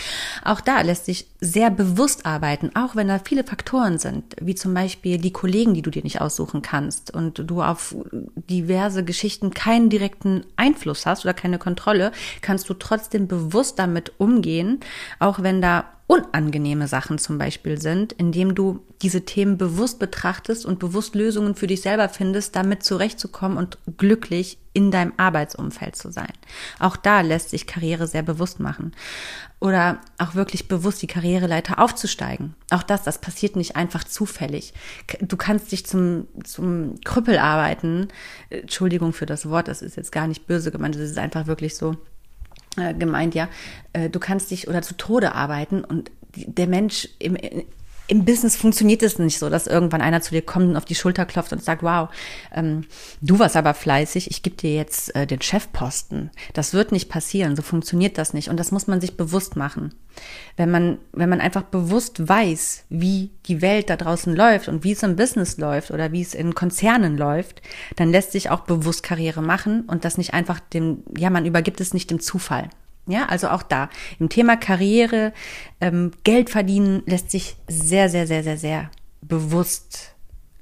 Auch 0.44 0.62
da 0.62 0.82
lässt 0.82 1.06
sich 1.06 1.28
sehr 1.40 1.70
bewusst 1.72 2.26
arbeiten, 2.26 2.72
auch 2.76 2.96
wenn 2.96 3.08
da 3.08 3.20
viele 3.20 3.44
Faktoren 3.44 3.98
sind, 3.98 4.36
wie 4.40 4.56
zum 4.56 4.74
Beispiel 4.74 5.18
die 5.18 5.34
Kollegen, 5.34 5.74
die 5.74 5.82
du 5.82 5.90
dir 5.90 6.04
nicht 6.04 6.22
aussuchen 6.22 6.62
kannst 6.62 7.12
und 7.12 7.50
du 7.50 7.62
auf 7.62 7.96
diverse 8.50 9.04
Geschichten 9.04 9.52
keinen 9.52 9.90
direkten 9.90 10.46
Einfluss 10.56 11.06
hast 11.06 11.26
oder 11.26 11.34
keine 11.34 11.58
Kontrolle, 11.58 12.12
kannst 12.42 12.70
du 12.70 12.74
trotzdem 12.74 13.28
bewusst 13.28 13.80
damit 13.80 14.14
umgehen, 14.18 14.80
auch 15.20 15.42
wenn 15.42 15.62
da 15.62 15.86
unangenehme 16.08 16.88
Sachen 16.88 17.18
zum 17.18 17.40
Beispiel 17.40 17.82
sind, 17.82 18.14
indem 18.14 18.54
du 18.54 18.80
diese 19.02 19.26
Themen 19.26 19.58
bewusst 19.58 19.98
betrachtest 19.98 20.66
und 20.66 20.78
bewusst 20.78 21.16
Lösungen 21.16 21.56
für 21.56 21.66
dich 21.66 21.82
selber 21.82 22.10
findest, 22.10 22.56
damit 22.56 22.84
zurechtzukommen 22.84 23.58
und 23.58 23.80
glücklich 23.98 24.60
in 24.74 24.92
deinem 24.92 25.14
Arbeitsumfeld 25.18 25.96
zu 25.96 26.12
sein. 26.12 26.32
Auch 26.80 26.96
da 26.96 27.22
lässt 27.22 27.50
sich 27.50 27.66
Karriere 27.66 28.08
sehr 28.08 28.24
bewusst 28.24 28.60
machen. 28.60 28.92
Oder 29.60 30.00
auch 30.20 30.36
wirklich 30.36 30.68
bewusst 30.68 31.02
die 31.02 31.08
Karriereleiter 31.08 31.80
aufzusteigen. 31.80 32.56
Auch 32.70 32.84
das, 32.84 33.04
das 33.04 33.20
passiert 33.20 33.56
nicht 33.56 33.76
einfach 33.76 34.04
zufällig. 34.04 34.74
Du 35.22 35.38
kannst 35.38 35.72
dich 35.72 35.86
zum, 35.88 36.28
zum 36.44 37.00
Krüppel 37.04 37.40
arbeiten. 37.40 38.10
Entschuldigung 38.50 39.14
für 39.14 39.26
das 39.26 39.50
Wort, 39.50 39.70
das 39.70 39.82
ist 39.82 39.96
jetzt 39.96 40.12
gar 40.12 40.28
nicht 40.28 40.46
böse 40.46 40.72
gemeint, 40.72 40.96
das 40.96 41.02
ist 41.02 41.18
einfach 41.18 41.48
wirklich 41.48 41.76
so 41.76 41.94
äh, 41.94 42.15
gemeint, 42.76 43.36
ja, 43.36 43.48
äh, 43.94 44.10
du 44.10 44.20
kannst 44.20 44.52
dich 44.52 44.68
oder 44.68 44.82
zu 44.82 44.96
Tode 44.96 45.34
arbeiten 45.34 45.84
und 45.84 46.12
der 46.36 46.68
Mensch 46.68 47.10
im, 47.20 47.38
im 48.08 48.24
Business 48.24 48.56
funktioniert 48.56 49.02
es 49.02 49.18
nicht 49.18 49.40
so, 49.40 49.50
dass 49.50 49.68
irgendwann 49.68 50.02
einer 50.02 50.22
zu 50.22 50.32
dir 50.32 50.44
kommt 50.44 50.70
und 50.70 50.78
auf 50.78 50.86
die 50.86 50.96
Schulter 50.96 51.26
klopft 51.26 51.54
und 51.54 51.64
sagt, 51.64 51.82
wow, 51.82 52.10
ähm, 52.54 52.86
du 53.22 53.40
warst 53.40 53.56
aber 53.56 53.74
fleißig, 53.74 54.30
ich 54.30 54.44
gebe 54.44 54.56
dir 54.56 54.76
jetzt 54.76 55.16
äh, 55.16 55.26
den 55.26 55.42
Chefposten. 55.42 56.30
Das 56.54 56.74
wird 56.74 56.92
nicht 56.92 57.10
passieren, 57.10 57.56
so 57.56 57.64
funktioniert 57.64 58.18
das 58.18 58.34
nicht. 58.34 58.50
Und 58.50 58.60
das 58.60 58.72
muss 58.72 58.88
man 58.88 59.02
sich 59.02 59.18
bewusst 59.18 59.56
machen. 59.56 59.94
Wenn 60.56 60.70
man, 60.70 61.00
wenn 61.14 61.30
man 61.30 61.42
einfach 61.42 61.64
bewusst 61.64 62.28
weiß, 62.28 62.86
wie 62.90 63.32
die 63.48 63.62
Welt 63.62 63.90
da 63.90 63.96
draußen 63.96 64.36
läuft 64.36 64.68
und 64.68 64.84
wie 64.84 64.92
es 64.92 65.04
im 65.04 65.16
Business 65.16 65.58
läuft 65.58 65.92
oder 65.92 66.12
wie 66.12 66.22
es 66.22 66.36
in 66.36 66.54
Konzernen 66.54 67.18
läuft, 67.18 67.62
dann 67.96 68.12
lässt 68.12 68.32
sich 68.32 68.50
auch 68.50 68.62
bewusst 68.62 69.04
Karriere 69.04 69.42
machen 69.42 69.82
und 69.88 70.06
das 70.06 70.18
nicht 70.18 70.34
einfach 70.34 70.60
dem, 70.60 71.04
ja, 71.18 71.30
man 71.30 71.46
übergibt 71.46 71.82
es 71.82 71.94
nicht 71.94 72.12
dem 72.12 72.20
Zufall. 72.20 72.70
Ja, 73.08 73.28
also 73.28 73.50
auch 73.50 73.64
da 73.64 73.90
im 74.20 74.30
Thema 74.30 74.58
Karriere, 74.58 75.34
ähm, 75.80 76.12
Geld 76.24 76.50
verdienen 76.50 77.04
lässt 77.06 77.30
sich 77.32 77.56
sehr, 77.68 78.10
sehr, 78.10 78.26
sehr, 78.26 78.44
sehr, 78.44 78.58
sehr 78.58 78.92
bewusst 79.22 80.16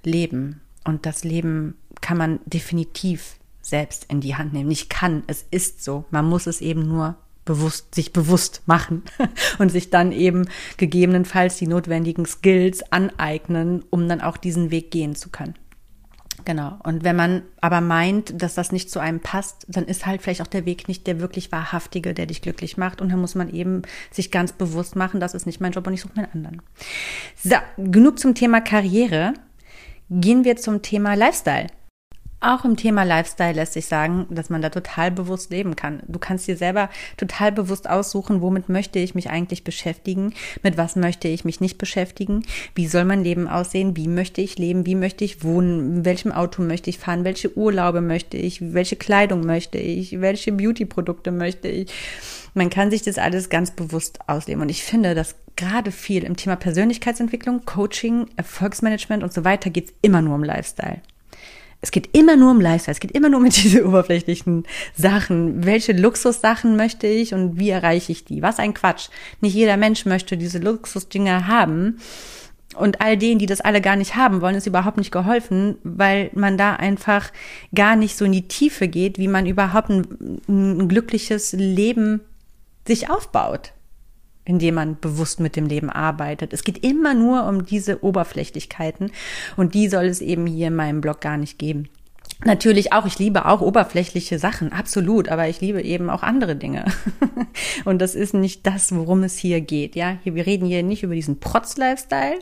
leben. 0.03 0.61
Und 0.83 1.05
das 1.05 1.23
Leben 1.23 1.75
kann 2.01 2.17
man 2.17 2.39
definitiv 2.45 3.37
selbst 3.61 4.05
in 4.09 4.19
die 4.19 4.35
Hand 4.35 4.53
nehmen. 4.53 4.67
Nicht 4.67 4.89
kann, 4.89 5.23
es 5.27 5.45
ist 5.51 5.83
so. 5.83 6.05
Man 6.11 6.25
muss 6.25 6.47
es 6.47 6.59
eben 6.59 6.85
nur 6.87 7.15
bewusst, 7.45 7.95
sich 7.95 8.13
bewusst 8.13 8.61
machen 8.65 9.03
und 9.59 9.69
sich 9.69 9.89
dann 9.89 10.11
eben 10.11 10.47
gegebenenfalls 10.77 11.57
die 11.57 11.67
notwendigen 11.67 12.25
Skills 12.25 12.83
aneignen, 12.91 13.83
um 13.89 14.07
dann 14.07 14.21
auch 14.21 14.37
diesen 14.37 14.71
Weg 14.71 14.91
gehen 14.91 15.15
zu 15.15 15.29
können. 15.29 15.55
Genau. 16.45 16.77
Und 16.83 17.03
wenn 17.03 17.15
man 17.15 17.43
aber 17.61 17.79
meint, 17.79 18.41
dass 18.41 18.55
das 18.55 18.71
nicht 18.71 18.89
zu 18.89 18.99
einem 18.99 19.19
passt, 19.21 19.65
dann 19.69 19.85
ist 19.85 20.05
halt 20.05 20.21
vielleicht 20.21 20.41
auch 20.41 20.47
der 20.47 20.65
Weg 20.65 20.87
nicht 20.87 21.07
der 21.07 21.19
wirklich 21.19 21.51
wahrhaftige, 21.51 22.13
der 22.13 22.25
dich 22.25 22.41
glücklich 22.41 22.77
macht. 22.77 23.01
Und 23.01 23.11
dann 23.11 23.21
muss 23.21 23.35
man 23.35 23.49
eben 23.53 23.83
sich 24.11 24.31
ganz 24.31 24.51
bewusst 24.51 24.95
machen, 24.95 25.19
das 25.19 25.33
ist 25.33 25.45
nicht 25.45 25.61
mein 25.61 25.71
Job 25.71 25.87
und 25.87 25.93
ich 25.93 26.01
suche 26.01 26.13
mir 26.15 26.23
einen 26.23 26.45
anderen. 26.45 26.61
So, 27.41 27.55
genug 27.77 28.19
zum 28.19 28.35
Thema 28.35 28.61
Karriere. 28.61 29.33
Gehen 30.09 30.43
wir 30.43 30.57
zum 30.57 30.81
Thema 30.81 31.13
Lifestyle. 31.13 31.67
Auch 32.45 32.65
im 32.65 32.75
Thema 32.75 33.03
Lifestyle 33.03 33.53
lässt 33.53 33.71
sich 33.71 33.85
sagen, 33.85 34.27
dass 34.29 34.49
man 34.49 34.61
da 34.61 34.69
total 34.69 35.11
bewusst 35.11 35.49
leben 35.49 35.77
kann. 35.77 36.03
Du 36.09 36.19
kannst 36.19 36.45
dir 36.45 36.57
selber 36.57 36.89
total 37.15 37.53
bewusst 37.53 37.89
aussuchen, 37.89 38.41
womit 38.41 38.67
möchte 38.67 38.99
ich 38.99 39.15
mich 39.15 39.29
eigentlich 39.29 39.63
beschäftigen, 39.63 40.33
mit 40.61 40.75
was 40.75 40.97
möchte 40.97 41.29
ich 41.29 41.45
mich 41.45 41.61
nicht 41.61 41.77
beschäftigen, 41.77 42.45
wie 42.75 42.87
soll 42.87 43.05
mein 43.05 43.23
Leben 43.23 43.47
aussehen, 43.47 43.95
wie 43.95 44.09
möchte 44.09 44.41
ich 44.41 44.57
leben, 44.57 44.85
wie 44.85 44.95
möchte 44.95 45.23
ich 45.23 45.41
wohnen, 45.45 45.97
in 45.99 46.05
welchem 46.05 46.33
Auto 46.33 46.61
möchte 46.61 46.89
ich 46.89 46.99
fahren, 46.99 47.23
welche 47.23 47.57
Urlaube 47.57 48.01
möchte 48.01 48.35
ich, 48.35 48.73
welche 48.73 48.97
Kleidung 48.97 49.45
möchte 49.45 49.77
ich, 49.77 50.19
welche 50.19 50.51
Beauty-Produkte 50.51 51.31
möchte 51.31 51.69
ich. 51.69 51.93
Man 52.53 52.69
kann 52.69 52.91
sich 52.91 53.03
das 53.03 53.19
alles 53.19 53.47
ganz 53.47 53.71
bewusst 53.71 54.19
ausleben. 54.27 54.61
Und 54.61 54.67
ich 54.67 54.83
finde, 54.83 55.15
dass 55.15 55.35
gerade 55.55 55.91
viel 55.91 56.25
im 56.25 56.35
Thema 56.35 56.57
Persönlichkeitsentwicklung, 56.57 57.63
Coaching, 57.63 58.25
Erfolgsmanagement 58.35 59.23
und 59.23 59.31
so 59.31 59.45
weiter 59.45 59.69
geht 59.69 59.85
es 59.85 59.93
immer 60.01 60.21
nur 60.21 60.35
um 60.35 60.43
Lifestyle. 60.43 61.01
Es 61.83 61.91
geht 61.91 62.15
immer 62.15 62.37
nur 62.37 62.51
um 62.51 62.61
Lifestyle, 62.61 62.93
es 62.93 63.01
geht 63.01 63.11
immer 63.11 63.27
nur 63.27 63.41
um 63.41 63.49
diese 63.49 63.85
oberflächlichen 63.85 64.63
Sachen. 64.95 65.65
Welche 65.65 65.91
Luxussachen 65.91 66.77
möchte 66.77 67.07
ich 67.07 67.33
und 67.33 67.59
wie 67.59 67.69
erreiche 67.69 68.13
ich 68.13 68.23
die? 68.23 68.41
Was 68.41 68.57
ein 68.57 68.73
Quatsch. 68.73 69.09
Nicht 69.41 69.53
jeder 69.53 69.75
Mensch 69.75 70.05
möchte 70.05 70.37
diese 70.37 70.59
Luxusdinger 70.59 71.47
haben. 71.47 71.99
Und 72.75 73.01
all 73.01 73.17
denen, 73.17 73.37
die 73.37 73.47
das 73.47 73.59
alle 73.59 73.81
gar 73.81 73.97
nicht 73.97 74.15
haben 74.15 74.39
wollen, 74.39 74.55
ist 74.55 74.65
überhaupt 74.65 74.97
nicht 74.97 75.11
geholfen, 75.11 75.75
weil 75.83 76.31
man 76.33 76.57
da 76.57 76.73
einfach 76.77 77.31
gar 77.75 77.97
nicht 77.97 78.15
so 78.15 78.23
in 78.23 78.31
die 78.31 78.47
Tiefe 78.47 78.87
geht, 78.87 79.19
wie 79.19 79.27
man 79.27 79.45
überhaupt 79.45 79.89
ein, 79.89 80.39
ein 80.47 80.87
glückliches 80.87 81.51
Leben 81.51 82.21
sich 82.87 83.09
aufbaut 83.09 83.73
indem 84.45 84.75
man 84.75 84.99
bewusst 84.99 85.39
mit 85.39 85.55
dem 85.55 85.67
Leben 85.67 85.89
arbeitet. 85.89 86.53
Es 86.53 86.63
geht 86.63 86.83
immer 86.83 87.13
nur 87.13 87.45
um 87.45 87.65
diese 87.65 88.03
Oberflächlichkeiten 88.03 89.11
und 89.55 89.73
die 89.73 89.87
soll 89.87 90.05
es 90.05 90.21
eben 90.21 90.45
hier 90.45 90.67
in 90.67 90.75
meinem 90.75 91.01
Blog 91.01 91.21
gar 91.21 91.37
nicht 91.37 91.57
geben. 91.59 91.89
Natürlich 92.45 92.91
auch, 92.91 93.05
ich 93.05 93.19
liebe 93.19 93.45
auch 93.45 93.61
oberflächliche 93.61 94.37
Sachen, 94.37 94.73
absolut, 94.73 95.29
aber 95.29 95.47
ich 95.47 95.61
liebe 95.61 95.81
eben 95.81 96.09
auch 96.09 96.23
andere 96.23 96.55
Dinge. 96.55 96.85
und 97.85 98.01
das 98.01 98.15
ist 98.15 98.33
nicht 98.33 98.65
das, 98.67 98.93
worum 98.93 99.23
es 99.23 99.37
hier 99.37 99.61
geht. 99.61 99.95
Ja, 99.95 100.17
wir 100.25 100.45
reden 100.45 100.65
hier 100.65 100.83
nicht 100.83 101.03
über 101.03 101.15
diesen 101.15 101.39
Protz-Lifestyle, 101.39 102.39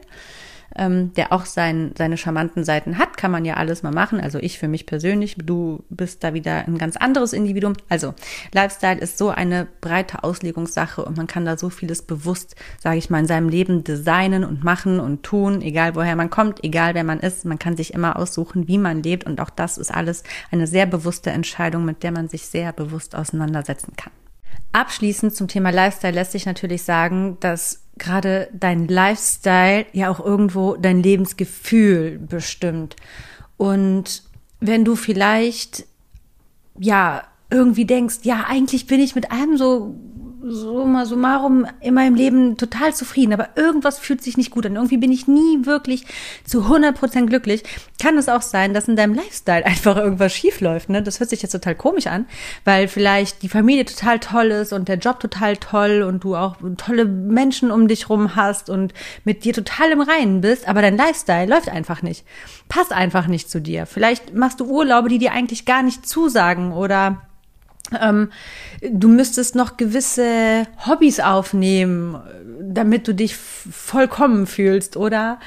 ähm, 0.75 1.13
der 1.13 1.31
auch 1.31 1.45
sein, 1.45 1.91
seine 1.97 2.17
charmanten 2.17 2.63
Seiten 2.63 2.97
hat, 2.97 3.17
kann 3.17 3.31
man 3.31 3.45
ja 3.45 3.55
alles 3.55 3.84
mal 3.84 3.91
machen. 3.91 4.19
Also 4.19 4.39
ich 4.39 4.60
für 4.60 4.67
mich 4.67 4.86
persönlich, 4.86 5.36
du 5.38 5.84
bist 5.89 6.23
da 6.23 6.34
wieder 6.34 6.67
ein 6.67 6.77
ganz 6.77 6.97
anderes 6.97 7.34
Individuum. 7.34 7.73
Also 7.89 8.13
Lifestyle 8.53 8.99
ist 8.99 9.17
so 9.17 9.29
eine 9.29 9.67
breite 9.81 10.23
Auslegungssache 10.23 11.03
und 11.03 11.17
man 11.17 11.27
kann 11.27 11.45
da 11.45 11.57
so 11.57 11.69
vieles 11.69 12.01
bewusst, 12.01 12.55
sage 12.79 12.97
ich 12.97 13.10
mal, 13.10 13.19
in 13.19 13.27
seinem 13.27 13.49
Leben 13.49 13.84
designen 13.84 14.43
und 14.43 14.63
machen 14.63 14.99
und 14.99 15.23
tun, 15.23 15.62
egal 15.62 15.95
woher 15.95 16.15
man 16.15 16.29
kommt, 16.29 16.63
egal 16.63 16.95
wer 16.95 17.03
man 17.03 17.19
ist. 17.19 17.45
Man 17.45 17.60
kann 17.60 17.77
sich 17.77 17.93
immer 17.93 18.17
aussuchen, 18.17 18.67
wie 18.67 18.77
man 18.77 19.03
lebt 19.03 19.25
und 19.25 19.39
auch 19.41 19.49
das 19.49 19.77
ist 19.77 19.93
alles 19.93 20.23
eine 20.51 20.67
sehr 20.67 20.86
bewusste 20.86 21.31
Entscheidung, 21.31 21.86
mit 21.86 22.03
der 22.03 22.12
man 22.12 22.29
sich 22.29 22.45
sehr 22.47 22.73
bewusst 22.73 23.15
auseinandersetzen 23.15 23.93
kann. 23.95 24.12
Abschließend 24.73 25.36
zum 25.36 25.47
Thema 25.47 25.69
Lifestyle 25.71 26.13
lässt 26.13 26.31
sich 26.31 26.45
natürlich 26.45 26.84
sagen, 26.84 27.38
dass 27.39 27.84
gerade 27.97 28.49
dein 28.53 28.88
Lifestyle 28.88 29.86
ja 29.93 30.10
auch 30.10 30.19
irgendwo 30.19 30.75
dein 30.75 31.03
Lebensgefühl 31.03 32.19
bestimmt. 32.19 32.95
Und 33.57 34.23
wenn 34.60 34.86
du 34.86 34.95
vielleicht, 34.95 35.86
ja, 36.79 37.23
irgendwie 37.49 37.86
denkst, 37.86 38.19
ja, 38.23 38.45
eigentlich 38.47 38.88
bin 38.88 39.01
ich 39.01 39.13
mit 39.13 39.31
allem 39.31 39.57
so, 39.57 39.95
summa 40.43 41.06
summarum 41.06 41.65
in 41.80 41.93
meinem 41.93 42.15
Leben 42.15 42.58
total 42.58 42.93
zufrieden, 42.93 43.34
aber 43.34 43.49
irgendwas 43.56 43.99
fühlt 43.99 44.23
sich 44.23 44.38
nicht 44.38 44.51
gut 44.51 44.65
an. 44.65 44.75
Irgendwie 44.75 44.97
bin 44.97 45.12
ich 45.12 45.27
nie 45.27 45.65
wirklich 45.65 46.06
zu 46.45 46.63
100% 46.63 47.27
glücklich. 47.27 47.63
Kann 48.01 48.17
es 48.17 48.30
auch 48.30 48.41
sein, 48.41 48.73
dass 48.73 48.88
in 48.88 48.95
deinem 48.95 49.13
Lifestyle 49.13 49.65
einfach 49.65 49.97
irgendwas 49.97 50.34
schief 50.34 50.62
läuft. 50.62 50.89
Ne? 50.89 51.04
Das 51.04 51.19
hört 51.19 51.30
sich 51.30 51.41
jetzt 51.41 51.51
total 51.51 51.75
komisch 51.75 52.08
an, 52.08 52.25
weil 52.65 52.88
vielleicht 52.88 53.43
die 53.43 53.49
Familie 53.49 53.86
total 53.86 54.19
toll 54.19 54.47
ist 54.47 54.73
und 54.73 54.88
der 54.88 54.97
Job 54.97 55.19
total 55.19 55.58
toll 55.58 56.04
und 56.04 56.23
du 56.23 56.36
auch 56.36 56.58
tolle 56.77 57.06
Menschen 57.06 57.71
um 57.71 57.88
dich 57.88 58.10
rum 58.10 58.36
hast 58.36 58.69
und 58.69 58.93
mit 59.23 59.43
dir 59.43 59.54
total 59.54 59.91
im 59.91 60.01
Reinen 60.01 60.41
bist, 60.41 60.67
aber 60.67 60.82
dein 60.82 60.97
Lifestyle 60.97 61.47
läuft 61.47 61.69
einfach 61.69 62.01
nicht. 62.01 62.25
Passt 62.69 62.93
einfach 62.93 63.27
nicht 63.27 63.49
zu 63.49 63.62
dir. 63.62 63.86
Vielleicht 63.86 64.34
machst 64.34 64.60
du 64.60 64.65
Urlaube, 64.65 65.10
die 65.10 65.17
dir 65.17 65.34
eigentlich 65.34 65.65
gar 65.65 65.84
nicht 65.84 66.08
zusagen 66.08 66.71
oder 66.71 67.21
ähm, 68.00 68.32
du 68.82 69.10
müsstest 69.10 69.56
noch 69.56 69.76
gewisse 69.76 70.65
Hobbys 70.86 71.20
aufnehmen, 71.20 72.22
damit 72.62 73.08
du 73.08 73.13
dich 73.13 73.36
vollkommen 73.36 74.48
fühlst. 74.48 74.96
Oder 74.96 75.39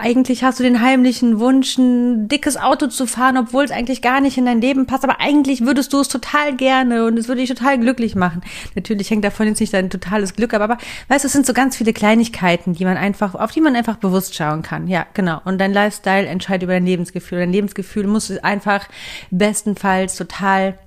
eigentlich 0.00 0.44
hast 0.44 0.58
du 0.58 0.64
den 0.64 0.82
heimlichen 0.82 1.40
Wunsch, 1.40 1.78
ein 1.78 2.28
dickes 2.28 2.56
Auto 2.58 2.88
zu 2.88 3.06
fahren, 3.06 3.38
obwohl 3.38 3.64
es 3.64 3.70
eigentlich 3.70 4.02
gar 4.02 4.20
nicht 4.20 4.36
in 4.36 4.44
dein 4.44 4.60
Leben 4.60 4.86
passt. 4.86 5.04
Aber 5.04 5.20
eigentlich 5.20 5.64
würdest 5.64 5.92
du 5.92 6.00
es 6.00 6.08
total 6.08 6.54
gerne 6.56 7.06
und 7.06 7.18
es 7.18 7.28
würde 7.28 7.40
dich 7.40 7.48
total 7.48 7.78
glücklich 7.78 8.14
machen. 8.14 8.42
Natürlich 8.74 9.10
hängt 9.10 9.24
davon 9.24 9.46
jetzt 9.46 9.60
nicht 9.60 9.72
dein 9.72 9.88
totales 9.88 10.34
Glück 10.34 10.52
ab, 10.52 10.60
aber 10.60 10.78
weißt 11.08 11.24
du, 11.24 11.26
es 11.26 11.32
sind 11.32 11.46
so 11.46 11.54
ganz 11.54 11.76
viele 11.76 11.94
Kleinigkeiten, 11.94 12.74
die 12.74 12.84
man 12.84 12.98
einfach, 12.98 13.34
auf 13.34 13.50
die 13.50 13.62
man 13.62 13.76
einfach 13.76 13.96
bewusst 13.96 14.34
schauen 14.34 14.62
kann. 14.62 14.88
Ja, 14.88 15.06
genau. 15.14 15.40
Und 15.44 15.58
dein 15.58 15.72
Lifestyle 15.72 16.26
entscheidet 16.26 16.64
über 16.64 16.74
dein 16.74 16.86
Lebensgefühl. 16.86 17.38
Dein 17.38 17.52
Lebensgefühl 17.52 18.06
muss 18.06 18.30
einfach 18.38 18.86
bestenfalls 19.30 20.16
total 20.16 20.78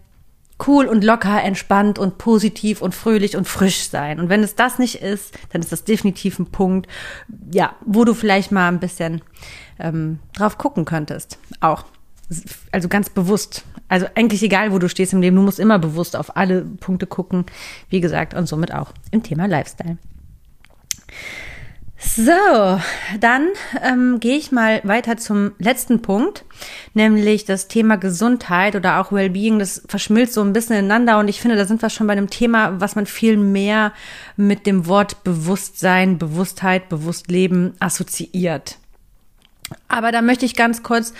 cool 0.65 0.86
und 0.86 1.04
locker, 1.04 1.41
entspannt 1.44 2.00
und 2.00 2.18
positiv 2.18 2.82
und 2.82 2.96
fröhlich 2.96 3.36
und 3.36 3.48
frisch 3.48 3.89
sein. 3.89 4.20
Und 4.20 4.30
wenn 4.30 4.44
es 4.44 4.56
das 4.56 4.80
nicht 4.80 5.02
ist, 5.02 5.38
dann 5.52 5.62
ist 5.62 5.72
das 5.72 5.84
definitiv 5.84 6.39
ein 6.39 6.48
Punkt, 6.48 6.88
ja, 7.52 7.76
wo 7.86 8.06
du 8.06 8.13
vielleicht 8.13 8.52
mal 8.52 8.70
ein 8.70 8.80
bisschen 8.80 9.22
ähm, 9.80 10.20
drauf 10.34 10.58
gucken 10.58 10.86
könntest. 10.86 11.38
Auch. 11.60 11.86
Also 12.72 12.88
ganz 12.88 13.10
bewusst. 13.10 13.65
Also 13.88 14.08
eigentlich 14.15 14.41
egal, 14.41 14.72
wo 14.72 14.80
du 14.80 14.89
stehst 14.89 15.13
im 15.13 15.22
Leben, 15.22 15.36
du 15.36 15.44
musst 15.44 15.60
immer 15.60 15.78
bewusst 15.78 16.15
auf 16.15 16.36
alle 16.38 16.62
Punkte 16.62 17.06
gucken. 17.06 17.46
Wie 17.89 18.02
gesagt, 18.02 18.34
und 18.34 18.48
somit 18.48 18.74
auch 18.74 18.94
im 19.12 19.22
Thema 19.22 19.48
Lifestyle. 19.48 19.98
So, 22.08 22.80
dann 23.20 23.48
ähm, 23.82 24.20
gehe 24.20 24.38
ich 24.38 24.52
mal 24.52 24.80
weiter 24.84 25.18
zum 25.18 25.54
letzten 25.58 26.04
Punkt, 26.04 26.46
nämlich 26.94 27.46
das 27.46 27.68
Thema 27.68 27.96
Gesundheit 27.96 28.76
oder 28.76 29.00
auch 29.02 29.12
Wellbeing. 29.12 29.58
Das 29.58 29.82
verschmilzt 29.88 30.36
so 30.36 30.41
ein 30.41 30.54
bisschen 30.54 30.78
ineinander 30.78 31.18
und 31.18 31.28
ich 31.30 31.41
finde, 31.41 31.58
da 31.58 31.65
sind 31.65 31.82
wir 31.82 31.89
schon 31.89 32.06
bei 32.06 32.13
einem 32.13 32.30
Thema, 32.30 32.80
was 32.80 32.96
man 32.96 33.08
viel 33.08 33.38
mehr 33.38 33.91
mit 34.38 34.68
dem 34.68 34.86
Wort 34.86 35.24
Bewusstsein, 35.24 36.20
Bewusstheit, 36.20 36.89
Bewusstleben 36.89 37.74
assoziiert. 37.80 38.78
Aber 39.88 40.12
da 40.12 40.22
möchte 40.22 40.46
ich 40.46 40.56
ganz 40.56 40.84
kurz 40.84 41.13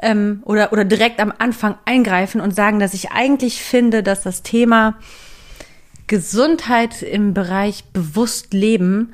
ähm, 0.00 0.42
oder, 0.44 0.72
oder 0.72 0.84
direkt 0.84 1.18
am 1.18 1.32
Anfang 1.36 1.74
eingreifen 1.84 2.40
und 2.40 2.54
sagen, 2.54 2.78
dass 2.78 2.94
ich 2.94 3.10
eigentlich 3.10 3.62
finde, 3.62 4.04
dass 4.04 4.22
das 4.22 4.42
Thema 4.42 4.98
Gesundheit 6.06 7.02
im 7.02 7.34
Bereich 7.34 7.84
Bewusstleben 7.92 9.12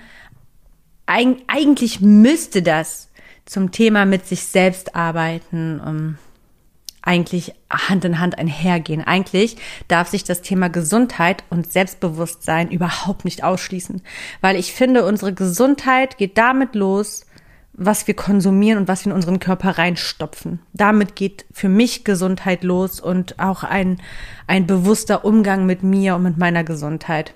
Eig 1.07 1.37
eigentlich 1.47 2.01
müsste 2.01 2.63
das 2.63 3.11
zum 3.45 3.73
Thema 3.73 4.05
mit 4.07 4.27
sich 4.27 4.45
selbst 4.45 4.95
arbeiten, 4.95 5.81
um 5.81 6.19
eigentlich 7.03 7.55
Hand 7.71 8.05
in 8.05 8.19
Hand 8.19 8.39
einhergehen. 8.39 9.03
Eigentlich 9.03 9.57
darf 9.89 10.09
sich 10.09 10.25
das 10.25 10.41
Thema 10.41 10.69
Gesundheit 10.69 11.45
und 11.51 11.71
Selbstbewusstsein 11.71 12.71
überhaupt 12.71 13.25
nicht 13.25 13.45
ausschließen, 13.45 14.03
weil 14.41 14.57
ich 14.57 14.73
finde, 14.73 15.05
unsere 15.05 15.35
Gesundheit 15.35 16.17
geht 16.17 16.39
damit 16.39 16.75
los, 16.75 17.27
was 17.75 18.07
wir 18.07 18.15
konsumieren 18.15 18.79
und 18.79 18.89
was 18.89 19.05
wir 19.05 19.11
in 19.11 19.17
unseren 19.17 19.41
Körper 19.41 19.77
reinstopfen. 19.77 20.61
Damit 20.73 21.17
geht 21.17 21.45
für 21.53 21.69
mich 21.69 22.05
Gesundheit 22.05 22.63
los 22.63 23.01
und 23.01 23.39
auch 23.41 23.65
ein, 23.65 24.01
ein 24.47 24.67
bewusster 24.67 25.25
Umgang 25.25 25.67
mit 25.67 25.83
mir 25.83 26.15
und 26.15 26.23
mit 26.23 26.39
meiner 26.39 26.63
Gesundheit. 26.63 27.35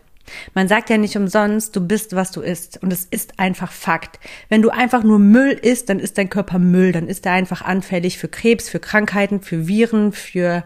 Man 0.54 0.68
sagt 0.68 0.90
ja 0.90 0.98
nicht 0.98 1.16
umsonst, 1.16 1.74
du 1.76 1.86
bist, 1.86 2.14
was 2.14 2.30
du 2.30 2.40
isst. 2.40 2.82
Und 2.82 2.92
es 2.92 3.04
ist 3.04 3.38
einfach 3.38 3.72
Fakt. 3.72 4.18
Wenn 4.48 4.62
du 4.62 4.70
einfach 4.70 5.02
nur 5.02 5.18
Müll 5.18 5.52
isst, 5.52 5.88
dann 5.88 6.00
ist 6.00 6.18
dein 6.18 6.30
Körper 6.30 6.58
Müll. 6.58 6.92
Dann 6.92 7.08
ist 7.08 7.26
er 7.26 7.32
einfach 7.32 7.62
anfällig 7.62 8.18
für 8.18 8.28
Krebs, 8.28 8.68
für 8.68 8.80
Krankheiten, 8.80 9.40
für 9.40 9.68
Viren, 9.68 10.12
für 10.12 10.64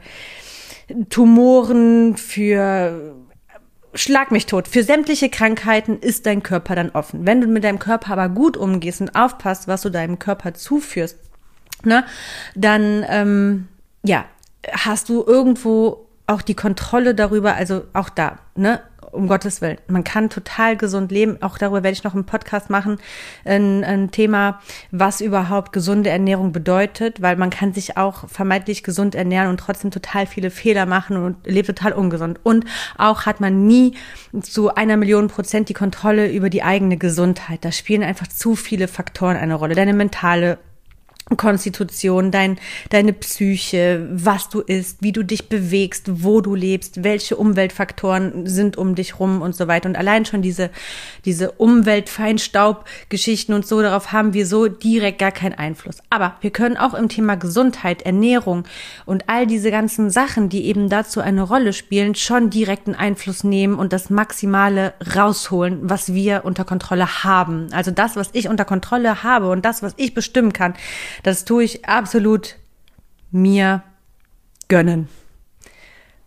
Tumoren, 1.08 2.16
für 2.16 3.14
Schlag 3.94 4.30
mich 4.30 4.46
tot. 4.46 4.68
Für 4.68 4.82
sämtliche 4.82 5.28
Krankheiten 5.28 5.98
ist 5.98 6.24
dein 6.24 6.42
Körper 6.42 6.74
dann 6.74 6.90
offen. 6.90 7.26
Wenn 7.26 7.42
du 7.42 7.46
mit 7.46 7.62
deinem 7.62 7.78
Körper 7.78 8.12
aber 8.12 8.30
gut 8.30 8.56
umgehst 8.56 9.02
und 9.02 9.14
aufpasst, 9.14 9.68
was 9.68 9.82
du 9.82 9.90
deinem 9.90 10.18
Körper 10.18 10.54
zuführst, 10.54 11.18
ne, 11.84 12.04
dann 12.54 13.04
ähm, 13.08 13.68
ja, 14.02 14.24
hast 14.70 15.10
du 15.10 15.22
irgendwo 15.26 16.06
auch 16.26 16.40
die 16.40 16.54
Kontrolle 16.54 17.14
darüber, 17.14 17.54
also 17.54 17.84
auch 17.92 18.08
da, 18.08 18.38
ne, 18.54 18.80
um 19.12 19.28
Gottes 19.28 19.60
Willen. 19.60 19.78
Man 19.86 20.04
kann 20.04 20.30
total 20.30 20.76
gesund 20.76 21.12
leben. 21.12 21.40
Auch 21.42 21.58
darüber 21.58 21.82
werde 21.82 21.92
ich 21.92 22.02
noch 22.02 22.14
einen 22.14 22.24
Podcast 22.24 22.70
machen. 22.70 22.98
Ein, 23.44 23.84
ein, 23.84 24.10
Thema, 24.10 24.60
was 24.90 25.20
überhaupt 25.20 25.72
gesunde 25.72 26.10
Ernährung 26.10 26.52
bedeutet, 26.52 27.22
weil 27.22 27.36
man 27.36 27.50
kann 27.50 27.72
sich 27.72 27.96
auch 27.96 28.28
vermeintlich 28.28 28.82
gesund 28.82 29.14
ernähren 29.14 29.48
und 29.48 29.60
trotzdem 29.60 29.90
total 29.90 30.26
viele 30.26 30.50
Fehler 30.50 30.86
machen 30.86 31.16
und 31.18 31.46
lebt 31.46 31.68
total 31.68 31.92
ungesund. 31.92 32.40
Und 32.42 32.64
auch 32.96 33.26
hat 33.26 33.40
man 33.40 33.66
nie 33.66 33.94
zu 34.40 34.74
einer 34.74 34.96
Million 34.96 35.28
Prozent 35.28 35.68
die 35.68 35.74
Kontrolle 35.74 36.30
über 36.30 36.50
die 36.50 36.62
eigene 36.62 36.96
Gesundheit. 36.96 37.64
Da 37.64 37.70
spielen 37.70 38.02
einfach 38.02 38.26
zu 38.26 38.56
viele 38.56 38.88
Faktoren 38.88 39.36
eine 39.36 39.54
Rolle. 39.54 39.74
Deine 39.74 39.92
mentale 39.92 40.58
Konstitution, 41.36 42.30
dein, 42.30 42.58
deine 42.90 43.12
Psyche, 43.12 44.06
was 44.10 44.48
du 44.48 44.60
isst, 44.60 44.98
wie 45.00 45.12
du 45.12 45.22
dich 45.22 45.48
bewegst, 45.48 46.24
wo 46.24 46.40
du 46.40 46.54
lebst, 46.54 47.04
welche 47.04 47.36
Umweltfaktoren 47.36 48.46
sind 48.46 48.76
um 48.76 48.94
dich 48.94 49.18
rum 49.18 49.42
und 49.42 49.54
so 49.54 49.68
weiter. 49.68 49.88
Und 49.88 49.96
allein 49.96 50.24
schon 50.24 50.42
diese, 50.42 50.70
diese 51.24 51.52
Umweltfeinstaubgeschichten 51.52 53.54
und 53.54 53.66
so, 53.66 53.82
darauf 53.82 54.12
haben 54.12 54.34
wir 54.34 54.46
so 54.46 54.68
direkt 54.68 55.18
gar 55.18 55.32
keinen 55.32 55.54
Einfluss. 55.54 55.98
Aber 56.10 56.36
wir 56.40 56.50
können 56.50 56.76
auch 56.76 56.94
im 56.94 57.08
Thema 57.08 57.36
Gesundheit, 57.36 58.02
Ernährung 58.02 58.64
und 59.06 59.28
all 59.28 59.46
diese 59.46 59.70
ganzen 59.70 60.10
Sachen, 60.10 60.48
die 60.48 60.66
eben 60.66 60.88
dazu 60.88 61.20
eine 61.20 61.42
Rolle 61.42 61.72
spielen, 61.72 62.14
schon 62.14 62.50
direkten 62.50 62.94
Einfluss 62.94 63.44
nehmen 63.44 63.74
und 63.74 63.92
das 63.92 64.10
Maximale 64.10 64.94
rausholen, 65.14 65.78
was 65.82 66.14
wir 66.14 66.44
unter 66.44 66.64
Kontrolle 66.64 67.24
haben. 67.24 67.68
Also 67.72 67.90
das, 67.90 68.16
was 68.16 68.30
ich 68.32 68.48
unter 68.48 68.64
Kontrolle 68.64 69.22
habe 69.22 69.50
und 69.50 69.64
das, 69.64 69.82
was 69.82 69.94
ich 69.96 70.14
bestimmen 70.14 70.52
kann, 70.52 70.74
das 71.22 71.44
tue 71.44 71.64
ich 71.64 71.84
absolut 71.84 72.56
mir 73.30 73.82
gönnen. 74.68 75.08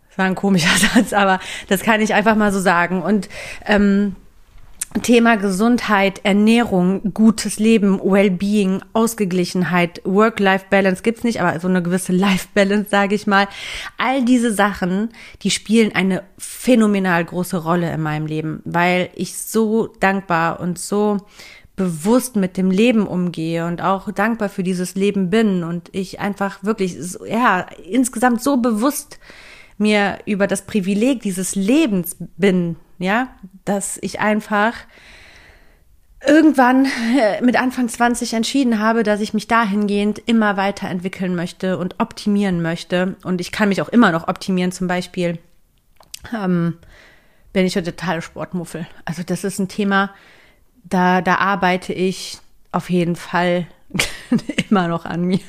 Das 0.08 0.18
war 0.18 0.26
ein 0.26 0.34
komischer 0.34 0.76
Satz, 0.94 1.12
aber 1.12 1.40
das 1.68 1.82
kann 1.82 2.00
ich 2.00 2.14
einfach 2.14 2.36
mal 2.36 2.52
so 2.52 2.60
sagen. 2.60 3.02
Und 3.02 3.28
ähm, 3.66 4.16
Thema 5.02 5.36
Gesundheit, 5.36 6.20
Ernährung, 6.24 7.12
gutes 7.12 7.58
Leben, 7.58 8.00
Wellbeing, 8.00 8.80
Ausgeglichenheit, 8.92 10.00
Work-Life-Balance 10.04 11.02
gibt's 11.02 11.24
nicht, 11.24 11.40
aber 11.40 11.58
so 11.60 11.68
eine 11.68 11.82
gewisse 11.82 12.12
Life-Balance, 12.12 12.88
sage 12.88 13.14
ich 13.14 13.26
mal. 13.26 13.46
All 13.98 14.24
diese 14.24 14.52
Sachen, 14.52 15.10
die 15.42 15.50
spielen 15.50 15.94
eine 15.94 16.22
phänomenal 16.38 17.24
große 17.24 17.62
Rolle 17.62 17.92
in 17.92 18.00
meinem 18.00 18.26
Leben, 18.26 18.62
weil 18.64 19.10
ich 19.14 19.36
so 19.36 19.88
dankbar 20.00 20.60
und 20.60 20.78
so 20.78 21.18
bewusst 21.76 22.36
mit 22.36 22.56
dem 22.56 22.70
Leben 22.70 23.06
umgehe 23.06 23.66
und 23.66 23.82
auch 23.82 24.10
dankbar 24.10 24.48
für 24.48 24.62
dieses 24.62 24.94
Leben 24.94 25.28
bin 25.28 25.62
und 25.62 25.90
ich 25.92 26.20
einfach 26.20 26.64
wirklich, 26.64 26.96
ja, 27.28 27.66
insgesamt 27.88 28.42
so 28.42 28.56
bewusst 28.56 29.18
mir 29.78 30.18
über 30.24 30.46
das 30.46 30.62
Privileg 30.62 31.20
dieses 31.20 31.54
Lebens 31.54 32.16
bin, 32.36 32.76
ja, 32.98 33.28
dass 33.66 33.98
ich 34.00 34.20
einfach 34.20 34.74
irgendwann 36.26 36.86
äh, 36.86 37.42
mit 37.42 37.60
Anfang 37.60 37.88
20 37.88 38.32
entschieden 38.32 38.78
habe, 38.78 39.02
dass 39.02 39.20
ich 39.20 39.34
mich 39.34 39.46
dahingehend 39.46 40.18
immer 40.24 40.56
weiterentwickeln 40.56 41.34
möchte 41.34 41.76
und 41.76 42.00
optimieren 42.00 42.62
möchte. 42.62 43.16
Und 43.22 43.40
ich 43.40 43.52
kann 43.52 43.68
mich 43.68 43.82
auch 43.82 43.88
immer 43.90 44.12
noch 44.12 44.28
optimieren, 44.28 44.72
zum 44.72 44.88
Beispiel 44.88 45.38
ähm, 46.34 46.78
bin 47.52 47.66
ich 47.66 47.76
eine 47.76 47.86
totale 47.86 48.22
Sportmuffel. 48.22 48.86
Also 49.04 49.22
das 49.22 49.44
ist 49.44 49.58
ein 49.58 49.68
Thema, 49.68 50.10
da, 50.88 51.20
da 51.20 51.36
arbeite 51.36 51.92
ich 51.92 52.38
auf 52.72 52.90
jeden 52.90 53.16
Fall 53.16 53.66
immer 54.68 54.88
noch 54.88 55.04
an 55.04 55.22
mir. 55.22 55.40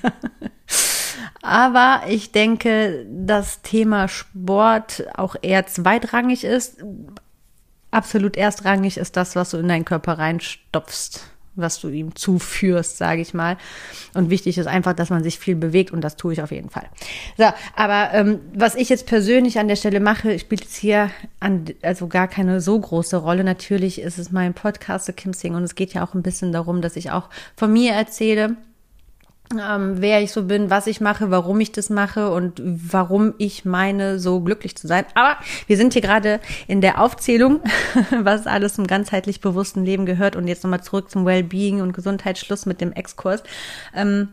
Aber 1.41 2.01
ich 2.07 2.31
denke, 2.31 3.05
das 3.09 3.61
Thema 3.61 4.07
Sport 4.07 5.05
auch 5.15 5.35
eher 5.41 5.65
zweitrangig 5.65 6.43
ist. 6.43 6.83
Absolut 7.91 8.35
erstrangig 8.35 8.97
ist 8.97 9.15
das, 9.15 9.35
was 9.35 9.51
du 9.51 9.57
in 9.57 9.67
deinen 9.67 9.85
Körper 9.85 10.17
reinstopfst. 10.17 11.21
Was 11.57 11.79
du 11.79 11.89
ihm 11.89 12.15
zuführst, 12.15 12.97
sage 12.97 13.21
ich 13.21 13.33
mal. 13.33 13.57
Und 14.13 14.29
wichtig 14.29 14.57
ist 14.57 14.67
einfach, 14.67 14.93
dass 14.93 15.09
man 15.09 15.23
sich 15.23 15.39
viel 15.39 15.55
bewegt 15.55 15.91
und 15.91 16.01
das 16.01 16.15
tue 16.15 16.33
ich 16.33 16.41
auf 16.41 16.51
jeden 16.51 16.69
Fall. 16.69 16.87
So, 17.37 17.45
aber 17.75 18.09
ähm, 18.13 18.39
was 18.53 18.75
ich 18.75 18.89
jetzt 18.89 19.07
persönlich 19.07 19.59
an 19.59 19.67
der 19.67 19.75
Stelle 19.75 19.99
mache, 19.99 20.37
spielt 20.39 20.61
jetzt 20.61 20.75
hier 20.75 21.11
an, 21.39 21.65
also 21.81 22.07
gar 22.07 22.27
keine 22.27 22.61
so 22.61 22.79
große 22.79 23.17
Rolle. 23.17 23.43
Natürlich 23.43 24.01
ist 24.01 24.17
es 24.17 24.31
mein 24.31 24.53
Podcast, 24.53 25.05
The 25.05 25.13
Kim 25.13 25.33
Sing, 25.33 25.55
und 25.55 25.63
es 25.63 25.75
geht 25.75 25.93
ja 25.93 26.05
auch 26.05 26.13
ein 26.13 26.23
bisschen 26.23 26.51
darum, 26.51 26.81
dass 26.81 26.95
ich 26.95 27.11
auch 27.11 27.29
von 27.55 27.71
mir 27.71 27.93
erzähle 27.93 28.57
ähm, 29.53 30.01
wer 30.01 30.21
ich 30.21 30.31
so 30.31 30.43
bin, 30.43 30.69
was 30.69 30.87
ich 30.87 30.99
mache, 30.99 31.31
warum 31.31 31.59
ich 31.61 31.71
das 31.71 31.89
mache 31.89 32.31
und 32.31 32.61
warum 32.63 33.33
ich 33.37 33.63
meine, 33.65 34.19
so 34.19 34.41
glücklich 34.41 34.75
zu 34.75 34.87
sein. 34.87 35.05
Aber 35.13 35.37
wir 35.67 35.77
sind 35.77 35.93
hier 35.93 36.01
gerade 36.01 36.39
in 36.67 36.81
der 36.81 37.01
Aufzählung, 37.01 37.61
was 38.21 38.45
alles 38.45 38.75
zum 38.75 38.87
ganzheitlich 38.87 39.39
bewussten 39.39 39.85
Leben 39.85 40.05
gehört. 40.05 40.35
Und 40.35 40.47
jetzt 40.47 40.63
nochmal 40.63 40.83
zurück 40.83 41.09
zum 41.09 41.25
Wellbeing 41.25 41.81
und 41.81 41.93
Gesundheitsschluss 41.93 42.65
mit 42.65 42.81
dem 42.81 42.91
Exkurs. 42.91 43.43
Ähm, 43.95 44.29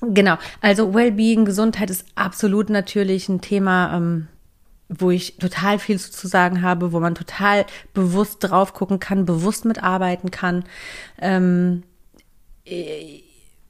genau, 0.00 0.36
also 0.60 0.94
Wellbeing, 0.94 1.44
Gesundheit 1.44 1.88
ist 1.88 2.04
absolut 2.14 2.68
natürlich 2.70 3.28
ein 3.28 3.40
Thema. 3.40 3.96
Ähm, 3.96 4.28
wo 4.90 5.10
ich 5.10 5.36
total 5.36 5.78
viel 5.78 5.98
zu 5.98 6.26
sagen 6.28 6.62
habe, 6.62 6.92
wo 6.92 7.00
man 7.00 7.14
total 7.14 7.66
bewusst 7.92 8.38
drauf 8.40 8.72
gucken 8.72 8.98
kann, 8.98 9.26
bewusst 9.26 9.66
mitarbeiten 9.66 10.30
kann. 10.30 10.64
Ähm, 11.20 11.82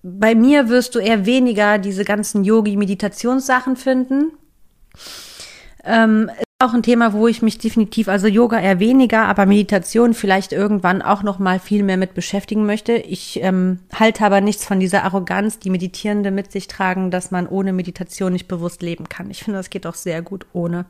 bei 0.03 0.35
mir 0.35 0.69
wirst 0.69 0.95
du 0.95 0.99
eher 0.99 1.27
weniger 1.27 1.79
diese 1.79 2.05
ganzen 2.05 2.45
Yogi-Meditationssachen 2.45 3.77
finden. 3.77 4.33
Ähm, 5.85 6.31
auch 6.61 6.75
ein 6.75 6.83
Thema, 6.83 7.13
wo 7.13 7.29
ich 7.29 7.41
mich 7.41 7.59
definitiv, 7.59 8.09
also 8.09 8.27
Yoga 8.27 8.59
eher 8.59 8.81
weniger, 8.81 9.27
aber 9.27 9.47
Meditation 9.47 10.13
vielleicht 10.13 10.53
irgendwann 10.53 11.03
auch 11.03 11.23
noch 11.23 11.39
mal 11.39 11.61
viel 11.61 11.85
mehr 11.85 11.97
mit 11.97 12.15
beschäftigen 12.15 12.67
möchte. 12.67 12.95
Ich 12.95 13.41
ähm, 13.45 13.79
halte 13.95 14.25
aber 14.25 14.41
nichts 14.41 14.65
von 14.65 14.81
dieser 14.81 15.05
Arroganz, 15.05 15.61
die 15.61 15.71
Meditierende 15.71 16.33
mit 16.33 16.51
sich 16.51 16.67
tragen, 16.67 17.13
dass 17.13 17.31
man 17.31 17.47
ohne 17.47 17.73
Meditation 17.73 18.33
nicht 18.33 18.49
bewusst 18.49 18.83
leben 18.83 19.09
kann. 19.09 19.31
Ich 19.31 19.45
finde, 19.45 19.59
das 19.61 19.71
geht 19.71 19.87
auch 19.87 19.95
sehr 19.95 20.21
gut 20.21 20.47
ohne. 20.53 20.87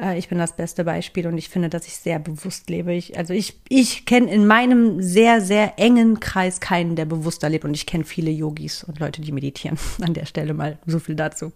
Äh, 0.00 0.18
ich 0.18 0.30
bin 0.30 0.38
das 0.38 0.56
beste 0.56 0.84
Beispiel 0.84 1.26
und 1.26 1.36
ich 1.36 1.50
finde, 1.50 1.68
dass 1.68 1.86
ich 1.86 1.98
sehr 1.98 2.18
bewusst 2.18 2.70
lebe. 2.70 2.94
Ich, 2.94 3.18
also 3.18 3.34
ich, 3.34 3.60
ich 3.68 4.06
kenne 4.06 4.32
in 4.32 4.46
meinem 4.46 5.02
sehr, 5.02 5.42
sehr 5.42 5.78
engen 5.78 6.20
Kreis 6.20 6.60
keinen, 6.60 6.96
der 6.96 7.04
bewusster 7.04 7.50
lebt 7.50 7.66
und 7.66 7.74
ich 7.74 7.84
kenne 7.84 8.04
viele 8.04 8.30
Yogis 8.30 8.82
und 8.82 8.98
Leute, 8.98 9.20
die 9.20 9.32
meditieren. 9.32 9.76
An 10.00 10.14
der 10.14 10.24
Stelle 10.24 10.54
mal 10.54 10.78
so 10.86 10.98
viel 10.98 11.16
dazu. 11.16 11.52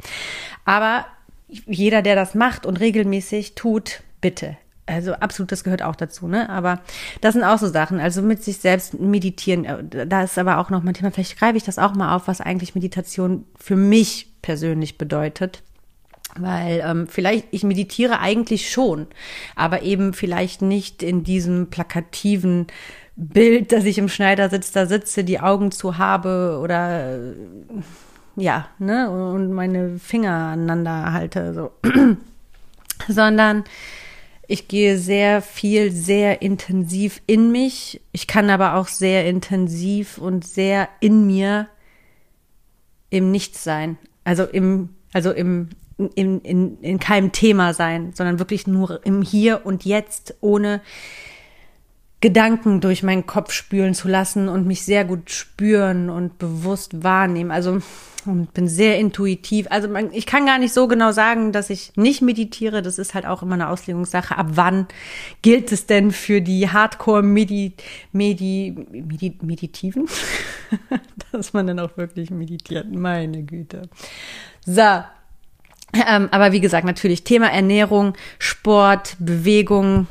Aber 0.67 1.07
jeder, 1.67 2.03
der 2.03 2.15
das 2.15 2.35
macht 2.35 2.67
und 2.67 2.79
regelmäßig 2.79 3.55
tut, 3.55 4.03
bitte. 4.21 4.57
Also 4.87 5.13
absolut, 5.13 5.53
das 5.53 5.63
gehört 5.63 5.83
auch 5.83 5.95
dazu, 5.95 6.27
ne? 6.27 6.49
Aber 6.51 6.81
das 7.21 7.35
sind 7.35 7.45
auch 7.45 7.59
so 7.59 7.69
Sachen. 7.69 8.01
Also 8.01 8.23
mit 8.23 8.43
sich 8.43 8.59
selbst 8.59 8.99
meditieren, 8.99 9.65
äh, 9.65 10.07
da 10.07 10.23
ist 10.23 10.39
aber 10.39 10.59
auch 10.59 10.71
noch 10.71 10.83
mein 10.83 10.95
Thema. 10.95 11.13
Vielleicht 11.13 11.39
greife 11.39 11.57
ich 11.57 11.63
das 11.63 11.79
auch 11.79 11.95
mal 11.95 12.17
auf, 12.17 12.27
was 12.27 12.41
eigentlich 12.41 12.75
Meditation 12.75 13.45
für 13.57 13.77
mich 13.77 14.29
persönlich 14.43 14.99
bedeutet. 14.99 15.63
Weil 16.37 16.83
ähm, 16.85 17.07
vielleicht, 17.09 17.47
ich 17.51 17.65
meditiere 17.65 18.21
eigentlich 18.21 18.71
schon, 18.71 19.09
aber 19.57 19.83
eben 19.83 20.13
vielleicht 20.13 20.63
nicht 20.63 21.03
in 21.03 21.25
diesem 21.25 21.71
plakativen 21.71 22.69
Bild, 23.17 23.73
dass 23.73 23.85
ich 23.85 23.99
im 23.99 24.09
Schneidersitz 24.09 24.71
da 24.71 24.87
sitze, 24.87 25.25
die 25.25 25.41
Augen 25.41 25.73
zu 25.73 25.99
habe 25.99 26.59
oder 26.63 27.19
ja, 28.37 28.69
ne, 28.79 29.11
und 29.11 29.53
meine 29.53 29.99
Finger 29.99 30.33
aneinander 30.33 31.13
halte, 31.13 31.55
so. 31.55 31.71
Sondern 33.09 33.65
ich 34.47 34.67
gehe 34.67 34.99
sehr 34.99 35.43
viel, 35.43 35.93
sehr 35.93 36.43
intensiv 36.43 37.23
in 37.27 37.53
mich. 37.53 38.01
Ich 38.13 38.27
kann 38.27 38.51
aber 38.51 38.75
auch 38.75 38.89
sehr 38.89 39.27
intensiv 39.27 40.19
und 40.19 40.45
sehr 40.45 40.89
in 40.99 41.27
mir 41.27 41.69
im 43.11 43.31
Nichts 43.31 43.63
sein. 43.63 43.97
Also 44.25 44.45
im, 44.45 44.91
also 45.13 45.31
im, 45.31 45.69
in, 46.15 46.41
in, 46.41 46.81
in 46.81 46.99
keinem 46.99 47.31
Thema 47.33 47.75
sein, 47.75 48.13
sondern 48.15 48.39
wirklich 48.39 48.67
nur 48.67 49.05
im 49.07 49.23
Hier 49.23 49.65
und 49.65 49.85
Jetzt, 49.85 50.35
ohne 50.41 50.81
Gedanken 52.21 52.81
durch 52.81 53.03
meinen 53.03 53.27
Kopf 53.27 53.53
spülen 53.53 53.95
zu 53.95 54.09
lassen 54.09 54.49
und 54.49 54.67
mich 54.67 54.85
sehr 54.85 55.05
gut 55.05 55.31
spüren 55.31 56.11
und 56.11 56.39
bewusst 56.39 57.03
wahrnehmen. 57.03 57.51
Also 57.51 57.81
und 58.27 58.53
bin 58.55 58.69
sehr 58.69 58.99
intuitiv. 58.99 59.67
Also 59.71 59.89
man, 59.89 60.13
ich 60.13 60.27
kann 60.27 60.47
gar 60.47 60.59
nicht 60.59 60.73
so 60.73 60.89
genau 60.89 61.13
sagen, 61.13 61.53
dass 61.53 61.71
ich 61.71 61.93
nicht 61.97 62.23
meditiere. 62.23 62.83
Das 62.83 62.99
ist 62.99 63.15
halt 63.15 63.27
auch 63.27 63.43
immer 63.43 63.55
eine 63.55 63.69
Auslegungssache. 63.69 64.37
Ab 64.37 64.49
wann 64.51 64.87
gilt 65.43 65.73
es 65.73 65.87
denn 65.87 66.11
für 66.11 66.41
die 66.41 66.69
Hardcore 66.69 67.23
Medi, 67.23 67.75
Medi, 68.13 68.75
Medi, 68.91 69.39
Meditiven, 69.43 70.07
dass 71.33 71.53
man 71.53 71.67
dann 71.67 71.79
auch 71.79 71.97
wirklich 71.97 72.31
meditiert? 72.31 72.93
Meine 72.93 73.43
Güte. 73.43 73.89
So. 74.67 75.03
Ähm, 75.93 76.29
aber 76.31 76.53
wie 76.53 76.61
gesagt, 76.61 76.87
natürlich 76.87 77.25
Thema 77.25 77.49
Ernährung, 77.51 78.15
Sport, 78.39 79.17
Bewegung, 79.19 80.07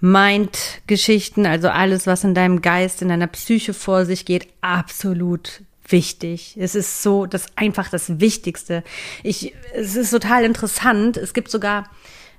Mind-Geschichten, 0.00 1.46
also 1.46 1.68
alles, 1.68 2.06
was 2.06 2.24
in 2.24 2.34
deinem 2.34 2.62
Geist, 2.62 3.02
in 3.02 3.08
deiner 3.08 3.26
Psyche 3.26 3.74
vor 3.74 4.04
sich 4.04 4.24
geht, 4.24 4.48
absolut 4.60 5.62
wichtig. 5.88 6.56
Es 6.58 6.74
ist 6.74 7.02
so, 7.02 7.26
das 7.26 7.46
einfach 7.56 7.88
das 7.88 8.20
Wichtigste. 8.20 8.84
Ich, 9.22 9.54
es 9.74 9.96
ist 9.96 10.10
total 10.10 10.44
interessant. 10.44 11.16
Es 11.16 11.34
gibt 11.34 11.50
sogar 11.50 11.90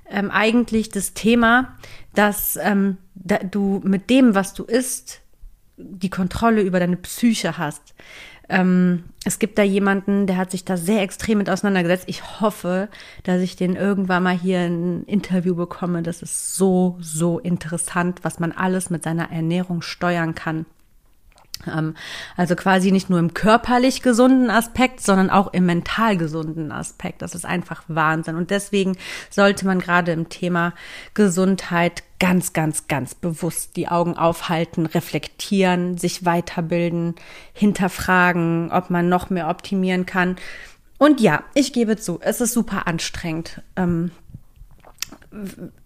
ähm, 0.08 0.30
eigentlich 0.30 0.90
das 0.90 1.14
Thema, 1.14 1.76
dass 2.14 2.56
ähm, 2.56 2.96
da 3.14 3.38
du 3.38 3.80
mit 3.84 4.10
dem, 4.10 4.34
was 4.34 4.54
du 4.54 4.64
isst, 4.64 5.20
die 5.76 6.10
Kontrolle 6.10 6.62
über 6.62 6.80
deine 6.80 6.96
Psyche 6.96 7.58
hast. 7.58 7.94
Ähm, 8.50 9.04
es 9.24 9.38
gibt 9.38 9.58
da 9.58 9.62
jemanden, 9.62 10.26
der 10.26 10.36
hat 10.36 10.50
sich 10.50 10.64
da 10.64 10.76
sehr 10.76 11.02
extrem 11.02 11.38
mit 11.38 11.48
auseinandergesetzt. 11.48 12.04
Ich 12.08 12.40
hoffe, 12.40 12.88
dass 13.22 13.40
ich 13.40 13.54
den 13.54 13.76
irgendwann 13.76 14.24
mal 14.24 14.36
hier 14.36 14.60
ein 14.60 15.04
Interview 15.04 15.54
bekomme. 15.54 16.02
Das 16.02 16.20
ist 16.20 16.56
so, 16.56 16.96
so 17.00 17.38
interessant, 17.38 18.20
was 18.22 18.40
man 18.40 18.52
alles 18.52 18.90
mit 18.90 19.04
seiner 19.04 19.30
Ernährung 19.30 19.82
steuern 19.82 20.34
kann. 20.34 20.66
Ähm, 21.66 21.94
also 22.36 22.56
quasi 22.56 22.92
nicht 22.92 23.10
nur 23.10 23.18
im 23.18 23.34
körperlich 23.34 24.02
gesunden 24.02 24.50
Aspekt, 24.50 25.00
sondern 25.00 25.30
auch 25.30 25.52
im 25.52 25.66
mental 25.66 26.16
gesunden 26.16 26.72
Aspekt. 26.72 27.22
Das 27.22 27.34
ist 27.34 27.44
einfach 27.44 27.82
Wahnsinn. 27.88 28.36
Und 28.36 28.50
deswegen 28.50 28.96
sollte 29.28 29.66
man 29.66 29.80
gerade 29.80 30.12
im 30.12 30.28
Thema 30.28 30.72
Gesundheit 31.14 32.02
ganz, 32.18 32.52
ganz, 32.52 32.86
ganz 32.86 33.14
bewusst 33.14 33.76
die 33.76 33.88
Augen 33.88 34.16
aufhalten, 34.16 34.86
reflektieren, 34.86 35.96
sich 35.98 36.24
weiterbilden, 36.24 37.14
hinterfragen, 37.52 38.70
ob 38.72 38.90
man 38.90 39.08
noch 39.08 39.30
mehr 39.30 39.48
optimieren 39.48 40.06
kann. 40.06 40.36
Und 40.98 41.20
ja, 41.20 41.44
ich 41.54 41.72
gebe 41.72 41.96
zu, 41.96 42.20
es 42.20 42.40
ist 42.42 42.52
super 42.52 42.86
anstrengend. 42.86 43.62
Ähm, 43.76 44.10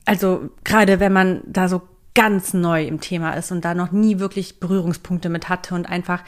also 0.05 0.51
gerade 0.65 1.01
wenn 1.01 1.13
man 1.13 1.43
da 1.47 1.69
so 1.69 1.83
ganz 2.14 2.55
neu 2.55 2.85
im 2.85 3.00
Thema 3.00 3.33
ist 3.33 3.50
und 3.50 3.64
da 3.64 3.74
noch 3.74 3.90
nie 3.90 4.18
wirklich 4.18 4.61
Berührungspunkte 4.61 5.29
mit 5.29 5.48
hatte 5.48 5.74
und 5.74 5.87
einfach 5.87 6.22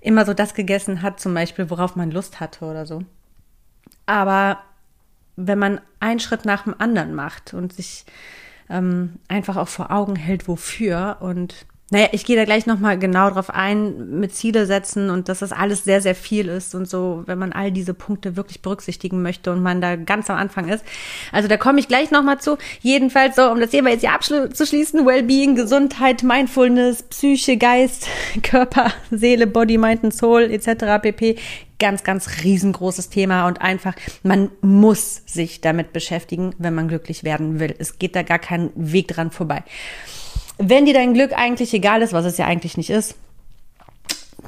immer 0.00 0.24
so 0.24 0.34
das 0.34 0.54
gegessen 0.54 1.02
hat, 1.02 1.20
zum 1.20 1.34
Beispiel, 1.34 1.70
worauf 1.70 1.96
man 1.96 2.10
Lust 2.10 2.40
hatte 2.40 2.64
oder 2.64 2.86
so. 2.86 3.02
Aber 4.06 4.58
wenn 5.36 5.58
man 5.58 5.80
einen 6.00 6.20
Schritt 6.20 6.44
nach 6.44 6.64
dem 6.64 6.74
anderen 6.78 7.14
macht 7.14 7.54
und 7.54 7.72
sich 7.72 8.04
ähm, 8.68 9.20
einfach 9.28 9.56
auch 9.56 9.68
vor 9.68 9.90
Augen 9.90 10.16
hält, 10.16 10.48
wofür 10.48 11.18
und 11.20 11.66
naja, 11.90 12.08
ich 12.12 12.26
gehe 12.26 12.36
da 12.36 12.44
gleich 12.44 12.66
nochmal 12.66 12.98
genau 12.98 13.30
drauf 13.30 13.48
ein, 13.48 14.20
mit 14.20 14.34
Ziele 14.34 14.66
setzen 14.66 15.08
und 15.08 15.30
dass 15.30 15.38
das 15.38 15.52
alles 15.52 15.84
sehr, 15.84 16.02
sehr 16.02 16.14
viel 16.14 16.48
ist 16.48 16.74
und 16.74 16.86
so, 16.86 17.22
wenn 17.24 17.38
man 17.38 17.52
all 17.52 17.72
diese 17.72 17.94
Punkte 17.94 18.36
wirklich 18.36 18.60
berücksichtigen 18.60 19.22
möchte 19.22 19.50
und 19.52 19.62
man 19.62 19.80
da 19.80 19.96
ganz 19.96 20.28
am 20.28 20.36
Anfang 20.36 20.68
ist. 20.68 20.84
Also 21.32 21.48
da 21.48 21.56
komme 21.56 21.80
ich 21.80 21.88
gleich 21.88 22.10
nochmal 22.10 22.40
zu. 22.40 22.58
Jedenfalls 22.82 23.36
so, 23.36 23.50
um 23.50 23.58
das 23.58 23.70
Thema 23.70 23.88
jetzt 23.88 24.00
hier 24.00 24.12
abzuschließen, 24.12 25.06
Wellbeing, 25.06 25.54
Gesundheit, 25.54 26.22
Mindfulness, 26.22 27.04
Psyche, 27.04 27.56
Geist, 27.56 28.06
Körper, 28.42 28.92
Seele, 29.10 29.46
Body, 29.46 29.78
Mind 29.78 30.04
and 30.04 30.14
Soul 30.14 30.42
etc. 30.42 31.00
pp. 31.00 31.36
Ganz, 31.78 32.04
ganz 32.04 32.42
riesengroßes 32.42 33.08
Thema 33.08 33.46
und 33.46 33.62
einfach, 33.62 33.94
man 34.22 34.50
muss 34.60 35.22
sich 35.24 35.62
damit 35.62 35.94
beschäftigen, 35.94 36.54
wenn 36.58 36.74
man 36.74 36.88
glücklich 36.88 37.24
werden 37.24 37.60
will. 37.60 37.74
Es 37.78 37.98
geht 37.98 38.14
da 38.14 38.22
gar 38.22 38.40
kein 38.40 38.70
Weg 38.74 39.08
dran 39.08 39.30
vorbei. 39.30 39.62
Wenn 40.58 40.86
dir 40.86 40.94
dein 40.94 41.14
Glück 41.14 41.32
eigentlich 41.36 41.72
egal 41.72 42.02
ist, 42.02 42.12
was 42.12 42.24
es 42.24 42.36
ja 42.36 42.46
eigentlich 42.46 42.76
nicht 42.76 42.90
ist, 42.90 43.16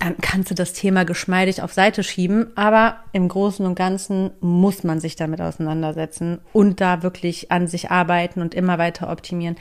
dann 0.00 0.16
kannst 0.20 0.50
du 0.50 0.54
das 0.54 0.72
Thema 0.72 1.04
geschmeidig 1.04 1.62
auf 1.62 1.72
Seite 1.72 2.02
schieben. 2.02 2.56
Aber 2.56 2.96
im 3.12 3.28
Großen 3.28 3.64
und 3.66 3.74
Ganzen 3.74 4.30
muss 4.40 4.82
man 4.82 4.98
sich 4.98 5.14
damit 5.14 5.40
auseinandersetzen 5.40 6.40
und 6.52 6.80
da 6.80 7.02
wirklich 7.02 7.52
an 7.52 7.68
sich 7.68 7.90
arbeiten 7.90 8.40
und 8.40 8.54
immer 8.54 8.78
weiter 8.78 9.10
optimieren. 9.10 9.56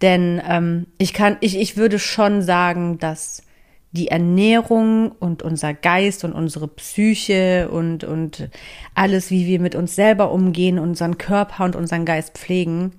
Denn 0.00 0.40
ähm, 0.48 0.86
ich 0.98 1.12
kann, 1.12 1.36
ich, 1.40 1.58
ich 1.58 1.76
würde 1.76 1.98
schon 1.98 2.42
sagen, 2.42 2.98
dass 2.98 3.42
die 3.92 4.08
Ernährung 4.08 5.12
und 5.12 5.42
unser 5.42 5.74
Geist 5.74 6.24
und 6.24 6.32
unsere 6.32 6.66
Psyche 6.66 7.68
und, 7.70 8.02
und 8.02 8.48
alles, 8.94 9.30
wie 9.30 9.46
wir 9.46 9.60
mit 9.60 9.76
uns 9.76 9.94
selber 9.94 10.32
umgehen, 10.32 10.80
unseren 10.80 11.16
Körper 11.18 11.64
und 11.64 11.76
unseren 11.76 12.04
Geist 12.04 12.36
pflegen, 12.36 12.92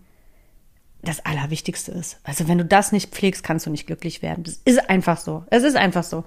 das 1.05 1.25
Allerwichtigste 1.25 1.91
ist. 1.91 2.19
Also 2.23 2.47
wenn 2.47 2.57
du 2.57 2.65
das 2.65 2.91
nicht 2.91 3.11
pflegst, 3.11 3.43
kannst 3.43 3.65
du 3.65 3.69
nicht 3.69 3.87
glücklich 3.87 4.21
werden. 4.21 4.43
Das 4.43 4.59
ist 4.65 4.89
einfach 4.89 5.17
so. 5.17 5.43
Es 5.49 5.63
ist 5.63 5.75
einfach 5.75 6.03
so. 6.03 6.23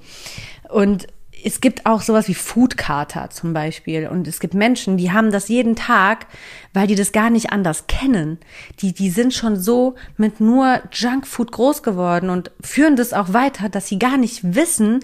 Und 0.68 1.06
es 1.44 1.60
gibt 1.60 1.86
auch 1.86 2.02
sowas 2.02 2.28
wie 2.28 2.34
Foodkater 2.34 3.30
zum 3.30 3.52
Beispiel. 3.52 4.08
Und 4.08 4.26
es 4.26 4.40
gibt 4.40 4.54
Menschen, 4.54 4.96
die 4.96 5.12
haben 5.12 5.30
das 5.30 5.48
jeden 5.48 5.76
Tag, 5.76 6.26
weil 6.72 6.86
die 6.86 6.94
das 6.94 7.12
gar 7.12 7.30
nicht 7.30 7.52
anders 7.52 7.86
kennen. 7.86 8.38
Die, 8.80 8.92
die 8.92 9.10
sind 9.10 9.34
schon 9.34 9.56
so 9.56 9.94
mit 10.16 10.40
nur 10.40 10.80
Junkfood 10.92 11.52
groß 11.52 11.82
geworden 11.82 12.30
und 12.30 12.50
führen 12.60 12.96
das 12.96 13.12
auch 13.12 13.32
weiter, 13.32 13.68
dass 13.68 13.88
sie 13.88 13.98
gar 13.98 14.16
nicht 14.16 14.54
wissen, 14.54 15.00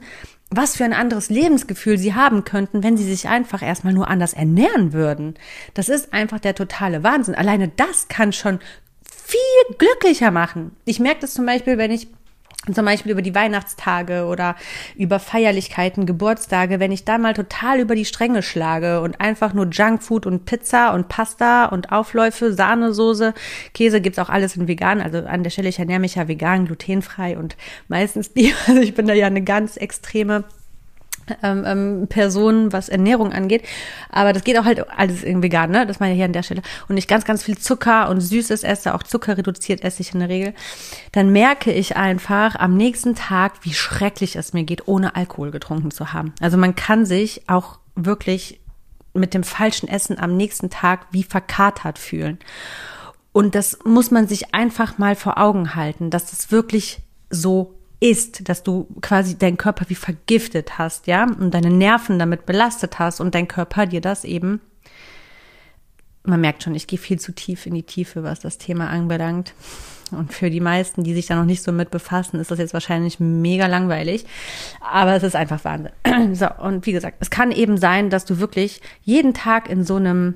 was 0.51 0.77
für 0.77 0.85
ein 0.85 0.93
anderes 0.93 1.31
Lebensgefühl 1.31 1.99
sie 1.99 2.15
haben 2.15 2.45
könnten, 2.45 2.83
wenn 2.83 2.97
sie 2.97 3.05
sich 3.05 3.29
einfach 3.29 3.63
erstmal 3.63 3.93
nur 3.93 4.09
anders 4.09 4.35
ernähren 4.35 4.93
würden. 4.93 5.35
Das 5.75 5.89
ist 5.89 6.13
einfach 6.13 6.39
der 6.39 6.55
totale 6.55 7.03
Wahnsinn. 7.03 7.35
Alleine 7.35 7.69
das 7.69 8.09
kann 8.09 8.33
schon 8.33 8.61
viel 9.25 9.77
glücklicher 9.79 10.31
machen. 10.31 10.77
Ich 10.85 11.01
merke 11.01 11.21
das 11.21 11.35
zum 11.35 11.47
Beispiel, 11.47 11.79
wenn 11.79 11.91
ich 11.91 12.09
zum 12.73 12.85
Beispiel 12.85 13.13
über 13.13 13.23
die 13.23 13.35
Weihnachtstage 13.35 14.25
oder 14.25 14.57
über 14.97 15.19
Feierlichkeiten, 15.19 16.07
Geburtstage, 16.07 16.81
wenn 16.81 16.93
ich 16.93 17.05
da 17.05 17.19
mal 17.19 17.35
total 17.35 17.81
über 17.81 17.95
die 17.95 18.07
Stränge 18.07 18.43
schlage 18.43 19.03
und 19.03 19.21
einfach 19.21 19.53
nur 19.53 19.67
Junkfood 19.67 20.25
und 20.25 20.47
Pizza 20.47 20.95
und 20.95 21.09
Pasta 21.09 21.67
und 21.67 21.93
Aufläufe, 21.93 22.55
Sahnesoße, 22.55 23.35
Käse 23.75 24.01
gibt's 24.01 24.19
auch 24.19 24.31
alles 24.31 24.57
in 24.57 24.67
vegan. 24.67 25.03
Also 25.03 25.19
an 25.19 25.43
der 25.43 25.51
Stelle, 25.51 25.69
ich 25.69 25.79
ernähre 25.79 26.01
mich 26.01 26.15
ja 26.15 26.27
vegan, 26.27 26.67
glutenfrei 26.67 27.37
und 27.37 27.57
meistens 27.89 28.31
bio. 28.31 28.55
Also 28.67 28.81
ich 28.81 28.95
bin 28.95 29.07
da 29.07 29.15
ja 29.15 29.27
eine 29.27 29.43
ganz 29.43 29.77
extreme 29.77 30.45
ähm, 31.43 31.65
ähm, 31.67 32.07
Personen, 32.09 32.73
was 32.73 32.89
Ernährung 32.89 33.33
angeht. 33.33 33.65
Aber 34.11 34.33
das 34.33 34.45
geht 34.45 34.59
auch 34.59 34.65
halt 34.65 34.89
alles 34.91 35.23
irgendwie 35.23 35.47
vegan, 35.47 35.71
ne? 35.71 35.87
Das 35.87 36.01
meine 36.01 36.13
ich 36.13 36.19
hier 36.19 36.25
an 36.25 36.33
der 36.33 36.43
Stelle. 36.43 36.63
Und 36.89 36.97
ich 36.97 37.09
ganz, 37.09 37.25
ganz 37.25 37.43
viel 37.43 37.59
Zucker 37.59 38.09
und 38.09 38.21
Süßes 38.21 38.65
esse, 38.65 38.95
auch 38.95 39.03
Zucker 39.03 39.37
reduziert 39.39 39.83
esse 39.83 40.03
ich 40.03 40.13
in 40.13 40.21
der 40.21 40.29
Regel. 40.29 40.55
Dann 41.13 41.31
merke 41.31 41.73
ich 41.73 41.97
einfach 41.97 42.57
am 42.57 42.77
nächsten 42.77 43.15
Tag, 43.15 43.53
wie 43.63 43.75
schrecklich 43.75 44.37
es 44.37 44.53
mir 44.53 44.65
geht, 44.65 44.89
ohne 44.89 45.17
Alkohol 45.17 45.51
getrunken 45.51 45.91
zu 45.91 46.13
haben. 46.13 46.35
Also 46.41 46.57
man 46.57 46.75
kann 46.75 47.07
sich 47.07 47.43
auch 47.49 47.79
wirklich 47.95 48.61
mit 49.15 49.33
dem 49.33 49.45
falschen 49.45 49.89
Essen 49.89 50.19
am 50.19 50.37
nächsten 50.37 50.71
Tag 50.71 51.07
wie 51.13 51.23
verkatert 51.23 51.99
fühlen. 51.99 52.39
Und 53.33 53.55
das 53.55 53.79
muss 53.85 54.11
man 54.11 54.29
sich 54.29 54.55
einfach 54.55 54.99
mal 54.99 55.17
vor 55.17 55.39
Augen 55.39 55.75
halten, 55.75 56.11
dass 56.11 56.31
das 56.31 56.51
wirklich 56.51 57.01
so 57.31 57.75
ist, 58.05 58.51
dass 58.51 58.63
du 58.63 58.87
quasi 59.01 59.39
deinen 59.39 59.57
Körper 59.57 59.87
wie 59.89 59.95
vergiftet 59.95 60.77
hast, 60.77 61.07
ja, 61.07 61.25
und 61.25 61.55
deine 61.55 61.71
Nerven 61.71 62.19
damit 62.19 62.45
belastet 62.45 62.99
hast 62.99 63.19
und 63.19 63.35
dein 63.35 63.49
Körper 63.49 63.87
dir 63.87 64.03
das 64.03 64.25
eben, 64.25 64.61
man 66.23 66.41
merkt 66.41 66.63
schon, 66.63 66.75
ich 66.75 66.87
gehe 66.87 66.99
viel 66.99 67.19
zu 67.19 67.33
tief 67.33 67.65
in 67.65 67.75
die 67.75 67.83
Tiefe, 67.83 68.23
was 68.23 68.41
das 68.41 68.59
Thema 68.59 68.91
anbelangt. 68.91 69.55
Und 70.11 70.35
für 70.35 70.51
die 70.51 70.61
meisten, 70.61 71.03
die 71.03 71.15
sich 71.15 71.27
da 71.27 71.35
noch 71.35 71.47
nicht 71.47 71.63
so 71.63 71.73
mit 71.73 71.91
befassen, 71.91 72.39
ist 72.39 72.51
das 72.51 72.59
jetzt 72.59 72.75
wahrscheinlich 72.75 73.21
mega 73.21 73.67
langweilig. 73.67 74.27
Aber 74.81 75.15
es 75.15 75.23
ist 75.23 75.35
einfach 75.35 75.65
Wahnsinn. 75.65 75.93
So, 76.35 76.47
und 76.63 76.85
wie 76.87 76.93
gesagt, 76.93 77.17
es 77.21 77.31
kann 77.31 77.51
eben 77.51 77.79
sein, 77.79 78.11
dass 78.11 78.27
du 78.27 78.39
wirklich 78.39 78.83
jeden 79.03 79.33
Tag 79.33 79.69
in 79.69 79.83
so 79.83 79.97
einem 79.97 80.35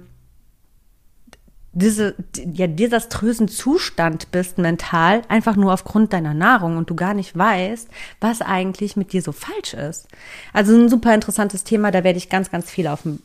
diese, 1.78 2.14
ja, 2.52 2.66
desaströsen 2.66 3.48
Zustand 3.48 4.30
bist 4.30 4.58
mental, 4.58 5.22
einfach 5.28 5.56
nur 5.56 5.72
aufgrund 5.72 6.12
deiner 6.12 6.34
Nahrung 6.34 6.76
und 6.76 6.90
du 6.90 6.94
gar 6.94 7.14
nicht 7.14 7.36
weißt, 7.36 7.88
was 8.20 8.42
eigentlich 8.42 8.96
mit 8.96 9.12
dir 9.12 9.22
so 9.22 9.32
falsch 9.32 9.74
ist. 9.74 10.08
Also 10.52 10.74
ein 10.74 10.88
super 10.88 11.14
interessantes 11.14 11.64
Thema, 11.64 11.90
da 11.90 12.04
werde 12.04 12.18
ich 12.18 12.28
ganz, 12.28 12.50
ganz 12.50 12.70
viel 12.70 12.88
auf 12.88 13.02
dem 13.02 13.20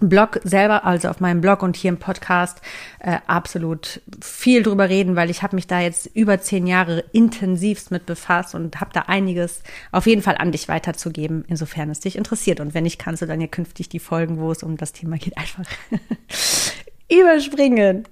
Blog 0.00 0.40
selber, 0.44 0.84
also 0.84 1.08
auf 1.08 1.20
meinem 1.20 1.40
Blog 1.40 1.62
und 1.62 1.74
hier 1.74 1.88
im 1.88 1.96
Podcast 1.96 2.60
äh, 2.98 3.18
absolut 3.26 4.02
viel 4.20 4.62
drüber 4.62 4.90
reden, 4.90 5.16
weil 5.16 5.30
ich 5.30 5.42
habe 5.42 5.56
mich 5.56 5.66
da 5.66 5.80
jetzt 5.80 6.06
über 6.14 6.38
zehn 6.38 6.66
Jahre 6.66 7.04
intensivst 7.12 7.90
mit 7.90 8.04
befasst 8.04 8.54
und 8.54 8.78
habe 8.80 8.90
da 8.92 9.02
einiges 9.02 9.62
auf 9.92 10.06
jeden 10.06 10.20
Fall 10.20 10.36
an 10.36 10.52
dich 10.52 10.68
weiterzugeben, 10.68 11.46
insofern 11.48 11.88
es 11.88 12.00
dich 12.00 12.16
interessiert. 12.16 12.60
Und 12.60 12.74
wenn 12.74 12.84
nicht, 12.84 12.98
kannst 12.98 13.22
du 13.22 13.26
dann 13.26 13.40
ja 13.40 13.46
künftig 13.46 13.88
die 13.88 13.98
Folgen, 13.98 14.38
wo 14.38 14.52
es 14.52 14.62
um 14.62 14.76
das 14.76 14.92
Thema 14.92 15.16
geht, 15.16 15.38
einfach 15.38 15.64
überspringen. 17.10 18.04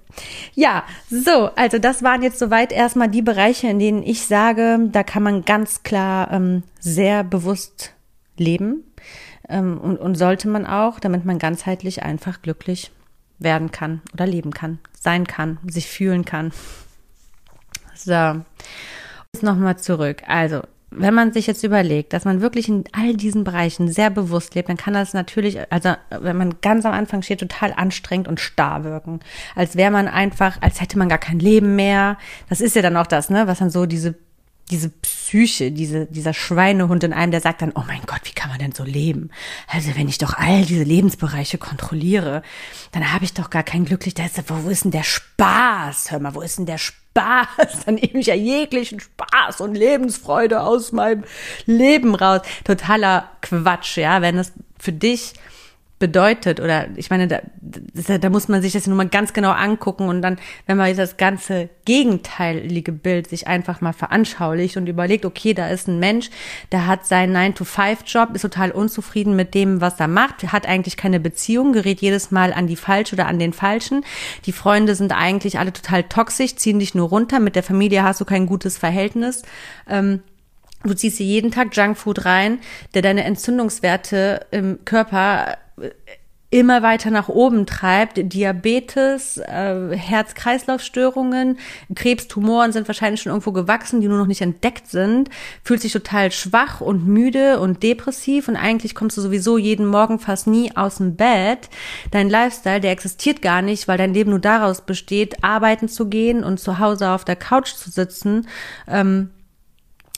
Ja, 0.53 0.83
so, 1.09 1.49
also 1.55 1.79
das 1.79 2.03
waren 2.03 2.21
jetzt 2.21 2.39
soweit 2.39 2.71
erstmal 2.71 3.09
die 3.09 3.21
Bereiche, 3.21 3.67
in 3.67 3.79
denen 3.79 4.03
ich 4.03 4.25
sage, 4.25 4.79
da 4.91 5.03
kann 5.03 5.23
man 5.23 5.43
ganz 5.43 5.83
klar 5.83 6.31
ähm, 6.31 6.63
sehr 6.79 7.23
bewusst 7.23 7.93
leben 8.37 8.83
ähm, 9.49 9.77
und, 9.79 9.97
und 9.97 10.15
sollte 10.15 10.47
man 10.47 10.65
auch, 10.65 10.99
damit 10.99 11.25
man 11.25 11.39
ganzheitlich 11.39 12.03
einfach 12.03 12.41
glücklich 12.41 12.91
werden 13.37 13.71
kann 13.71 14.01
oder 14.13 14.25
leben 14.25 14.51
kann, 14.51 14.79
sein 14.97 15.27
kann, 15.27 15.59
sich 15.67 15.87
fühlen 15.87 16.23
kann. 16.23 16.53
So, 17.95 18.11
jetzt 19.33 19.43
nochmal 19.43 19.77
zurück. 19.77 20.23
Also 20.27 20.61
wenn 20.97 21.13
man 21.13 21.33
sich 21.33 21.47
jetzt 21.47 21.63
überlegt, 21.63 22.13
dass 22.13 22.25
man 22.25 22.41
wirklich 22.41 22.67
in 22.69 22.83
all 22.91 23.15
diesen 23.15 23.43
Bereichen 23.43 23.87
sehr 23.87 24.09
bewusst 24.09 24.55
lebt, 24.55 24.69
dann 24.69 24.77
kann 24.77 24.93
das 24.93 25.13
natürlich, 25.13 25.59
also 25.71 25.93
wenn 26.09 26.37
man 26.37 26.55
ganz 26.61 26.85
am 26.85 26.93
Anfang 26.93 27.21
steht, 27.21 27.39
total 27.39 27.73
anstrengend 27.73 28.27
und 28.27 28.39
starr 28.39 28.83
wirken. 28.83 29.19
Als 29.55 29.75
wäre 29.75 29.91
man 29.91 30.07
einfach, 30.07 30.61
als 30.61 30.81
hätte 30.81 30.97
man 30.97 31.09
gar 31.09 31.17
kein 31.17 31.39
Leben 31.39 31.75
mehr. 31.75 32.17
Das 32.49 32.61
ist 32.61 32.75
ja 32.75 32.81
dann 32.81 32.97
auch 32.97 33.07
das, 33.07 33.29
ne, 33.29 33.47
was 33.47 33.59
dann 33.59 33.69
so 33.69 33.85
diese 33.85 34.15
diese 34.71 34.89
Psyche, 34.89 35.71
diese, 35.71 36.07
dieser 36.07 36.33
Schweinehund 36.33 37.03
in 37.03 37.13
einem, 37.13 37.31
der 37.31 37.41
sagt 37.41 37.61
dann, 37.61 37.71
oh 37.75 37.83
mein 37.85 38.01
Gott, 38.07 38.21
wie 38.23 38.33
kann 38.33 38.49
man 38.49 38.57
denn 38.57 38.71
so 38.71 38.83
leben? 38.83 39.29
Also 39.67 39.95
wenn 39.95 40.07
ich 40.07 40.17
doch 40.17 40.33
all 40.33 40.65
diese 40.65 40.83
Lebensbereiche 40.83 41.59
kontrolliere, 41.59 42.41
dann 42.91 43.13
habe 43.13 43.25
ich 43.25 43.33
doch 43.33 43.51
gar 43.51 43.61
kein 43.61 43.85
glücklich, 43.85 44.15
da 44.15 44.25
ist, 44.25 44.41
wo 44.49 44.69
ist 44.69 44.83
denn 44.83 44.91
der 44.91 45.03
Spaß? 45.03 46.11
Hör 46.11 46.19
mal, 46.19 46.33
wo 46.33 46.41
ist 46.41 46.57
denn 46.57 46.65
der 46.65 46.79
Spaß? 46.79 47.04
Dann 47.85 47.95
nehme 47.95 48.19
ich 48.19 48.27
ja 48.27 48.35
jeglichen 48.35 48.99
Spaß 48.99 49.61
und 49.61 49.75
Lebensfreude 49.75 50.61
aus 50.61 50.91
meinem 50.91 51.23
Leben 51.65 52.13
raus. 52.15 52.41
Totaler 52.63 53.29
Quatsch, 53.41 53.97
ja, 53.97 54.21
wenn 54.21 54.37
es 54.37 54.51
für 54.77 54.91
dich 54.91 55.33
bedeutet 55.97 56.59
oder 56.59 56.87
ich 56.97 57.09
meine, 57.09 57.27
da, 57.27 57.39
da 58.17 58.29
muss 58.29 58.49
man 58.49 58.61
sich 58.61 58.73
das 58.73 58.85
nur 58.85 58.97
mal 58.97 59.07
ganz 59.07 59.31
genau 59.31 59.51
angucken 59.51 60.09
und 60.09 60.21
dann, 60.21 60.37
wenn 60.65 60.75
man 60.75 60.93
das 60.95 61.15
ganze 61.15 61.69
gegenteilige 61.85 62.91
Bild 62.91 63.29
sich 63.29 63.47
einfach 63.47 63.79
mal 63.79 63.93
veranschaulicht 63.93 64.75
und 64.75 64.87
überlegt, 64.87 65.23
okay, 65.23 65.53
da 65.53 65.69
ist 65.69 65.87
ein 65.87 65.99
Mensch, 65.99 66.29
der 66.73 66.85
hat 66.85 67.05
seinen 67.05 67.35
9-to-5-Job, 67.35 68.35
ist 68.35 68.41
total 68.41 68.71
unzufrieden 68.71 69.37
mit 69.37 69.53
dem, 69.53 69.79
was 69.79 69.97
er 69.99 70.09
macht, 70.09 70.51
hat 70.51 70.67
eigentlich 70.67 70.97
keine 70.97 71.21
Beziehung, 71.21 71.71
gerät 71.71 72.01
jedes 72.01 72.29
Mal 72.29 72.51
an 72.51 72.67
die 72.67 72.75
falsche 72.75 73.15
oder 73.15 73.27
an 73.27 73.39
den 73.39 73.53
falschen. 73.53 74.03
Die 74.45 74.51
Freunde 74.51 74.95
sind 74.95 75.13
eigentlich 75.13 75.59
alle 75.59 75.71
total 75.71 76.03
toxisch, 76.03 76.57
ziehen 76.57 76.79
dich 76.79 76.93
nur 76.93 77.07
runter, 77.07 77.39
mit 77.39 77.55
der 77.55 77.63
Familie 77.63 78.03
hast 78.03 78.19
du 78.19 78.25
kein 78.25 78.47
gutes 78.47 78.77
Verhältnis. 78.77 79.43
Ähm, 79.89 80.21
Du 80.83 80.93
ziehst 80.93 81.17
dir 81.17 81.25
jeden 81.25 81.49
Tag 81.49 81.75
Junkfood 81.75 82.25
rein, 82.25 82.59
der 82.93 83.01
deine 83.01 83.23
Entzündungswerte 83.23 84.45
im 84.51 84.85
Körper 84.85 85.57
immer 86.51 86.81
weiter 86.83 87.11
nach 87.11 87.27
oben 87.27 87.65
treibt. 87.65 88.17
Diabetes, 88.17 89.37
äh, 89.37 89.95
Herz-Kreislauf-Störungen, 89.95 91.57
Krebs, 91.95 92.27
Tumoren 92.27 92.71
sind 92.71 92.87
wahrscheinlich 92.87 93.21
schon 93.21 93.31
irgendwo 93.31 93.51
gewachsen, 93.51 93.99
die 93.99 94.07
nur 94.07 94.17
noch 94.17 94.27
nicht 94.27 94.41
entdeckt 94.41 94.87
sind. 94.87 95.29
Fühlt 95.63 95.81
sich 95.81 95.91
total 95.91 96.31
schwach 96.31 96.79
und 96.79 97.05
müde 97.07 97.59
und 97.59 97.83
depressiv 97.83 98.47
und 98.47 98.55
eigentlich 98.55 98.95
kommst 98.95 99.17
du 99.17 99.21
sowieso 99.21 99.57
jeden 99.57 99.85
Morgen 99.85 100.17
fast 100.17 100.47
nie 100.47 100.75
aus 100.77 100.97
dem 100.97 101.15
Bett. 101.15 101.69
Dein 102.11 102.29
Lifestyle, 102.29 102.79
der 102.79 102.91
existiert 102.91 103.41
gar 103.41 103.61
nicht, 103.61 103.87
weil 103.87 103.97
dein 103.97 104.13
Leben 104.13 104.29
nur 104.29 104.39
daraus 104.39 104.81
besteht, 104.81 105.43
arbeiten 105.43 105.89
zu 105.89 106.07
gehen 106.07 106.43
und 106.43 106.59
zu 106.59 106.79
Hause 106.79 107.09
auf 107.09 107.25
der 107.25 107.35
Couch 107.35 107.73
zu 107.73 107.89
sitzen. 107.89 108.47
Ähm, 108.87 109.31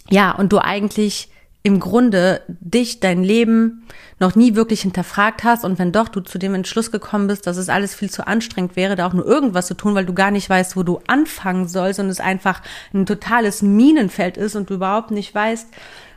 ja, 0.09 0.31
und 0.31 0.53
du 0.53 0.59
eigentlich 0.59 1.29
im 1.67 1.81
Grunde 1.81 2.41
dich, 2.47 3.01
dein 3.01 3.23
Leben 3.23 3.83
noch 4.19 4.35
nie 4.35 4.55
wirklich 4.55 4.81
hinterfragt 4.81 5.43
hast 5.43 5.65
und 5.65 5.77
wenn 5.77 5.91
doch 5.91 6.07
du 6.07 6.21
zu 6.21 6.39
dem 6.39 6.55
Entschluss 6.55 6.91
gekommen 6.91 7.27
bist, 7.27 7.45
dass 7.45 7.57
es 7.57 7.67
alles 7.67 7.93
viel 7.93 8.09
zu 8.09 8.25
anstrengend 8.25 8.77
wäre, 8.77 8.95
da 8.95 9.05
auch 9.05 9.13
nur 9.13 9.25
irgendwas 9.25 9.67
zu 9.67 9.73
tun, 9.73 9.93
weil 9.93 10.05
du 10.05 10.13
gar 10.13 10.31
nicht 10.31 10.49
weißt, 10.49 10.77
wo 10.77 10.83
du 10.83 11.01
anfangen 11.07 11.67
sollst 11.67 11.99
und 11.99 12.07
es 12.07 12.21
einfach 12.21 12.61
ein 12.93 13.05
totales 13.05 13.61
Minenfeld 13.61 14.37
ist 14.37 14.55
und 14.55 14.69
du 14.69 14.75
überhaupt 14.75 15.11
nicht 15.11 15.35
weißt, 15.35 15.67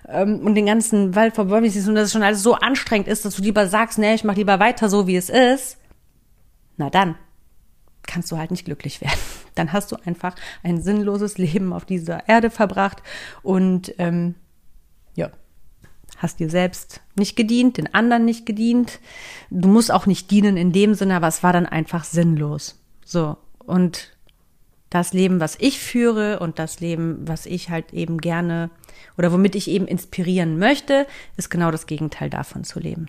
ähm, 0.08 0.38
und 0.46 0.54
den 0.54 0.66
ganzen 0.66 1.16
Wald 1.16 1.34
vor 1.34 1.46
Bäumen 1.46 1.68
siehst 1.68 1.88
und 1.88 1.96
dass 1.96 2.06
es 2.06 2.12
schon 2.12 2.22
alles 2.22 2.44
so 2.44 2.54
anstrengend 2.54 3.08
ist, 3.08 3.24
dass 3.24 3.34
du 3.34 3.42
lieber 3.42 3.66
sagst, 3.66 3.98
nee, 3.98 4.14
ich 4.14 4.22
mach 4.22 4.36
lieber 4.36 4.60
weiter 4.60 4.88
so, 4.88 5.08
wie 5.08 5.16
es 5.16 5.28
ist, 5.28 5.76
na 6.76 6.90
dann 6.90 7.16
kannst 8.06 8.30
du 8.30 8.38
halt 8.38 8.52
nicht 8.52 8.64
glücklich 8.64 9.00
werden. 9.00 9.18
Dann 9.56 9.72
hast 9.72 9.90
du 9.90 9.96
einfach 10.06 10.36
ein 10.62 10.80
sinnloses 10.80 11.36
Leben 11.36 11.72
auf 11.72 11.84
dieser 11.84 12.28
Erde 12.28 12.50
verbracht 12.50 13.02
und 13.42 13.92
ähm, 13.98 14.36
ja, 15.14 15.30
hast 16.16 16.40
dir 16.40 16.50
selbst 16.50 17.00
nicht 17.16 17.36
gedient, 17.36 17.78
den 17.78 17.92
anderen 17.94 18.24
nicht 18.24 18.46
gedient. 18.46 19.00
Du 19.50 19.68
musst 19.68 19.90
auch 19.90 20.06
nicht 20.06 20.30
dienen 20.30 20.56
in 20.56 20.72
dem 20.72 20.94
Sinne, 20.94 21.16
aber 21.16 21.28
es 21.28 21.42
war 21.42 21.52
dann 21.52 21.66
einfach 21.66 22.04
sinnlos. 22.04 22.78
So. 23.04 23.36
Und 23.58 24.16
das 24.90 25.12
Leben, 25.12 25.40
was 25.40 25.56
ich 25.60 25.78
führe 25.78 26.40
und 26.40 26.58
das 26.58 26.80
Leben, 26.80 27.26
was 27.26 27.46
ich 27.46 27.70
halt 27.70 27.92
eben 27.92 28.18
gerne 28.18 28.70
oder 29.16 29.32
womit 29.32 29.54
ich 29.54 29.68
eben 29.68 29.86
inspirieren 29.86 30.58
möchte, 30.58 31.06
ist 31.36 31.48
genau 31.48 31.70
das 31.70 31.86
Gegenteil 31.86 32.28
davon 32.28 32.64
zu 32.64 32.80
leben. 32.80 33.06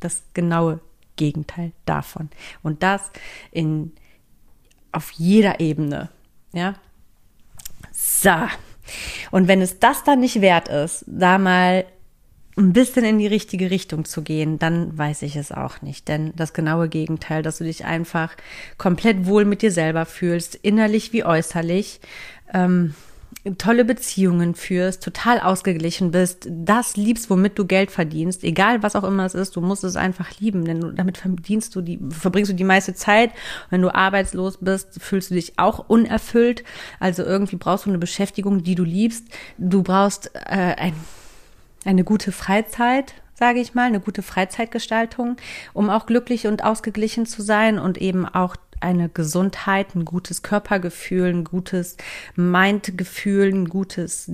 Das 0.00 0.22
genaue 0.34 0.80
Gegenteil 1.16 1.72
davon. 1.86 2.28
Und 2.62 2.82
das 2.82 3.12
in, 3.52 3.92
auf 4.90 5.12
jeder 5.12 5.60
Ebene. 5.60 6.10
Ja. 6.52 6.74
So. 7.92 8.30
Und 9.30 9.48
wenn 9.48 9.60
es 9.60 9.78
das 9.78 10.04
dann 10.04 10.20
nicht 10.20 10.40
wert 10.40 10.68
ist, 10.68 11.04
da 11.06 11.38
mal 11.38 11.84
ein 12.56 12.72
bisschen 12.72 13.04
in 13.04 13.18
die 13.18 13.26
richtige 13.26 13.70
Richtung 13.70 14.04
zu 14.04 14.22
gehen, 14.22 14.58
dann 14.58 14.96
weiß 14.96 15.22
ich 15.22 15.36
es 15.36 15.52
auch 15.52 15.80
nicht. 15.80 16.08
Denn 16.08 16.32
das 16.36 16.52
genaue 16.52 16.88
Gegenteil, 16.88 17.42
dass 17.42 17.58
du 17.58 17.64
dich 17.64 17.84
einfach 17.84 18.36
komplett 18.76 19.26
wohl 19.26 19.44
mit 19.44 19.62
dir 19.62 19.72
selber 19.72 20.04
fühlst, 20.04 20.54
innerlich 20.56 21.12
wie 21.12 21.24
äußerlich, 21.24 22.00
ähm, 22.52 22.94
tolle 23.58 23.84
Beziehungen 23.84 24.54
führst, 24.54 25.02
total 25.02 25.40
ausgeglichen 25.40 26.12
bist, 26.12 26.46
das 26.48 26.96
liebst, 26.96 27.28
womit 27.28 27.58
du 27.58 27.66
Geld 27.66 27.90
verdienst, 27.90 28.44
egal 28.44 28.84
was 28.84 28.94
auch 28.94 29.02
immer 29.02 29.26
es 29.26 29.34
ist, 29.34 29.56
du 29.56 29.60
musst 29.60 29.82
es 29.82 29.96
einfach 29.96 30.38
lieben, 30.38 30.64
denn 30.64 30.94
damit 30.94 31.18
verdienst 31.18 31.74
du 31.74 31.80
die, 31.80 31.98
verbringst 32.10 32.52
du 32.52 32.54
die 32.54 32.62
meiste 32.62 32.94
Zeit. 32.94 33.30
Wenn 33.70 33.82
du 33.82 33.92
arbeitslos 33.92 34.58
bist, 34.60 35.02
fühlst 35.02 35.30
du 35.30 35.34
dich 35.34 35.58
auch 35.58 35.88
unerfüllt. 35.88 36.62
Also 37.00 37.24
irgendwie 37.24 37.56
brauchst 37.56 37.86
du 37.86 37.90
eine 37.90 37.98
Beschäftigung, 37.98 38.62
die 38.62 38.76
du 38.76 38.84
liebst. 38.84 39.26
Du 39.58 39.82
brauchst 39.82 40.30
äh, 40.34 40.74
ein, 40.76 40.94
eine 41.84 42.04
gute 42.04 42.30
Freizeit, 42.30 43.14
sage 43.34 43.58
ich 43.58 43.74
mal, 43.74 43.86
eine 43.86 43.98
gute 43.98 44.22
Freizeitgestaltung, 44.22 45.36
um 45.72 45.90
auch 45.90 46.06
glücklich 46.06 46.46
und 46.46 46.62
ausgeglichen 46.62 47.26
zu 47.26 47.42
sein 47.42 47.80
und 47.80 47.98
eben 47.98 48.24
auch 48.24 48.54
eine 48.82 49.08
Gesundheit, 49.08 49.94
ein 49.94 50.04
gutes 50.04 50.42
Körpergefühl, 50.42 51.28
ein 51.28 51.44
gutes 51.44 51.96
Mindgefühl, 52.36 53.52
ein 53.52 53.68
gutes, 53.68 54.30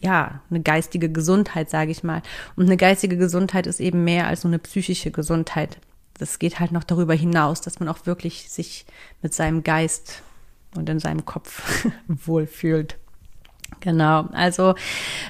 ja, 0.00 0.40
eine 0.50 0.60
geistige 0.60 1.10
Gesundheit, 1.10 1.70
sage 1.70 1.90
ich 1.90 2.02
mal. 2.02 2.22
Und 2.56 2.66
eine 2.66 2.76
geistige 2.76 3.16
Gesundheit 3.16 3.66
ist 3.66 3.80
eben 3.80 4.04
mehr 4.04 4.26
als 4.26 4.44
nur 4.44 4.50
eine 4.50 4.58
psychische 4.58 5.10
Gesundheit. 5.10 5.78
Das 6.18 6.38
geht 6.38 6.60
halt 6.60 6.72
noch 6.72 6.84
darüber 6.84 7.14
hinaus, 7.14 7.60
dass 7.60 7.80
man 7.80 7.88
auch 7.88 8.06
wirklich 8.06 8.50
sich 8.50 8.86
mit 9.22 9.34
seinem 9.34 9.64
Geist 9.64 10.22
und 10.76 10.88
in 10.88 10.98
seinem 10.98 11.24
Kopf 11.24 11.86
wohlfühlt. 12.08 12.96
Genau, 13.80 14.28
also 14.32 14.74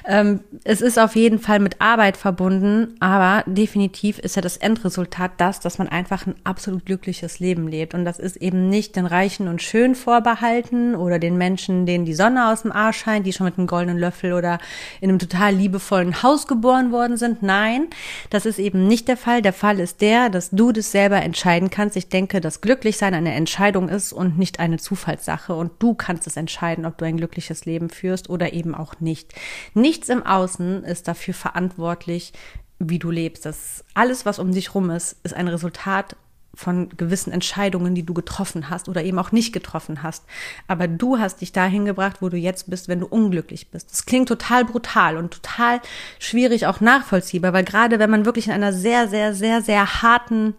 ähm, 0.05 0.41
es 0.63 0.81
ist 0.81 0.99
auf 0.99 1.15
jeden 1.15 1.39
Fall 1.39 1.59
mit 1.59 1.81
Arbeit 1.81 2.17
verbunden, 2.17 2.95
aber 2.99 3.43
definitiv 3.47 4.19
ist 4.19 4.35
ja 4.35 4.41
das 4.41 4.57
Endresultat 4.57 5.31
das, 5.37 5.59
dass 5.59 5.77
man 5.77 5.87
einfach 5.87 6.27
ein 6.27 6.35
absolut 6.43 6.85
glückliches 6.85 7.39
Leben 7.39 7.67
lebt. 7.67 7.93
Und 7.93 8.05
das 8.05 8.19
ist 8.19 8.37
eben 8.37 8.69
nicht 8.69 8.95
den 8.95 9.05
Reichen 9.05 9.47
und 9.47 9.61
Schön 9.61 9.95
vorbehalten 9.95 10.95
oder 10.95 11.19
den 11.19 11.37
Menschen, 11.37 11.85
denen 11.85 12.05
die 12.05 12.13
Sonne 12.13 12.51
aus 12.51 12.61
dem 12.61 12.71
Arsch 12.71 12.99
scheint, 12.99 13.25
die 13.25 13.33
schon 13.33 13.45
mit 13.45 13.57
einem 13.57 13.67
goldenen 13.67 13.97
Löffel 13.97 14.33
oder 14.33 14.59
in 15.01 15.09
einem 15.09 15.19
total 15.19 15.53
liebevollen 15.55 16.21
Haus 16.21 16.47
geboren 16.47 16.91
worden 16.91 17.17
sind. 17.17 17.43
Nein, 17.43 17.87
das 18.29 18.45
ist 18.45 18.59
eben 18.59 18.87
nicht 18.87 19.07
der 19.07 19.17
Fall. 19.17 19.41
Der 19.41 19.53
Fall 19.53 19.79
ist 19.79 20.01
der, 20.01 20.29
dass 20.29 20.49
du 20.51 20.71
das 20.71 20.91
selber 20.91 21.21
entscheiden 21.21 21.69
kannst. 21.69 21.97
Ich 21.97 22.09
denke, 22.09 22.41
dass 22.41 22.61
Glücklichsein 22.61 23.13
eine 23.13 23.33
Entscheidung 23.33 23.89
ist 23.89 24.13
und 24.13 24.37
nicht 24.37 24.59
eine 24.59 24.77
Zufallssache. 24.77 25.55
Und 25.55 25.71
du 25.79 25.93
kannst 25.93 26.27
es 26.27 26.37
entscheiden, 26.37 26.85
ob 26.85 26.97
du 26.97 27.05
ein 27.05 27.17
glückliches 27.17 27.65
Leben 27.65 27.89
führst 27.89 28.29
oder 28.33 28.53
eben 28.53 28.75
auch 28.75 28.99
nicht. 28.99 29.33
Nichts 29.73 30.09
im 30.09 30.25
Außen 30.25 30.83
ist 30.83 31.07
dafür 31.07 31.33
verantwortlich, 31.33 32.33
wie 32.79 32.99
du 32.99 33.11
lebst. 33.11 33.45
Das 33.45 33.85
alles, 33.93 34.25
was 34.25 34.39
um 34.39 34.51
dich 34.51 34.75
rum 34.75 34.89
ist, 34.89 35.15
ist 35.23 35.33
ein 35.33 35.47
Resultat 35.47 36.17
von 36.55 36.89
gewissen 36.89 37.33
Entscheidungen, 37.33 37.95
die 37.95 38.05
du 38.05 38.13
getroffen 38.13 38.69
hast 38.69 38.87
oder 38.87 39.03
eben 39.03 39.17
auch 39.17 39.31
nicht 39.31 39.53
getroffen 39.53 40.03
hast. 40.03 40.23
Aber 40.67 40.87
du 40.87 41.17
hast 41.17 41.41
dich 41.41 41.51
dahin 41.51 41.85
gebracht, 41.85 42.17
wo 42.21 42.29
du 42.29 42.37
jetzt 42.37 42.69
bist, 42.69 42.87
wenn 42.87 42.99
du 42.99 43.07
unglücklich 43.07 43.71
bist. 43.71 43.91
Das 43.91 44.05
klingt 44.05 44.27
total 44.27 44.63
brutal 44.65 45.17
und 45.17 45.33
total 45.33 45.81
schwierig 46.19 46.67
auch 46.67 46.79
nachvollziehbar, 46.79 47.53
weil 47.53 47.63
gerade 47.63 47.97
wenn 47.97 48.11
man 48.11 48.25
wirklich 48.25 48.47
in 48.47 48.53
einer 48.53 48.71
sehr, 48.71 49.07
sehr, 49.07 49.33
sehr, 49.33 49.63
sehr 49.63 50.03
harten 50.03 50.53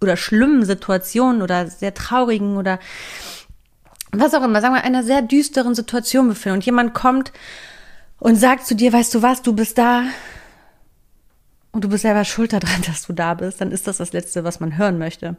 oder 0.00 0.16
schlimmen 0.16 0.64
Situation 0.64 1.42
oder 1.42 1.68
sehr 1.68 1.94
traurigen 1.94 2.56
oder 2.56 2.80
was 4.12 4.34
auch 4.34 4.42
immer, 4.42 4.60
sagen 4.60 4.74
wir, 4.74 4.84
einer 4.84 5.02
sehr 5.02 5.22
düsteren 5.22 5.74
Situation 5.74 6.28
befinden 6.28 6.58
und 6.58 6.66
jemand 6.66 6.94
kommt 6.94 7.32
und 8.18 8.36
sagt 8.36 8.66
zu 8.66 8.74
dir, 8.74 8.92
weißt 8.92 9.14
du 9.14 9.22
was, 9.22 9.42
du 9.42 9.52
bist 9.52 9.78
da 9.78 10.04
und 11.72 11.84
du 11.84 11.88
bist 11.88 12.02
selber 12.02 12.24
schuld 12.24 12.52
daran, 12.52 12.82
dass 12.86 13.06
du 13.06 13.12
da 13.12 13.34
bist, 13.34 13.60
dann 13.60 13.72
ist 13.72 13.86
das 13.86 13.98
das 13.98 14.12
Letzte, 14.12 14.44
was 14.44 14.60
man 14.60 14.78
hören 14.78 14.98
möchte. 14.98 15.36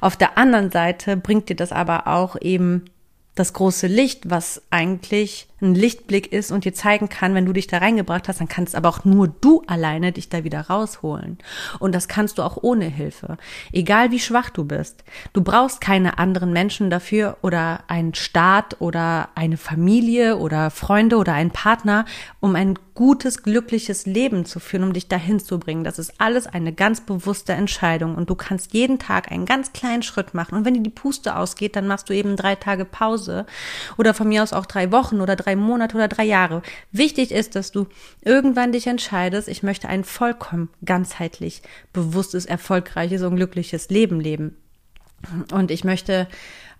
Auf 0.00 0.16
der 0.16 0.38
anderen 0.38 0.70
Seite 0.70 1.16
bringt 1.16 1.48
dir 1.48 1.56
das 1.56 1.72
aber 1.72 2.06
auch 2.06 2.36
eben 2.40 2.84
das 3.34 3.52
große 3.52 3.86
Licht, 3.86 4.30
was 4.30 4.62
eigentlich 4.70 5.46
ein 5.60 5.74
Lichtblick 5.74 6.32
ist 6.32 6.52
und 6.52 6.64
dir 6.64 6.74
zeigen 6.74 7.08
kann, 7.08 7.34
wenn 7.34 7.46
du 7.46 7.52
dich 7.52 7.66
da 7.66 7.78
reingebracht 7.78 8.28
hast, 8.28 8.40
dann 8.40 8.48
kannst 8.48 8.74
aber 8.74 8.88
auch 8.88 9.04
nur 9.04 9.28
du 9.28 9.62
alleine 9.66 10.12
dich 10.12 10.28
da 10.28 10.44
wieder 10.44 10.62
rausholen. 10.62 11.38
Und 11.78 11.94
das 11.94 12.08
kannst 12.08 12.38
du 12.38 12.42
auch 12.42 12.58
ohne 12.60 12.84
Hilfe. 12.84 13.38
Egal 13.72 14.10
wie 14.10 14.18
schwach 14.18 14.50
du 14.50 14.64
bist. 14.64 15.04
Du 15.32 15.42
brauchst 15.42 15.80
keine 15.80 16.18
anderen 16.18 16.52
Menschen 16.52 16.90
dafür 16.90 17.38
oder 17.42 17.80
einen 17.88 18.14
Staat 18.14 18.80
oder 18.80 19.30
eine 19.34 19.56
Familie 19.56 20.36
oder 20.36 20.70
Freunde 20.70 21.16
oder 21.16 21.32
einen 21.32 21.50
Partner, 21.50 22.04
um 22.40 22.54
ein 22.54 22.78
gutes, 22.96 23.42
glückliches 23.42 24.06
Leben 24.06 24.46
zu 24.46 24.58
führen, 24.58 24.82
um 24.82 24.92
dich 24.94 25.06
dahin 25.06 25.38
zu 25.38 25.60
bringen. 25.60 25.84
Das 25.84 25.98
ist 25.98 26.14
alles 26.18 26.46
eine 26.46 26.72
ganz 26.72 27.02
bewusste 27.02 27.52
Entscheidung 27.52 28.14
und 28.16 28.30
du 28.30 28.34
kannst 28.34 28.72
jeden 28.72 28.98
Tag 28.98 29.30
einen 29.30 29.44
ganz 29.44 29.72
kleinen 29.74 30.02
Schritt 30.02 30.32
machen. 30.32 30.56
Und 30.56 30.64
wenn 30.64 30.74
dir 30.74 30.82
die 30.82 30.90
Puste 30.90 31.36
ausgeht, 31.36 31.76
dann 31.76 31.86
machst 31.86 32.08
du 32.08 32.14
eben 32.14 32.36
drei 32.36 32.54
Tage 32.54 32.86
Pause 32.86 33.44
oder 33.98 34.14
von 34.14 34.28
mir 34.28 34.42
aus 34.42 34.54
auch 34.54 34.64
drei 34.64 34.90
Wochen 34.92 35.20
oder 35.20 35.36
drei 35.36 35.55
drei 35.56 35.66
Monate 35.66 35.96
oder 35.96 36.08
drei 36.08 36.24
Jahre. 36.24 36.62
Wichtig 36.92 37.32
ist, 37.32 37.56
dass 37.56 37.72
du 37.72 37.86
irgendwann 38.22 38.72
dich 38.72 38.86
entscheidest, 38.86 39.48
ich 39.48 39.62
möchte 39.62 39.88
ein 39.88 40.04
vollkommen 40.04 40.68
ganzheitlich, 40.84 41.62
bewusstes, 41.92 42.46
erfolgreiches 42.46 43.22
und 43.22 43.36
glückliches 43.36 43.88
Leben 43.88 44.20
leben. 44.20 44.56
Und 45.52 45.70
ich 45.70 45.84
möchte 45.84 46.28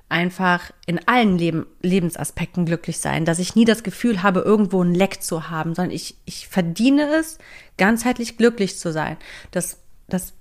einfach 0.09 0.71
in 0.87 1.07
allen 1.09 1.37
Leben, 1.37 1.67
Lebensaspekten 1.83 2.65
glücklich 2.65 2.99
sein, 2.99 3.25
dass 3.25 3.41
ich 3.41 3.57
nie 3.57 3.65
das 3.65 3.83
Gefühl 3.83 4.23
habe, 4.23 4.41
irgendwo 4.41 4.83
ein 4.83 4.95
Leck 4.95 5.23
zu 5.23 5.51
haben, 5.51 5.75
sondern 5.75 5.95
ich, 5.95 6.17
ich 6.25 6.47
verdiene 6.47 7.09
es, 7.09 7.39
ganzheitlich 7.77 8.37
glücklich 8.37 8.79
zu 8.79 8.93
sein. 8.93 9.17
Das, 9.51 9.79
das 10.09 10.33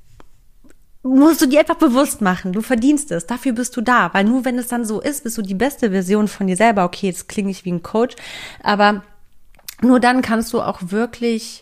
musst 1.10 1.41
du 1.41 1.45
dir 1.45 1.60
einfach 1.60 1.76
bewusst 1.76 2.22
machen. 2.22 2.51
Du 2.51 2.62
verdienst 2.62 3.12
es. 3.12 3.28
Dafür 3.28 3.53
bist 3.53 3.78
du 3.78 3.82
da. 3.82 4.14
Weil 4.14 4.24
nur 4.24 4.43
wenn 4.43 4.58
es 4.58 4.68
dann 4.68 4.86
so 4.86 5.01
ist, 5.01 5.24
bist 5.24 5.38
du 5.38 5.41
die 5.41 5.53
beste 5.53 5.91
Version 5.91 6.28
von 6.28 6.47
dir 6.47 6.58
selber. 6.58 6.84
Okay, 6.84 7.08
jetzt 7.08 7.30
klinge 7.30 7.51
ich 7.51 7.64
wie 7.64 7.72
ein 7.72 7.84
Coach. 7.84 8.16
Aber 8.64 9.03
nur 9.82 9.99
dann 9.99 10.22
kannst 10.22 10.51
du 10.53 10.62
auch 10.62 10.80
wirklich 10.82 11.62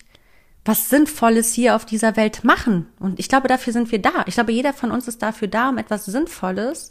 was 0.66 0.90
Sinnvolles 0.90 1.54
hier 1.54 1.76
auf 1.76 1.86
dieser 1.86 2.16
Welt 2.16 2.46
machen. 2.46 2.88
Und 3.00 3.20
ich 3.20 3.28
glaube, 3.28 3.50
dafür 3.50 3.74
sind 3.74 3.92
wir 3.92 4.02
da. 4.02 4.24
Ich 4.28 4.36
glaube, 4.36 4.54
jeder 4.54 4.72
von 4.72 4.92
uns 4.92 5.10
ist 5.10 5.22
dafür 5.22 5.50
da, 5.50 5.70
um 5.70 5.78
etwas 5.78 6.06
Sinnvolles 6.06 6.90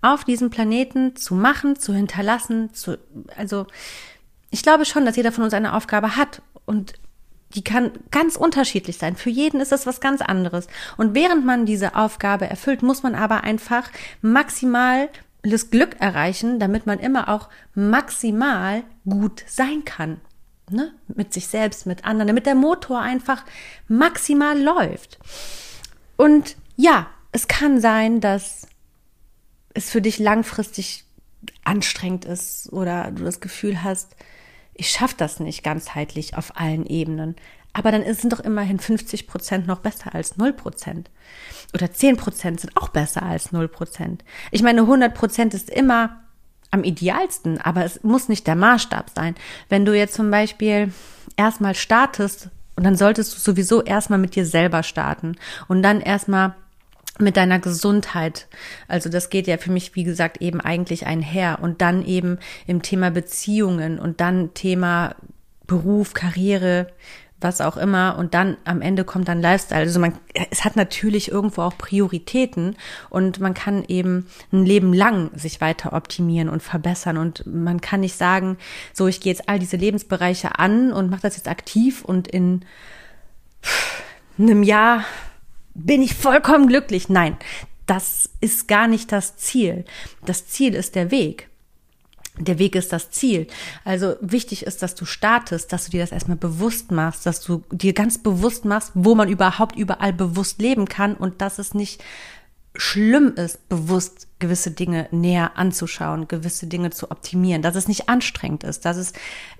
auf 0.00 0.22
diesem 0.22 0.50
Planeten 0.50 1.16
zu 1.16 1.34
machen, 1.34 1.74
zu 1.74 1.92
hinterlassen, 1.92 2.72
zu, 2.72 2.96
also, 3.36 3.66
ich 4.50 4.62
glaube 4.62 4.84
schon, 4.84 5.04
dass 5.04 5.16
jeder 5.16 5.32
von 5.32 5.42
uns 5.42 5.52
eine 5.52 5.74
Aufgabe 5.74 6.14
hat. 6.14 6.42
Und 6.64 6.92
die 7.54 7.64
kann 7.64 7.92
ganz 8.10 8.36
unterschiedlich 8.36 8.98
sein. 8.98 9.16
Für 9.16 9.30
jeden 9.30 9.60
ist 9.60 9.72
das 9.72 9.86
was 9.86 10.00
ganz 10.00 10.20
anderes. 10.20 10.66
Und 10.96 11.14
während 11.14 11.44
man 11.46 11.66
diese 11.66 11.96
Aufgabe 11.96 12.48
erfüllt, 12.48 12.82
muss 12.82 13.02
man 13.02 13.14
aber 13.14 13.42
einfach 13.44 13.90
maximal 14.20 15.08
das 15.42 15.70
Glück 15.70 15.96
erreichen, 16.00 16.58
damit 16.58 16.86
man 16.86 16.98
immer 16.98 17.28
auch 17.28 17.48
maximal 17.74 18.82
gut 19.08 19.44
sein 19.46 19.84
kann. 19.84 20.20
Ne? 20.70 20.92
Mit 21.06 21.32
sich 21.32 21.46
selbst, 21.46 21.86
mit 21.86 22.04
anderen, 22.04 22.28
damit 22.28 22.44
der 22.44 22.54
Motor 22.54 23.00
einfach 23.00 23.44
maximal 23.86 24.60
läuft. 24.60 25.18
Und 26.16 26.56
ja, 26.76 27.06
es 27.32 27.48
kann 27.48 27.80
sein, 27.80 28.20
dass 28.20 28.66
es 29.72 29.90
für 29.90 30.02
dich 30.02 30.18
langfristig 30.18 31.04
anstrengend 31.64 32.24
ist 32.24 32.70
oder 32.72 33.10
du 33.10 33.24
das 33.24 33.40
Gefühl 33.40 33.82
hast, 33.82 34.16
ich 34.78 34.90
schaffe 34.90 35.16
das 35.18 35.40
nicht 35.40 35.62
ganzheitlich 35.62 36.36
auf 36.36 36.56
allen 36.56 36.86
Ebenen. 36.86 37.36
Aber 37.74 37.92
dann 37.92 38.02
sind 38.14 38.32
doch 38.32 38.40
immerhin 38.40 38.78
50 38.78 39.26
Prozent 39.26 39.66
noch 39.66 39.80
besser 39.80 40.14
als 40.14 40.36
0 40.38 40.52
Prozent. 40.54 41.10
Oder 41.74 41.92
10 41.92 42.16
Prozent 42.16 42.60
sind 42.60 42.76
auch 42.76 42.88
besser 42.88 43.22
als 43.22 43.52
0 43.52 43.68
Prozent. 43.68 44.24
Ich 44.50 44.62
meine, 44.62 44.82
100 44.82 45.14
Prozent 45.14 45.52
ist 45.52 45.68
immer 45.68 46.20
am 46.70 46.84
idealsten, 46.84 47.60
aber 47.60 47.84
es 47.84 48.02
muss 48.02 48.28
nicht 48.28 48.46
der 48.46 48.56
Maßstab 48.56 49.10
sein. 49.14 49.34
Wenn 49.68 49.84
du 49.84 49.96
jetzt 49.96 50.14
zum 50.14 50.30
Beispiel 50.30 50.92
erstmal 51.36 51.74
startest, 51.74 52.50
und 52.76 52.84
dann 52.84 52.96
solltest 52.96 53.34
du 53.34 53.40
sowieso 53.40 53.82
erstmal 53.82 54.20
mit 54.20 54.36
dir 54.36 54.46
selber 54.46 54.84
starten 54.84 55.36
und 55.66 55.82
dann 55.82 56.00
erstmal 56.00 56.54
mit 57.20 57.36
deiner 57.36 57.58
Gesundheit. 57.58 58.48
Also 58.86 59.08
das 59.08 59.30
geht 59.30 59.46
ja 59.46 59.58
für 59.58 59.70
mich, 59.70 59.94
wie 59.94 60.04
gesagt, 60.04 60.40
eben 60.40 60.60
eigentlich 60.60 61.06
einher. 61.06 61.58
Und 61.60 61.80
dann 61.80 62.04
eben 62.04 62.38
im 62.66 62.82
Thema 62.82 63.10
Beziehungen 63.10 63.98
und 63.98 64.20
dann 64.20 64.54
Thema 64.54 65.14
Beruf, 65.66 66.14
Karriere, 66.14 66.88
was 67.40 67.60
auch 67.60 67.76
immer. 67.76 68.16
Und 68.18 68.34
dann 68.34 68.56
am 68.64 68.82
Ende 68.82 69.04
kommt 69.04 69.28
dann 69.28 69.40
Lifestyle. 69.40 69.82
Also 69.82 70.00
man, 70.00 70.14
es 70.50 70.64
hat 70.64 70.76
natürlich 70.76 71.30
irgendwo 71.30 71.62
auch 71.62 71.78
Prioritäten 71.78 72.76
und 73.10 73.40
man 73.40 73.54
kann 73.54 73.84
eben 73.86 74.26
ein 74.52 74.64
Leben 74.64 74.92
lang 74.92 75.30
sich 75.36 75.60
weiter 75.60 75.92
optimieren 75.92 76.48
und 76.48 76.62
verbessern. 76.62 77.16
Und 77.16 77.44
man 77.46 77.80
kann 77.80 78.00
nicht 78.00 78.16
sagen, 78.16 78.58
so 78.92 79.06
ich 79.06 79.20
gehe 79.20 79.32
jetzt 79.32 79.48
all 79.48 79.58
diese 79.58 79.76
Lebensbereiche 79.76 80.58
an 80.58 80.92
und 80.92 81.10
mache 81.10 81.22
das 81.22 81.36
jetzt 81.36 81.48
aktiv 81.48 82.04
und 82.04 82.28
in 82.28 82.64
einem 84.38 84.62
Jahr 84.62 85.04
bin 85.78 86.02
ich 86.02 86.14
vollkommen 86.14 86.66
glücklich. 86.66 87.08
Nein, 87.08 87.36
das 87.86 88.28
ist 88.40 88.68
gar 88.68 88.86
nicht 88.88 89.12
das 89.12 89.36
Ziel. 89.36 89.84
Das 90.26 90.46
Ziel 90.46 90.74
ist 90.74 90.94
der 90.94 91.10
Weg. 91.10 91.48
der 92.40 92.58
Weg 92.58 92.76
ist 92.76 92.92
das 92.92 93.10
Ziel. 93.10 93.48
Also 93.84 94.14
wichtig 94.20 94.64
ist, 94.64 94.82
dass 94.82 94.94
du 94.94 95.04
startest, 95.04 95.72
dass 95.72 95.86
du 95.86 95.90
dir 95.90 96.00
das 96.00 96.12
erstmal 96.12 96.36
bewusst 96.36 96.92
machst, 96.92 97.26
dass 97.26 97.40
du 97.40 97.64
dir 97.72 97.92
ganz 97.92 98.18
bewusst 98.18 98.64
machst, 98.64 98.92
wo 98.94 99.16
man 99.16 99.28
überhaupt 99.28 99.76
überall 99.76 100.12
bewusst 100.12 100.60
leben 100.60 100.86
kann 100.86 101.14
und 101.14 101.40
dass 101.40 101.58
es 101.58 101.74
nicht 101.74 102.02
schlimm 102.76 103.34
ist, 103.34 103.68
bewusst 103.68 104.27
gewisse 104.38 104.70
Dinge 104.70 105.08
näher 105.10 105.56
anzuschauen, 105.56 106.28
gewisse 106.28 106.66
Dinge 106.66 106.90
zu 106.90 107.10
optimieren, 107.10 107.62
dass 107.62 107.74
es 107.74 107.88
nicht 107.88 108.08
anstrengend 108.08 108.64
ist, 108.64 108.84
dass 108.84 108.96
es 108.96 109.12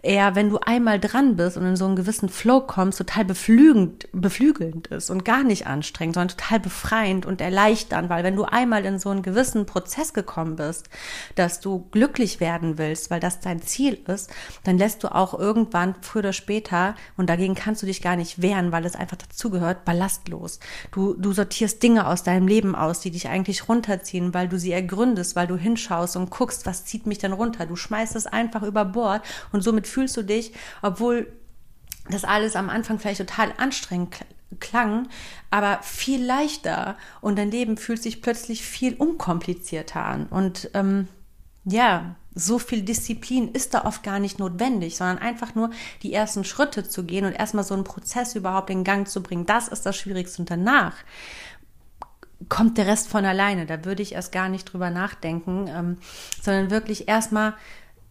eher, 0.03 0.35
wenn 0.35 0.51
du 0.51 0.59
einmal 0.59 1.01
dran 1.01 1.37
bist 1.37 1.57
und 1.57 1.65
in 1.65 1.77
so 1.77 1.87
einen 1.87 1.97
gewissen 1.97 2.29
Flow 2.29 2.61
kommst, 2.61 2.99
total 2.99 3.25
beflügend, 3.25 4.09
beflügelnd 4.13 4.89
ist 4.89 5.11
und 5.11 5.25
gar 5.25 5.43
nicht 5.43 5.67
anstrengend, 5.67 6.15
sondern 6.15 6.37
total 6.37 6.61
befreiend 6.61 7.27
und 7.27 7.41
erleichternd, 7.41 8.09
weil 8.09 8.25
wenn 8.25 8.37
du 8.37 8.45
einmal 8.45 8.85
in 8.85 8.99
so 8.99 9.11
einen 9.11 9.23
gewissen 9.23 9.67
Prozess 9.67 10.15
gekommen 10.15 10.57
bist, 10.57 10.89
dass 11.35 11.61
du 11.61 11.89
glücklich 11.91 12.41
werden 12.41 12.79
willst, 12.79 13.11
weil 13.11 13.21
das 13.21 13.41
dein 13.41 13.63
Ziel 13.63 13.99
ist, 14.07 14.31
dann 14.65 14.79
lässt 14.79 15.03
du 15.03 15.15
auch 15.15 15.39
irgendwann 15.39 15.97
früher 16.01 16.19
oder 16.19 16.33
später, 16.33 16.95
und 17.17 17.29
dagegen 17.29 17.55
kannst 17.55 17.83
du 17.83 17.87
dich 17.87 18.03
gar 18.03 18.17
nicht 18.17 18.43
wehren, 18.43 18.73
weil 18.73 18.85
es 18.85 18.97
einfach 18.97 19.17
dazugehört, 19.17 19.85
ballastlos. 19.85 20.59
Du, 20.91 21.15
du 21.15 21.33
sortierst 21.33 21.83
Dinge 21.83 22.07
aus 22.07 22.23
deinem 22.23 22.49
Leben 22.49 22.75
aus, 22.75 23.01
die 23.01 23.11
dich 23.11 23.29
eigentlich 23.29 23.69
runterziehen, 23.69 24.35
weil 24.35 24.49
du 24.49 24.59
sie 24.59 24.68
sie 24.69 24.75
ergründest, 24.75 25.35
weil 25.35 25.47
du 25.47 25.57
hinschaust 25.57 26.17
und 26.17 26.31
guckst, 26.31 26.67
was 26.67 26.85
zieht 26.85 27.07
mich 27.07 27.19
denn 27.19 27.33
runter. 27.33 27.65
Du 27.65 27.75
schmeißt 27.75 28.15
es 28.17 28.27
einfach 28.27 28.63
über 28.63 28.85
Bord 28.85 29.23
und 29.51 29.63
somit 29.63 29.87
fühlst 29.87 30.17
du 30.17 30.23
dich, 30.23 30.53
obwohl 30.83 31.33
das 32.11 32.25
alles 32.25 32.55
am 32.55 32.69
Anfang 32.69 32.99
vielleicht 32.99 33.21
total 33.21 33.53
anstrengend 33.57 34.25
klang, 34.61 35.09
aber 35.51 35.81
viel 35.83 36.25
leichter 36.25 36.97
und 37.21 37.39
dein 37.39 37.51
Leben 37.51 37.77
fühlt 37.77 38.03
sich 38.03 38.23
plötzlich 38.23 38.63
viel 38.63 38.95
unkomplizierter 38.95 40.05
an. 40.05 40.27
Und 40.27 40.71
ähm, 40.75 41.09
ja, 41.65 42.17
so 42.35 42.59
viel 42.59 42.83
Disziplin 42.83 43.53
ist 43.53 43.75
da 43.75 43.85
oft 43.85 44.03
gar 44.03 44.21
nicht 44.21 44.39
notwendig, 44.39 44.97
sondern 44.97 45.19
einfach 45.19 45.55
nur 45.55 45.71
die 46.03 46.13
ersten 46.13 46.45
Schritte 46.45 46.89
zu 46.89 47.05
gehen 47.05 47.25
und 47.25 47.33
erstmal 47.33 47.65
so 47.65 47.75
einen 47.75 47.85
Prozess 47.85 48.35
überhaupt 48.37 48.71
in 48.71 48.85
Gang 48.85 49.09
zu 49.09 49.23
bringen. 49.23 49.45
Das 49.45 49.69
ist 49.69 49.85
das 49.85 49.97
Schwierigste. 49.97 50.43
Und 50.43 50.51
danach 50.51 50.95
kommt 52.49 52.79
der 52.79 52.87
Rest 52.87 53.09
von 53.09 53.25
alleine. 53.25 53.67
Da 53.67 53.85
würde 53.85 54.03
ich 54.03 54.13
erst 54.13 54.33
gar 54.33 54.49
nicht 54.49 54.73
drüber 54.73 54.91
nachdenken, 54.91 55.67
ähm, 55.69 55.97
sondern 56.41 56.71
wirklich 56.71 57.09
erstmal 57.09 57.55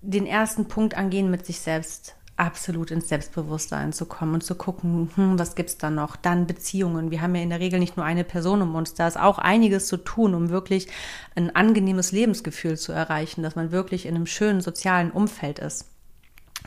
den 0.02 0.26
ersten 0.26 0.68
Punkt 0.68 0.96
angehen 0.96 1.32
mit 1.32 1.46
sich 1.46 1.60
selbst 1.60 2.16
absolut 2.38 2.92
ins 2.92 3.10
Selbstbewusstsein 3.10 3.94
zu 3.94 4.06
kommen 4.06 4.36
und 4.36 4.44
zu 4.44 4.54
gucken, 4.56 5.10
hm, 5.16 5.40
was 5.40 5.56
gibt's 5.56 5.78
da 5.78 5.90
noch? 5.90 6.16
Dann 6.16 6.46
Beziehungen. 6.46 7.10
Wir 7.10 7.22
haben 7.22 7.34
ja 7.34 7.42
in 7.42 7.50
der 7.50 7.60
Regel 7.60 7.80
nicht 7.80 7.98
nur 7.98 8.06
eine 8.06 8.24
Person 8.24 8.62
um 8.62 8.76
uns. 8.76 8.94
Da 8.94 9.08
ist 9.08 9.20
auch 9.20 9.40
einiges 9.40 9.88
zu 9.88 9.98
tun, 9.98 10.36
um 10.36 10.50
wirklich 10.50 10.88
ein 11.36 11.56
angenehmes 11.56 12.12
Lebensgefühl 12.12 12.78
zu 12.78 12.92
erreichen, 12.92 13.42
dass 13.42 13.56
man 13.56 13.72
wirklich 13.72 14.06
in 14.06 14.16
einem 14.16 14.28
schönen 14.28 14.62
sozialen 14.62 15.12
Umfeld 15.12 15.58
ist. 15.58 15.86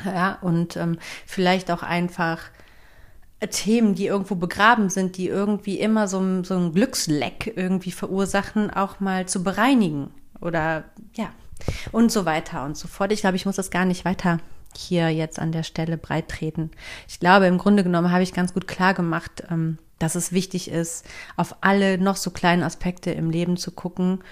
Ja, 0.04 0.38
und 0.40 0.76
ähm, 0.76 0.98
vielleicht 1.26 1.70
auch 1.70 1.82
einfach 1.82 2.40
Themen, 3.48 3.94
die 3.94 4.06
irgendwo 4.06 4.34
begraben 4.34 4.90
sind, 4.90 5.16
die 5.16 5.28
irgendwie 5.28 5.78
immer 5.78 6.08
so, 6.08 6.42
so 6.44 6.56
ein 6.56 6.72
Glücksleck 6.72 7.52
irgendwie 7.56 7.92
verursachen, 7.92 8.70
auch 8.70 9.00
mal 9.00 9.26
zu 9.26 9.42
bereinigen 9.42 10.10
oder 10.40 10.84
ja 11.14 11.30
und 11.92 12.12
so 12.12 12.24
weiter 12.24 12.64
und 12.64 12.76
so 12.76 12.88
fort. 12.88 13.12
Ich 13.12 13.20
glaube, 13.20 13.36
ich 13.36 13.46
muss 13.46 13.56
das 13.56 13.70
gar 13.70 13.84
nicht 13.84 14.04
weiter 14.04 14.38
hier 14.76 15.08
jetzt 15.10 15.38
an 15.38 15.52
der 15.52 15.62
Stelle 15.62 15.96
breit 15.96 16.28
treten. 16.28 16.70
Ich 17.08 17.18
glaube, 17.18 17.46
im 17.46 17.58
Grunde 17.58 17.82
genommen 17.82 18.12
habe 18.12 18.22
ich 18.22 18.32
ganz 18.32 18.54
gut 18.54 18.68
klar 18.68 18.94
gemacht, 18.94 19.42
ähm, 19.50 19.78
dass 19.98 20.14
es 20.14 20.32
wichtig 20.32 20.70
ist, 20.70 21.04
auf 21.36 21.56
alle 21.60 21.98
noch 21.98 22.16
so 22.16 22.30
kleinen 22.30 22.62
Aspekte 22.62 23.10
im 23.10 23.30
Leben 23.30 23.56
zu 23.56 23.72
gucken, 23.72 24.22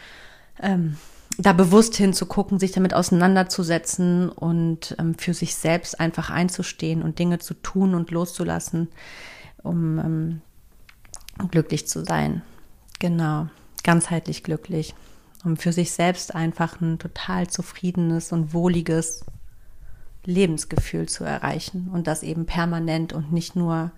ähm, 0.63 0.97
da 1.39 1.53
bewusst 1.53 1.97
hinzugucken, 1.97 2.59
sich 2.59 2.73
damit 2.73 2.95
auseinanderzusetzen 2.95 4.29
und 4.29 4.97
ähm, 4.99 5.15
für 5.15 5.35
sich 5.35 5.55
selbst 5.55 6.01
einfach 6.01 6.31
einzustehen 6.31 7.03
und 7.03 7.21
Dinge 7.21 7.39
zu 7.39 7.55
tun 7.55 7.95
und 7.95 8.11
loszulassen, 8.11 8.89
um 9.63 9.99
ähm, 9.99 10.41
glücklich 11.51 11.87
zu 11.87 12.05
sein. 12.05 12.43
Genau, 12.99 13.47
ganzheitlich 13.85 14.43
glücklich, 14.43 14.95
um 15.45 15.57
für 15.57 15.73
sich 15.73 15.93
selbst 15.93 16.35
einfach 16.35 16.81
ein 16.81 16.99
total 16.99 17.47
zufriedenes 17.47 18.33
und 18.33 18.53
wohliges 18.53 19.25
Lebensgefühl 20.25 21.09
zu 21.09 21.23
erreichen 21.23 21.89
und 21.93 22.09
das 22.09 22.25
eben 22.25 22.47
permanent 22.47 23.13
und 23.13 23.33
nicht 23.33 23.55
nur 23.55 23.93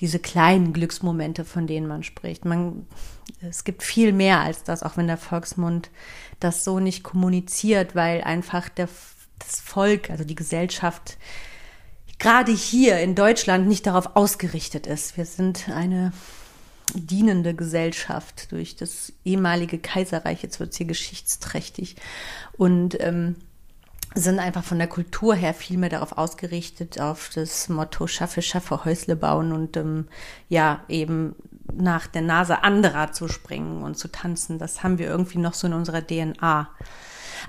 diese 0.00 0.18
kleinen 0.18 0.72
Glücksmomente, 0.72 1.44
von 1.44 1.66
denen 1.66 1.86
man 1.86 2.02
spricht. 2.02 2.44
Man, 2.44 2.86
es 3.40 3.64
gibt 3.64 3.82
viel 3.82 4.12
mehr 4.12 4.40
als 4.40 4.64
das, 4.64 4.82
auch 4.82 4.96
wenn 4.96 5.06
der 5.06 5.16
Volksmund 5.16 5.90
das 6.40 6.64
so 6.64 6.80
nicht 6.80 7.04
kommuniziert, 7.04 7.94
weil 7.94 8.22
einfach 8.22 8.68
der, 8.68 8.88
das 9.38 9.60
Volk, 9.60 10.10
also 10.10 10.24
die 10.24 10.34
Gesellschaft, 10.34 11.16
gerade 12.18 12.52
hier 12.52 12.98
in 13.00 13.14
Deutschland 13.14 13.68
nicht 13.68 13.86
darauf 13.86 14.16
ausgerichtet 14.16 14.86
ist. 14.86 15.16
Wir 15.16 15.26
sind 15.26 15.68
eine 15.68 16.12
dienende 16.94 17.54
Gesellschaft 17.54 18.52
durch 18.52 18.76
das 18.76 19.12
ehemalige 19.24 19.78
Kaiserreich. 19.78 20.42
Jetzt 20.42 20.60
wird 20.60 20.72
es 20.72 20.76
hier 20.76 20.86
geschichtsträchtig. 20.86 21.96
Und 22.56 23.00
ähm, 23.00 23.36
sind 24.14 24.38
einfach 24.38 24.64
von 24.64 24.78
der 24.78 24.86
Kultur 24.86 25.34
her 25.34 25.54
viel 25.54 25.76
mehr 25.76 25.88
darauf 25.88 26.16
ausgerichtet, 26.16 27.00
auf 27.00 27.30
das 27.34 27.68
Motto 27.68 28.06
Schaffe, 28.06 28.42
Schaffe, 28.42 28.84
Häusle 28.84 29.16
bauen 29.16 29.52
und 29.52 29.76
ähm, 29.76 30.06
ja, 30.48 30.80
eben 30.88 31.34
nach 31.72 32.06
der 32.06 32.22
Nase 32.22 32.62
anderer 32.62 33.12
zu 33.12 33.28
springen 33.28 33.82
und 33.82 33.96
zu 33.96 34.08
tanzen. 34.08 34.58
Das 34.58 34.82
haben 34.82 34.98
wir 34.98 35.06
irgendwie 35.06 35.38
noch 35.38 35.54
so 35.54 35.66
in 35.66 35.72
unserer 35.72 36.06
DNA. 36.06 36.68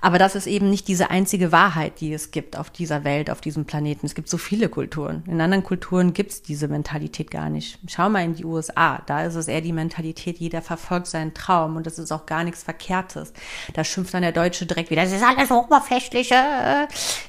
Aber 0.02 0.18
das 0.18 0.36
ist 0.36 0.48
eben 0.48 0.70
nicht 0.70 0.88
diese 0.88 1.10
einzige 1.10 1.52
Wahrheit, 1.52 2.00
die 2.02 2.14
es 2.14 2.32
gibt 2.32 2.58
auf 2.58 2.70
dieser 2.70 3.04
Welt, 3.04 3.30
auf 3.30 3.42
diesem 3.42 3.66
Planeten. 3.66 4.06
Es 4.06 4.16
gibt 4.16 4.30
so 4.30 4.38
viele 4.38 4.70
Kulturen. 4.70 5.24
In 5.28 5.42
anderen 5.42 5.64
Kulturen 5.64 6.14
gibt 6.14 6.32
es 6.32 6.42
diese 6.42 6.68
Mentalität 6.68 7.32
gar 7.32 7.50
nicht. 7.50 7.80
Schau 7.88 8.10
mal 8.10 8.24
in 8.24 8.36
die 8.36 8.46
USA. 8.46 9.02
Da 9.06 9.24
ist 9.24 9.36
es 9.36 9.48
eher 9.48 9.62
die 9.62 9.74
Mentalität, 9.74 10.38
jeder 10.38 10.62
verfolgt 10.62 11.08
seinen 11.08 11.34
Traum 11.34 11.76
und 11.76 11.86
das 11.86 12.00
ist 12.00 12.12
auch 12.12 12.26
gar 12.26 12.44
nichts 12.44 12.64
Verkehrtes. 12.64 13.34
Da 13.74 13.84
schimpft 13.84 14.14
dann 14.14 14.22
der 14.22 14.32
Deutsche 14.32 14.66
direkt 14.66 14.90
wieder, 14.90 15.04
das 15.04 15.12
ist 15.12 15.24
alles 15.24 15.52
oberflächliche. 15.52 16.36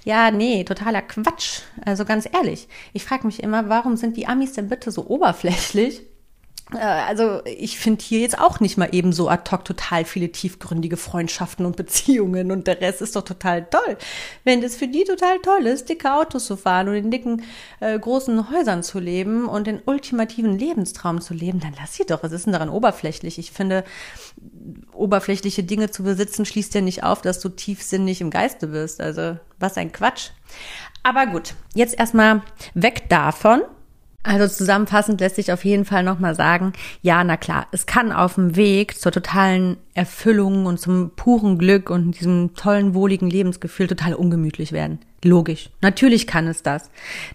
Ja, 0.05 0.31
nee, 0.31 0.65
totaler 0.65 1.03
Quatsch. 1.03 1.61
Also 1.85 2.05
ganz 2.05 2.29
ehrlich. 2.33 2.69
Ich 2.93 3.05
frage 3.05 3.27
mich 3.27 3.43
immer, 3.43 3.69
warum 3.69 3.97
sind 3.97 4.17
die 4.17 4.27
Amis 4.27 4.53
denn 4.53 4.69
bitte 4.69 4.91
so 4.91 5.07
oberflächlich? 5.07 6.03
Äh, 6.73 6.79
also 6.79 7.43
ich 7.45 7.79
finde 7.79 8.03
hier 8.03 8.21
jetzt 8.21 8.39
auch 8.39 8.61
nicht 8.61 8.77
mal 8.77 8.89
eben 8.93 9.13
so 9.13 9.29
ad 9.29 9.51
hoc 9.51 9.65
total 9.65 10.05
viele 10.05 10.31
tiefgründige 10.31 10.97
Freundschaften 10.97 11.67
und 11.67 11.77
Beziehungen 11.77 12.51
und 12.51 12.67
der 12.67 12.81
Rest 12.81 13.03
ist 13.03 13.17
doch 13.17 13.23
total 13.23 13.67
toll. 13.67 13.97
Wenn 14.45 14.61
das 14.61 14.77
für 14.77 14.89
die 14.89 15.05
total 15.05 15.39
toll 15.41 15.67
ist, 15.67 15.89
dicke 15.89 16.13
Autos 16.13 16.47
zu 16.47 16.57
fahren 16.57 16.89
und 16.89 16.95
in 16.95 17.11
dicken 17.11 17.43
äh, 17.81 17.99
großen 17.99 18.51
Häusern 18.51 18.83
zu 18.83 18.99
leben 18.99 19.47
und 19.47 19.67
den 19.67 19.81
ultimativen 19.85 20.59
Lebenstraum 20.59 21.21
zu 21.21 21.35
leben, 21.35 21.61
dann 21.61 21.75
lass 21.79 21.95
sie 21.95 22.05
doch. 22.05 22.23
Was 22.23 22.33
ist 22.33 22.47
denn 22.47 22.53
daran 22.53 22.71
oberflächlich? 22.71 23.39
Ich 23.39 23.53
finde, 23.53 23.85
oberflächliche 24.93 25.63
Dinge 25.63 25.91
zu 25.91 26.03
besitzen 26.03 26.45
schließt 26.45 26.75
ja 26.75 26.81
nicht 26.81 27.05
auf, 27.05 27.23
dass 27.23 27.41
du 27.41 27.49
tiefsinnig 27.49 28.21
im 28.21 28.31
Geiste 28.31 28.69
bist. 28.69 29.01
Also 29.01 29.39
was 29.59 29.77
ein 29.77 29.93
Quatsch. 29.93 30.31
Aber 31.03 31.27
gut, 31.27 31.55
jetzt 31.75 31.97
erstmal 31.99 32.43
weg 32.75 33.09
davon 33.09 33.63
also 34.27 34.53
zusammenfassend 34.53 35.21
lässt 35.21 35.37
sich 35.37 35.53
auf 35.53 35.65
jeden 35.65 35.85
Fall 35.85 36.03
nochmal 36.03 36.35
sagen, 36.35 36.73
ja, 37.01 37.23
na 37.23 37.37
klar, 37.37 37.69
es 37.71 37.87
kann 37.87 38.13
auf 38.13 38.35
dem 38.35 38.57
Weg 38.57 38.99
zur 38.99 39.13
totalen 39.13 39.77
Erfüllung 39.95 40.67
und 40.67 40.81
zum 40.81 41.11
puren 41.15 41.59
Glück 41.59 41.91
und 41.91 42.19
diesem 42.19 42.55
tollen, 42.55 42.95
wohligen 42.95 43.31
Lebensgefühl 43.31 43.87
total 43.87 44.15
ungemütlich 44.15 44.73
werden. 44.73 44.99
Logisch. 45.23 45.71
Natürlich 45.81 46.27
kann 46.27 46.49
es 46.49 46.63
das. 46.63 46.91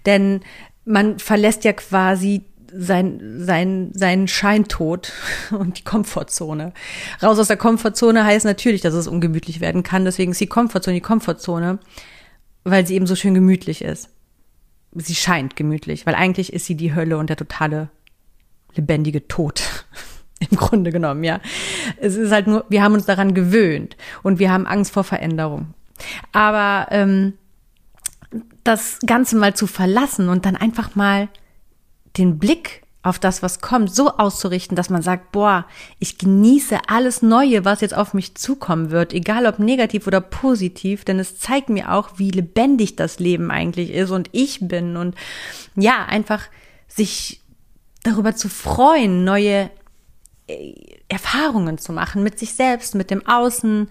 Denn 0.06 0.42
man 0.84 1.18
verlässt 1.18 1.64
ja 1.64 1.74
quasi 1.74 2.44
sein, 2.74 3.22
sein, 3.38 3.92
seinen 3.94 4.28
Scheintod 4.28 5.14
und 5.52 5.80
die 5.80 5.84
Komfortzone. 5.84 6.74
Raus 7.24 7.40
aus 7.40 7.48
der 7.48 7.58
Komfortzone 7.58 8.26
heißt 8.26 8.46
natürlich, 8.46 8.82
dass 8.82 8.94
es 8.94 9.08
ungemütlich 9.08 9.62
werden 9.62 9.84
kann. 9.84 10.06
Deswegen 10.06 10.32
ist 10.32 10.42
die 10.42 10.48
Komfortzone 10.48 10.96
die 10.96 11.02
Komfortzone, 11.02 11.80
weil 12.64 12.86
sie 12.86 12.96
eben 12.96 13.08
so 13.08 13.16
schön 13.16 13.34
gemütlich 13.34 13.82
ist 13.82 14.10
sie 14.94 15.16
scheint 15.16 15.56
gemütlich, 15.56 16.06
weil 16.06 16.16
eigentlich 16.16 16.54
ist 16.54 16.66
sie 16.66 16.76
die 16.76 16.94
Hölle 16.94 17.18
und 17.18 17.30
der 17.30 17.38
totale 17.38 17.90
lebendige 18.76 19.28
Tod. 19.28 19.86
Im 20.50 20.58
Grunde 20.58 20.92
genommen, 20.92 21.24
ja. 21.24 21.40
Es 21.98 22.16
ist 22.16 22.32
halt 22.32 22.48
nur, 22.48 22.66
wir 22.70 22.82
haben 22.82 22.94
uns 22.94 23.06
daran 23.06 23.34
gewöhnt 23.34 23.96
und 24.24 24.40
wir 24.40 24.52
haben 24.52 24.66
Angst 24.66 24.92
vor 24.92 25.04
Veränderung. 25.04 25.74
Aber 26.32 26.88
ähm, 26.90 27.34
das 28.64 29.00
Ganze 29.06 29.38
mal 29.38 29.54
zu 29.56 29.68
verlassen 29.68 30.30
und 30.30 30.46
dann 30.46 30.56
einfach 30.56 30.96
mal 30.96 31.30
den 32.18 32.40
Blick 32.40 32.84
auf 33.04 33.18
das, 33.18 33.42
was 33.42 33.62
kommt, 33.62 33.94
so 33.94 34.18
auszurichten, 34.18 34.76
dass 34.76 34.90
man 34.90 35.02
sagt, 35.02 35.32
boah, 35.32 35.66
ich 36.00 36.18
genieße 36.18 36.78
alles 36.88 37.22
Neue, 37.22 37.66
was 37.66 37.82
jetzt 37.82 37.96
auf 37.96 38.14
mich 38.14 38.36
zukommen 38.36 38.92
wird, 38.92 39.14
egal 39.14 39.48
ob 39.48 39.58
negativ 39.58 40.06
oder 40.06 40.22
positiv, 40.22 41.04
denn 41.04 41.18
es 41.20 41.40
zeigt 41.40 41.70
mir 41.70 41.92
auch, 41.92 42.12
wie 42.18 42.30
lebendig 42.30 42.96
das 42.96 43.20
Leben 43.20 43.50
eigentlich 43.50 43.92
ist 43.92 44.12
und 44.12 44.30
ich 44.34 44.60
bin 44.62 44.98
und 44.98 45.16
ja, 45.76 46.06
einfach 46.06 46.44
sich 46.88 47.42
darüber 48.04 48.36
zu 48.36 48.50
freuen, 48.50 49.24
neue 49.24 49.72
äh, 50.48 50.74
Erfahrungen 51.08 51.78
zu 51.78 51.94
machen 51.94 52.24
mit 52.24 52.38
sich 52.38 52.54
selbst, 52.54 52.94
mit 52.94 53.10
dem 53.10 53.26
Außen, 53.28 53.90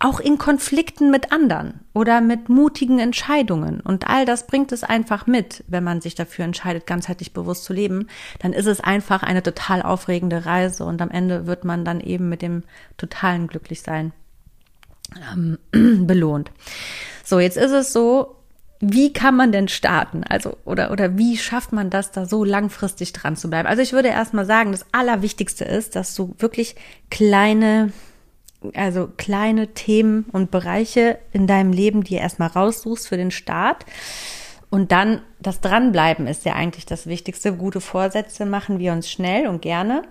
auch 0.00 0.18
in 0.18 0.38
Konflikten 0.38 1.10
mit 1.10 1.30
anderen 1.30 1.80
oder 1.92 2.22
mit 2.22 2.48
mutigen 2.48 2.98
Entscheidungen. 2.98 3.80
Und 3.80 4.08
all 4.08 4.24
das 4.24 4.46
bringt 4.46 4.72
es 4.72 4.82
einfach 4.82 5.26
mit, 5.26 5.62
wenn 5.68 5.84
man 5.84 6.00
sich 6.00 6.14
dafür 6.14 6.46
entscheidet, 6.46 6.86
ganzheitlich 6.86 7.34
bewusst 7.34 7.64
zu 7.64 7.74
leben. 7.74 8.08
Dann 8.38 8.54
ist 8.54 8.66
es 8.66 8.80
einfach 8.80 9.22
eine 9.22 9.42
total 9.42 9.82
aufregende 9.82 10.46
Reise 10.46 10.84
und 10.84 11.02
am 11.02 11.10
Ende 11.10 11.46
wird 11.46 11.64
man 11.64 11.84
dann 11.84 12.00
eben 12.00 12.30
mit 12.30 12.40
dem 12.40 12.64
totalen 12.96 13.46
Glücklichsein 13.46 14.12
ähm, 15.32 15.58
belohnt. 16.06 16.50
So, 17.22 17.38
jetzt 17.38 17.58
ist 17.58 17.72
es 17.72 17.92
so, 17.92 18.36
wie 18.80 19.12
kann 19.12 19.36
man 19.36 19.52
denn 19.52 19.68
starten? 19.68 20.24
Also, 20.24 20.56
oder, 20.64 20.90
oder 20.92 21.18
wie 21.18 21.36
schafft 21.36 21.72
man 21.72 21.90
das, 21.90 22.10
da 22.10 22.24
so 22.24 22.42
langfristig 22.42 23.12
dran 23.12 23.36
zu 23.36 23.50
bleiben? 23.50 23.68
Also 23.68 23.82
ich 23.82 23.92
würde 23.92 24.08
erstmal 24.08 24.46
sagen, 24.46 24.72
das 24.72 24.86
Allerwichtigste 24.92 25.66
ist, 25.66 25.94
dass 25.94 26.14
du 26.14 26.34
wirklich 26.38 26.76
kleine 27.10 27.92
also 28.74 29.08
kleine 29.16 29.68
Themen 29.68 30.26
und 30.32 30.50
Bereiche 30.50 31.18
in 31.32 31.46
deinem 31.46 31.72
Leben 31.72 32.04
dir 32.04 32.20
erstmal 32.20 32.48
raussuchst 32.48 33.08
für 33.08 33.16
den 33.16 33.30
Start. 33.30 33.86
Und 34.70 34.92
dann 34.92 35.22
das 35.40 35.60
Dranbleiben 35.60 36.26
ist 36.26 36.44
ja 36.44 36.54
eigentlich 36.54 36.86
das 36.86 37.06
Wichtigste. 37.06 37.54
Gute 37.54 37.80
Vorsätze 37.80 38.46
machen 38.46 38.78
wir 38.78 38.92
uns 38.92 39.10
schnell 39.10 39.48
und 39.48 39.62
gerne. 39.62 40.02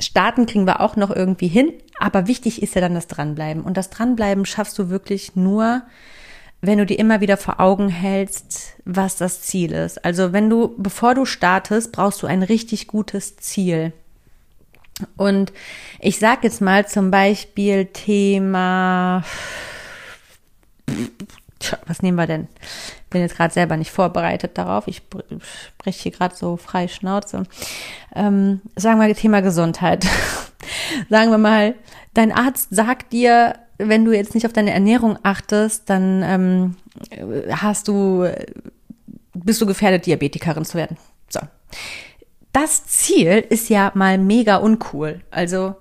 Starten 0.00 0.46
kriegen 0.46 0.66
wir 0.66 0.80
auch 0.80 0.96
noch 0.96 1.10
irgendwie 1.10 1.48
hin, 1.48 1.72
aber 1.98 2.26
wichtig 2.26 2.62
ist 2.62 2.74
ja 2.74 2.80
dann 2.80 2.94
das 2.94 3.06
Dranbleiben. 3.06 3.62
Und 3.62 3.76
das 3.76 3.90
Dranbleiben 3.90 4.46
schaffst 4.46 4.78
du 4.78 4.88
wirklich 4.88 5.36
nur, 5.36 5.82
wenn 6.62 6.78
du 6.78 6.86
dir 6.86 6.98
immer 6.98 7.20
wieder 7.20 7.36
vor 7.36 7.60
Augen 7.60 7.88
hältst, 7.88 8.76
was 8.84 9.16
das 9.16 9.42
Ziel 9.42 9.72
ist. 9.72 10.04
Also 10.04 10.32
wenn 10.32 10.48
du, 10.48 10.74
bevor 10.76 11.14
du 11.14 11.24
startest, 11.24 11.92
brauchst 11.92 12.22
du 12.22 12.26
ein 12.26 12.42
richtig 12.42 12.86
gutes 12.86 13.36
Ziel. 13.36 13.92
Und 15.16 15.52
ich 15.98 16.18
sage 16.18 16.40
jetzt 16.44 16.60
mal 16.60 16.86
zum 16.86 17.10
Beispiel 17.10 17.86
Thema, 17.86 19.24
was 21.86 22.02
nehmen 22.02 22.16
wir 22.16 22.26
denn? 22.26 22.48
Bin 23.10 23.20
jetzt 23.20 23.36
gerade 23.36 23.52
selber 23.52 23.76
nicht 23.76 23.90
vorbereitet 23.90 24.56
darauf. 24.56 24.86
Ich 24.86 25.02
spreche 25.76 26.02
hier 26.02 26.12
gerade 26.12 26.34
so 26.34 26.56
frei 26.56 26.88
Schnauze. 26.88 27.44
Ähm, 28.14 28.60
sagen 28.76 29.00
wir 29.00 29.14
Thema 29.14 29.42
Gesundheit. 29.42 30.06
sagen 31.10 31.30
wir 31.30 31.38
mal, 31.38 31.74
dein 32.14 32.32
Arzt 32.32 32.68
sagt 32.70 33.12
dir, 33.12 33.56
wenn 33.78 34.04
du 34.04 34.12
jetzt 34.12 34.34
nicht 34.34 34.46
auf 34.46 34.52
deine 34.52 34.72
Ernährung 34.72 35.18
achtest, 35.22 35.88
dann 35.90 36.22
ähm, 36.22 36.76
hast 37.50 37.88
du, 37.88 38.28
bist 39.34 39.60
du 39.60 39.66
gefährdet, 39.66 40.06
Diabetikerin 40.06 40.64
zu 40.64 40.76
werden. 40.76 40.96
So 41.28 41.40
das 42.52 42.86
Ziel 42.86 43.44
ist 43.48 43.68
ja 43.68 43.92
mal 43.94 44.18
mega 44.18 44.56
uncool. 44.56 45.20
Also 45.30 45.76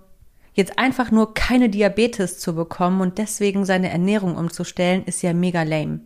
jetzt 0.54 0.78
einfach 0.78 1.12
nur 1.12 1.34
keine 1.34 1.70
Diabetes 1.70 2.40
zu 2.40 2.54
bekommen 2.56 3.02
und 3.02 3.18
deswegen 3.18 3.66
seine 3.66 3.90
Ernährung 3.90 4.36
umzustellen, 4.36 5.04
ist 5.06 5.22
ja 5.22 5.34
mega 5.34 5.64
lame. 5.64 6.02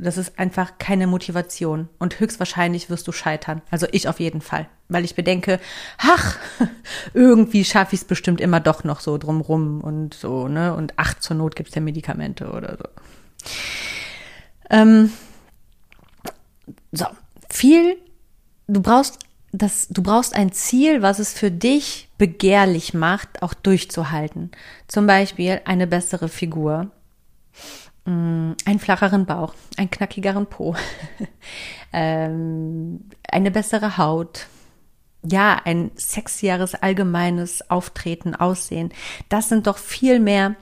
Das 0.00 0.16
ist 0.16 0.38
einfach 0.38 0.78
keine 0.78 1.08
Motivation 1.08 1.88
und 1.98 2.20
höchstwahrscheinlich 2.20 2.88
wirst 2.88 3.08
du 3.08 3.12
scheitern. 3.12 3.62
Also 3.70 3.88
ich 3.90 4.06
auf 4.06 4.20
jeden 4.20 4.40
Fall, 4.40 4.68
weil 4.88 5.04
ich 5.04 5.16
bedenke, 5.16 5.58
ach, 5.98 6.36
irgendwie 7.14 7.64
schaffe 7.64 7.96
ich 7.96 8.02
es 8.02 8.06
bestimmt 8.06 8.40
immer 8.40 8.60
doch 8.60 8.84
noch 8.84 9.00
so 9.00 9.18
drumrum 9.18 9.80
und 9.80 10.14
so, 10.14 10.46
ne? 10.46 10.72
Und 10.76 10.92
ach, 10.96 11.14
zur 11.14 11.36
Not 11.36 11.56
gibt's 11.56 11.74
ja 11.74 11.80
Medikamente 11.80 12.50
oder 12.50 12.76
so. 12.76 12.84
Ähm, 14.70 15.12
so, 16.92 17.06
viel, 17.50 17.96
du 18.68 18.80
brauchst 18.80 19.18
das, 19.52 19.88
du 19.88 20.02
brauchst 20.02 20.34
ein 20.34 20.52
Ziel, 20.52 21.02
was 21.02 21.18
es 21.18 21.32
für 21.32 21.50
dich 21.50 22.08
begehrlich 22.18 22.94
macht, 22.94 23.42
auch 23.42 23.54
durchzuhalten. 23.54 24.50
Zum 24.88 25.06
Beispiel 25.06 25.60
eine 25.64 25.86
bessere 25.86 26.28
Figur, 26.28 26.90
mm, 28.04 28.52
einen 28.64 28.78
flacheren 28.78 29.24
Bauch, 29.24 29.54
einen 29.76 29.90
knackigeren 29.90 30.46
Po, 30.46 30.76
ähm, 31.92 33.08
eine 33.30 33.50
bessere 33.50 33.96
Haut, 33.96 34.46
ja, 35.22 35.60
ein 35.64 35.90
sexieres 35.96 36.74
allgemeines 36.74 37.70
Auftreten, 37.70 38.34
Aussehen. 38.34 38.92
Das 39.28 39.48
sind 39.48 39.66
doch 39.66 39.78
viel 39.78 40.20
mehr 40.20 40.56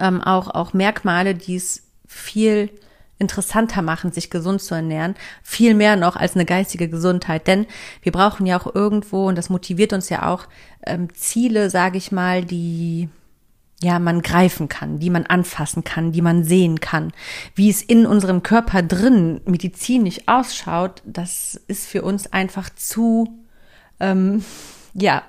ähm, 0.00 0.22
auch, 0.22 0.48
auch 0.48 0.72
Merkmale, 0.72 1.34
die 1.34 1.56
es 1.56 1.82
viel 2.06 2.70
interessanter 3.18 3.82
machen, 3.82 4.12
sich 4.12 4.30
gesund 4.30 4.60
zu 4.60 4.74
ernähren, 4.74 5.14
viel 5.42 5.74
mehr 5.74 5.96
noch 5.96 6.16
als 6.16 6.34
eine 6.34 6.44
geistige 6.44 6.88
Gesundheit. 6.88 7.46
Denn 7.46 7.66
wir 8.02 8.12
brauchen 8.12 8.46
ja 8.46 8.60
auch 8.60 8.74
irgendwo, 8.74 9.26
und 9.26 9.36
das 9.36 9.48
motiviert 9.48 9.92
uns 9.92 10.08
ja 10.08 10.28
auch, 10.28 10.46
ähm, 10.86 11.12
Ziele, 11.14 11.70
sage 11.70 11.98
ich 11.98 12.12
mal, 12.12 12.44
die 12.44 13.08
ja 13.82 13.98
man 13.98 14.22
greifen 14.22 14.68
kann, 14.68 14.98
die 14.98 15.10
man 15.10 15.26
anfassen 15.26 15.84
kann, 15.84 16.12
die 16.12 16.22
man 16.22 16.44
sehen 16.44 16.80
kann. 16.80 17.12
Wie 17.54 17.68
es 17.68 17.82
in 17.82 18.06
unserem 18.06 18.42
Körper 18.42 18.82
drin 18.82 19.40
medizinisch 19.44 20.20
ausschaut, 20.26 21.02
das 21.04 21.60
ist 21.66 21.86
für 21.86 22.02
uns 22.02 22.32
einfach 22.32 22.70
zu 22.74 23.38
ähm, 24.00 24.44
ja, 24.98 25.22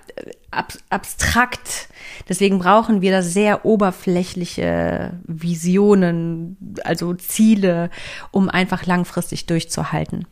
ab, 0.52 0.74
abstrakt. 0.90 1.90
Deswegen 2.30 2.60
brauchen 2.60 3.02
wir 3.02 3.12
da 3.12 3.22
sehr 3.22 3.66
oberflächliche 3.66 5.14
Visionen, 5.26 6.58
also 6.84 7.14
Ziele, 7.14 7.90
um 8.32 8.50
einfach 8.50 8.86
langfristig 8.86 9.46
durchzuhalten. 9.46 10.26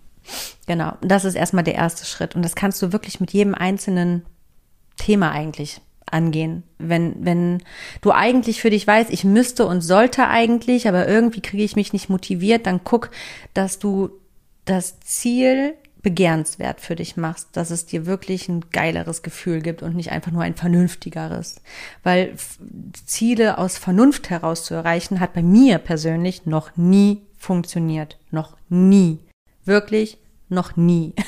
Genau, 0.68 0.94
das 1.02 1.26
ist 1.26 1.36
erstmal 1.36 1.64
der 1.64 1.76
erste 1.76 2.06
Schritt. 2.06 2.36
Und 2.36 2.44
das 2.44 2.56
kannst 2.56 2.82
du 2.82 2.92
wirklich 2.92 3.20
mit 3.20 3.32
jedem 3.32 3.54
einzelnen 3.54 4.26
Thema 4.98 5.32
eigentlich 5.32 5.82
angehen. 6.10 6.64
Wenn, 6.78 7.16
wenn 7.26 7.64
du 8.02 8.12
eigentlich 8.12 8.62
für 8.62 8.70
dich 8.70 8.88
weißt, 8.88 9.12
ich 9.12 9.24
müsste 9.24 9.66
und 9.66 9.82
sollte 9.82 10.28
eigentlich, 10.28 10.88
aber 10.88 11.08
irgendwie 11.08 11.42
kriege 11.42 11.64
ich 11.64 11.76
mich 11.76 11.94
nicht 11.94 12.10
motiviert, 12.10 12.66
dann 12.66 12.82
guck, 12.84 13.12
dass 13.54 13.80
du 13.80 14.10
das 14.66 15.00
Ziel 15.02 15.76
begehrenswert 16.06 16.82
für 16.82 16.96
dich 16.96 17.18
machst, 17.18 17.48
dass 17.54 17.72
es 17.72 17.88
dir 17.88 18.06
wirklich 18.06 18.48
ein 18.48 18.66
geileres 18.72 19.24
Gefühl 19.24 19.60
gibt 19.64 19.82
und 19.82 19.96
nicht 19.96 20.12
einfach 20.12 20.32
nur 20.32 20.44
ein 20.44 20.54
vernünftigeres. 20.54 21.62
Weil 22.04 22.36
Ziele 23.08 23.58
aus 23.58 23.80
Vernunft 23.80 24.30
heraus 24.30 24.64
zu 24.64 24.76
erreichen, 24.76 25.20
hat 25.20 25.34
bei 25.34 25.42
mir 25.42 25.80
persönlich 25.80 26.46
noch 26.46 26.78
nie 26.78 27.24
funktioniert. 27.40 28.20
Noch 28.30 28.56
nie. 28.70 29.18
Wirklich 29.66 30.20
noch 30.48 30.78
nie. 30.78 31.14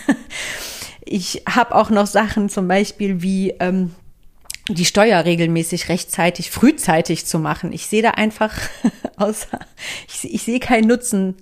Ich 1.10 1.44
habe 1.48 1.74
auch 1.74 1.90
noch 1.90 2.06
Sachen 2.06 2.50
zum 2.50 2.68
Beispiel 2.68 3.22
wie 3.22 3.52
ähm, 3.62 3.96
die 4.68 4.84
Steuer 4.84 5.24
regelmäßig 5.24 5.88
rechtzeitig, 5.88 6.52
frühzeitig 6.52 7.26
zu 7.26 7.40
machen. 7.40 7.72
Ich 7.72 7.88
sehe 7.88 8.02
da 8.02 8.10
einfach 8.10 8.54
außer, 9.16 9.58
ich, 10.10 10.34
ich 10.34 10.44
sehe 10.44 10.60
keinen 10.60 10.90
Nutzen 10.90 11.36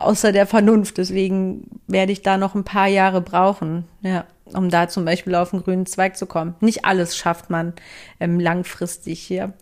außer 0.00 0.32
der 0.32 0.46
Vernunft. 0.46 0.98
Deswegen 0.98 1.68
werde 1.86 2.12
ich 2.12 2.22
da 2.22 2.36
noch 2.36 2.54
ein 2.54 2.64
paar 2.64 2.88
Jahre 2.88 3.20
brauchen, 3.20 3.84
ja, 4.02 4.24
um 4.44 4.70
da 4.70 4.88
zum 4.88 5.04
Beispiel 5.04 5.34
auf 5.34 5.50
den 5.50 5.62
grünen 5.62 5.86
Zweig 5.86 6.16
zu 6.16 6.26
kommen. 6.26 6.54
Nicht 6.60 6.84
alles 6.84 7.16
schafft 7.16 7.50
man 7.50 7.74
ähm, 8.18 8.40
langfristig 8.40 9.20
hier 9.20 9.52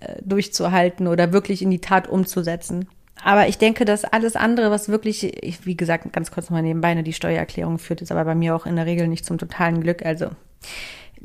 äh, 0.00 0.16
durchzuhalten 0.22 1.06
oder 1.06 1.32
wirklich 1.32 1.62
in 1.62 1.70
die 1.70 1.80
Tat 1.80 2.08
umzusetzen. 2.08 2.88
Aber 3.24 3.46
ich 3.46 3.58
denke, 3.58 3.84
dass 3.84 4.04
alles 4.04 4.34
andere, 4.34 4.70
was 4.70 4.88
wirklich, 4.88 5.44
ich, 5.44 5.64
wie 5.64 5.76
gesagt, 5.76 6.12
ganz 6.12 6.32
kurz 6.32 6.46
nochmal 6.46 6.62
nebenbei, 6.62 6.92
ne, 6.94 7.04
die 7.04 7.12
Steuererklärung 7.12 7.78
führt, 7.78 8.02
ist 8.02 8.10
aber 8.10 8.24
bei 8.24 8.34
mir 8.34 8.56
auch 8.56 8.66
in 8.66 8.74
der 8.74 8.86
Regel 8.86 9.06
nicht 9.06 9.24
zum 9.24 9.38
totalen 9.38 9.80
Glück. 9.80 10.04
Also 10.04 10.30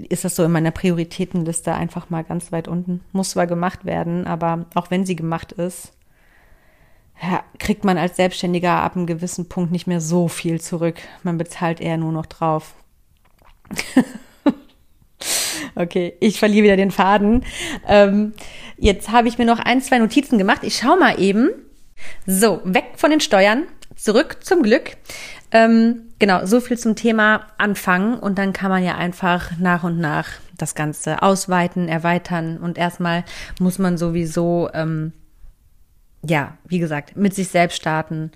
ist 0.09 0.23
das 0.23 0.35
so 0.35 0.43
in 0.43 0.51
meiner 0.51 0.69
Prioritätenliste 0.69 1.73
einfach 1.73 2.11
mal 2.11 2.23
ganz 2.23 2.51
weit 2.51 2.67
unten. 2.67 3.01
Muss 3.13 3.31
zwar 3.31 3.47
gemacht 3.47 3.85
werden, 3.85 4.27
aber 4.27 4.67
auch 4.75 4.91
wenn 4.91 5.05
sie 5.05 5.15
gemacht 5.15 5.53
ist, 5.53 5.93
kriegt 7.59 7.83
man 7.83 7.97
als 7.97 8.15
Selbstständiger 8.15 8.71
ab 8.71 8.95
einem 8.95 9.07
gewissen 9.07 9.49
Punkt 9.49 9.71
nicht 9.71 9.87
mehr 9.87 10.01
so 10.01 10.27
viel 10.27 10.61
zurück. 10.61 10.95
Man 11.23 11.37
bezahlt 11.37 11.81
eher 11.81 11.97
nur 11.97 12.11
noch 12.11 12.25
drauf. 12.25 12.75
okay, 15.75 16.13
ich 16.19 16.39
verliere 16.39 16.65
wieder 16.65 16.77
den 16.77 16.91
Faden. 16.91 17.43
Ähm, 17.87 18.33
jetzt 18.77 19.09
habe 19.09 19.27
ich 19.27 19.37
mir 19.37 19.45
noch 19.45 19.59
ein, 19.59 19.81
zwei 19.81 19.97
Notizen 19.97 20.37
gemacht. 20.37 20.63
Ich 20.63 20.77
schaue 20.77 20.99
mal 20.99 21.19
eben. 21.19 21.49
So, 22.27 22.61
weg 22.63 22.91
von 22.95 23.09
den 23.09 23.21
Steuern, 23.21 23.63
zurück 23.95 24.37
zum 24.41 24.61
Glück. 24.61 24.97
Ähm, 25.51 26.09
genau, 26.19 26.45
so 26.45 26.59
viel 26.59 26.77
zum 26.77 26.95
Thema 26.95 27.47
Anfangen 27.57 28.19
und 28.19 28.37
dann 28.37 28.53
kann 28.53 28.69
man 28.69 28.83
ja 28.83 28.95
einfach 28.95 29.57
nach 29.57 29.83
und 29.83 29.99
nach 29.99 30.27
das 30.57 30.75
Ganze 30.75 31.21
ausweiten, 31.23 31.87
erweitern 31.87 32.57
und 32.57 32.77
erstmal 32.77 33.23
muss 33.59 33.79
man 33.79 33.97
sowieso 33.97 34.69
ähm, 34.73 35.13
ja, 36.23 36.57
wie 36.67 36.79
gesagt, 36.79 37.15
mit 37.15 37.33
sich 37.33 37.49
selbst 37.49 37.75
starten, 37.75 38.31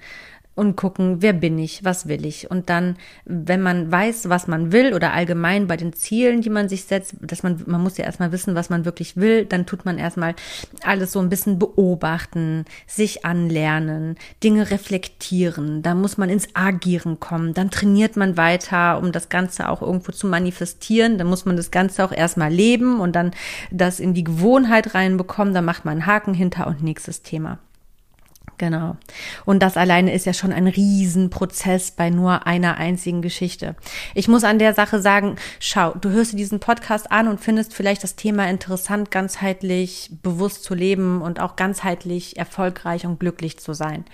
und 0.53 0.75
gucken, 0.75 1.21
wer 1.21 1.33
bin 1.33 1.57
ich, 1.57 1.85
was 1.85 2.07
will 2.07 2.25
ich. 2.25 2.51
Und 2.51 2.69
dann, 2.69 2.97
wenn 3.25 3.61
man 3.61 3.89
weiß, 3.89 4.27
was 4.27 4.47
man 4.47 4.71
will 4.73 4.93
oder 4.93 5.13
allgemein 5.13 5.65
bei 5.65 5.77
den 5.77 5.93
Zielen, 5.93 6.41
die 6.41 6.49
man 6.49 6.67
sich 6.67 6.83
setzt, 6.83 7.15
dass 7.21 7.41
man, 7.41 7.63
man 7.67 7.81
muss 7.81 7.97
ja 7.97 8.03
erstmal 8.03 8.33
wissen, 8.33 8.53
was 8.53 8.69
man 8.69 8.83
wirklich 8.83 9.15
will, 9.15 9.45
dann 9.45 9.65
tut 9.65 9.85
man 9.85 9.97
erstmal 9.97 10.35
alles 10.83 11.13
so 11.13 11.19
ein 11.19 11.29
bisschen 11.29 11.57
beobachten, 11.57 12.65
sich 12.85 13.23
anlernen, 13.23 14.17
Dinge 14.43 14.69
reflektieren, 14.71 15.83
da 15.83 15.95
muss 15.95 16.17
man 16.17 16.29
ins 16.29 16.49
Agieren 16.53 17.19
kommen, 17.19 17.53
dann 17.53 17.71
trainiert 17.71 18.17
man 18.17 18.35
weiter, 18.35 18.99
um 18.99 19.13
das 19.13 19.29
Ganze 19.29 19.69
auch 19.69 19.81
irgendwo 19.81 20.11
zu 20.11 20.27
manifestieren, 20.27 21.17
dann 21.17 21.27
muss 21.27 21.45
man 21.45 21.55
das 21.55 21.71
Ganze 21.71 22.03
auch 22.03 22.11
erstmal 22.11 22.51
leben 22.51 22.99
und 22.99 23.15
dann 23.15 23.31
das 23.71 24.01
in 24.01 24.13
die 24.13 24.25
Gewohnheit 24.25 24.93
reinbekommen, 24.93 25.53
dann 25.53 25.65
macht 25.65 25.85
man 25.85 25.93
einen 25.93 26.05
Haken 26.05 26.33
hinter 26.33 26.67
und 26.67 26.83
nächstes 26.83 27.21
Thema. 27.21 27.57
Genau. 28.61 28.95
Und 29.43 29.63
das 29.63 29.75
alleine 29.75 30.13
ist 30.13 30.27
ja 30.27 30.33
schon 30.33 30.53
ein 30.53 30.67
Riesenprozess 30.67 31.89
bei 31.89 32.11
nur 32.11 32.45
einer 32.45 32.77
einzigen 32.77 33.23
Geschichte. 33.23 33.75
Ich 34.13 34.27
muss 34.27 34.43
an 34.43 34.59
der 34.59 34.75
Sache 34.75 35.01
sagen, 35.01 35.37
schau, 35.59 35.95
du 35.99 36.11
hörst 36.11 36.33
dir 36.33 36.37
diesen 36.37 36.59
Podcast 36.59 37.11
an 37.11 37.27
und 37.27 37.41
findest 37.41 37.73
vielleicht 37.73 38.03
das 38.03 38.15
Thema 38.15 38.47
interessant, 38.47 39.09
ganzheitlich 39.09 40.11
bewusst 40.21 40.63
zu 40.63 40.75
leben 40.75 41.23
und 41.23 41.39
auch 41.39 41.55
ganzheitlich 41.55 42.37
erfolgreich 42.37 43.07
und 43.07 43.19
glücklich 43.19 43.57
zu 43.57 43.73
sein. 43.73 44.05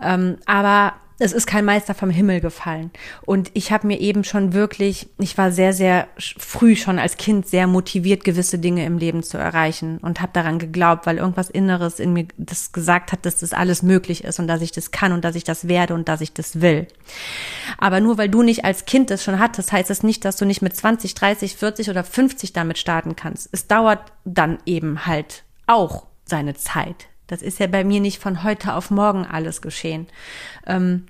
Ähm, 0.00 0.36
aber 0.46 0.92
es 1.20 1.32
ist 1.32 1.46
kein 1.46 1.66
Meister 1.66 1.94
vom 1.94 2.08
Himmel 2.08 2.40
gefallen. 2.40 2.90
Und 3.26 3.50
ich 3.52 3.72
habe 3.72 3.86
mir 3.86 4.00
eben 4.00 4.24
schon 4.24 4.54
wirklich, 4.54 5.08
ich 5.18 5.36
war 5.36 5.52
sehr, 5.52 5.74
sehr 5.74 6.08
früh 6.16 6.74
schon 6.76 6.98
als 6.98 7.18
Kind 7.18 7.46
sehr 7.46 7.66
motiviert, 7.66 8.24
gewisse 8.24 8.58
Dinge 8.58 8.86
im 8.86 8.96
Leben 8.96 9.22
zu 9.22 9.36
erreichen 9.36 9.98
und 9.98 10.22
habe 10.22 10.32
daran 10.32 10.58
geglaubt, 10.58 11.06
weil 11.06 11.18
irgendwas 11.18 11.50
Inneres 11.50 12.00
in 12.00 12.14
mir 12.14 12.26
das 12.38 12.72
gesagt 12.72 13.12
hat, 13.12 13.26
dass 13.26 13.36
das 13.36 13.52
alles 13.52 13.82
möglich 13.82 14.24
ist 14.24 14.40
und 14.40 14.46
dass 14.46 14.62
ich 14.62 14.72
das 14.72 14.92
kann 14.92 15.12
und 15.12 15.22
dass 15.22 15.36
ich 15.36 15.44
das 15.44 15.68
werde 15.68 15.92
und 15.92 16.08
dass 16.08 16.22
ich 16.22 16.32
das 16.32 16.62
will. 16.62 16.88
Aber 17.76 18.00
nur 18.00 18.16
weil 18.16 18.30
du 18.30 18.42
nicht 18.42 18.64
als 18.64 18.86
Kind 18.86 19.10
das 19.10 19.22
schon 19.22 19.38
hattest, 19.38 19.72
heißt 19.72 19.90
das 19.90 20.02
nicht, 20.02 20.24
dass 20.24 20.36
du 20.36 20.46
nicht 20.46 20.62
mit 20.62 20.74
20, 20.74 21.14
30, 21.14 21.54
40 21.54 21.90
oder 21.90 22.02
50 22.02 22.54
damit 22.54 22.78
starten 22.78 23.14
kannst. 23.14 23.50
Es 23.52 23.66
dauert 23.66 24.12
dann 24.24 24.58
eben 24.64 25.04
halt 25.04 25.44
auch 25.66 26.06
seine 26.24 26.54
Zeit. 26.54 27.09
Das 27.30 27.42
ist 27.42 27.60
ja 27.60 27.66
bei 27.66 27.84
mir 27.84 28.00
nicht 28.00 28.20
von 28.20 28.42
heute 28.42 28.74
auf 28.74 28.90
morgen 28.90 29.24
alles 29.24 29.62
geschehen. 29.62 30.06
Ähm, 30.66 31.06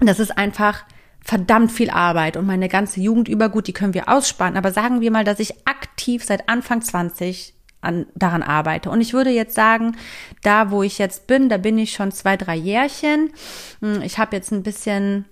das 0.00 0.20
ist 0.20 0.36
einfach 0.36 0.84
verdammt 1.22 1.72
viel 1.72 1.90
Arbeit 1.90 2.36
und 2.36 2.46
meine 2.46 2.68
ganze 2.68 3.00
Jugend 3.00 3.28
über, 3.28 3.48
gut, 3.48 3.66
die 3.66 3.72
können 3.72 3.94
wir 3.94 4.08
aussparen, 4.08 4.56
aber 4.56 4.72
sagen 4.72 5.00
wir 5.00 5.10
mal, 5.10 5.24
dass 5.24 5.40
ich 5.40 5.66
aktiv 5.66 6.24
seit 6.24 6.48
Anfang 6.48 6.80
20 6.80 7.54
an, 7.80 8.06
daran 8.14 8.42
arbeite. 8.42 8.90
Und 8.90 9.00
ich 9.00 9.12
würde 9.12 9.30
jetzt 9.30 9.54
sagen, 9.54 9.96
da 10.42 10.70
wo 10.70 10.82
ich 10.82 10.98
jetzt 10.98 11.26
bin, 11.26 11.48
da 11.48 11.56
bin 11.56 11.78
ich 11.78 11.92
schon 11.92 12.12
zwei, 12.12 12.36
drei 12.36 12.56
Jährchen. 12.56 13.32
Hm, 13.80 14.02
ich 14.02 14.18
habe 14.18 14.36
jetzt 14.36 14.52
ein 14.52 14.62
bisschen 14.62 15.24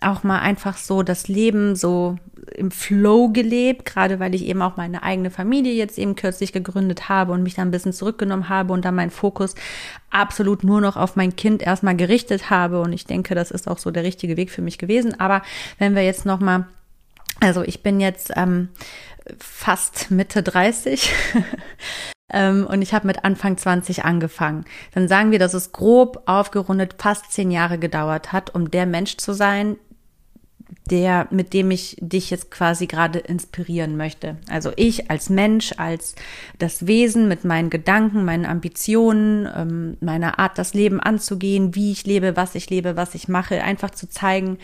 auch 0.00 0.22
mal 0.22 0.40
einfach 0.40 0.76
so 0.76 1.02
das 1.02 1.28
Leben 1.28 1.74
so 1.76 2.16
im 2.54 2.70
Flow 2.70 3.28
gelebt, 3.28 3.84
gerade 3.84 4.20
weil 4.20 4.34
ich 4.34 4.46
eben 4.46 4.62
auch 4.62 4.76
meine 4.76 5.02
eigene 5.02 5.30
Familie 5.30 5.72
jetzt 5.74 5.98
eben 5.98 6.16
kürzlich 6.16 6.52
gegründet 6.52 7.08
habe 7.08 7.32
und 7.32 7.42
mich 7.42 7.54
da 7.54 7.62
ein 7.62 7.70
bisschen 7.70 7.92
zurückgenommen 7.92 8.48
habe 8.48 8.72
und 8.72 8.84
da 8.84 8.92
meinen 8.92 9.10
Fokus 9.10 9.54
absolut 10.10 10.64
nur 10.64 10.80
noch 10.80 10.96
auf 10.96 11.16
mein 11.16 11.36
Kind 11.36 11.62
erstmal 11.62 11.96
gerichtet 11.96 12.50
habe 12.50 12.80
und 12.80 12.92
ich 12.92 13.04
denke, 13.04 13.34
das 13.34 13.50
ist 13.50 13.68
auch 13.68 13.78
so 13.78 13.90
der 13.90 14.04
richtige 14.04 14.36
Weg 14.36 14.50
für 14.50 14.62
mich 14.62 14.78
gewesen. 14.78 15.18
Aber 15.18 15.42
wenn 15.78 15.94
wir 15.94 16.02
jetzt 16.02 16.26
noch 16.26 16.40
mal, 16.40 16.66
also 17.40 17.62
ich 17.62 17.82
bin 17.82 18.00
jetzt 18.00 18.32
ähm, 18.36 18.68
fast 19.38 20.10
Mitte 20.10 20.42
30 20.42 21.12
ähm, 22.32 22.66
und 22.66 22.82
ich 22.82 22.94
habe 22.94 23.06
mit 23.06 23.24
Anfang 23.24 23.56
20 23.56 24.04
angefangen. 24.04 24.64
Dann 24.94 25.08
sagen 25.08 25.30
wir, 25.32 25.38
dass 25.38 25.54
es 25.54 25.72
grob 25.72 26.22
aufgerundet 26.26 26.96
fast 26.98 27.32
zehn 27.32 27.50
Jahre 27.50 27.78
gedauert 27.78 28.32
hat, 28.32 28.54
um 28.54 28.70
der 28.70 28.86
Mensch 28.86 29.16
zu 29.16 29.32
sein, 29.32 29.76
der, 30.90 31.26
mit 31.30 31.52
dem 31.52 31.70
ich 31.70 31.96
dich 32.00 32.30
jetzt 32.30 32.50
quasi 32.50 32.86
gerade 32.86 33.18
inspirieren 33.18 33.96
möchte. 33.96 34.36
Also 34.48 34.72
ich 34.76 35.10
als 35.10 35.30
Mensch, 35.30 35.72
als 35.76 36.14
das 36.58 36.86
Wesen 36.86 37.28
mit 37.28 37.44
meinen 37.44 37.70
Gedanken, 37.70 38.24
meinen 38.24 38.46
Ambitionen, 38.46 39.48
ähm, 39.54 39.96
meiner 40.00 40.38
Art, 40.38 40.58
das 40.58 40.74
Leben 40.74 41.00
anzugehen, 41.00 41.74
wie 41.74 41.92
ich 41.92 42.06
lebe, 42.06 42.36
was 42.36 42.54
ich 42.54 42.70
lebe, 42.70 42.96
was 42.96 43.14
ich 43.14 43.28
mache, 43.28 43.62
einfach 43.62 43.90
zu 43.90 44.08
zeigen, 44.08 44.58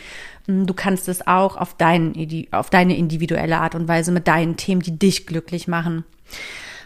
hm, 0.47 0.67
du 0.67 0.75
kannst 0.75 1.09
es 1.09 1.27
auch 1.27 1.57
auf, 1.57 1.75
dein, 1.77 2.15
auf 2.53 2.71
deine 2.71 2.97
individuelle 2.97 3.59
Art 3.59 3.75
und 3.75 3.89
Weise 3.89 4.13
mit 4.13 4.29
deinen 4.29 4.57
Themen, 4.57 4.81
die 4.81 4.99
dich 4.99 5.27
glücklich 5.27 5.67
machen. 5.67 6.05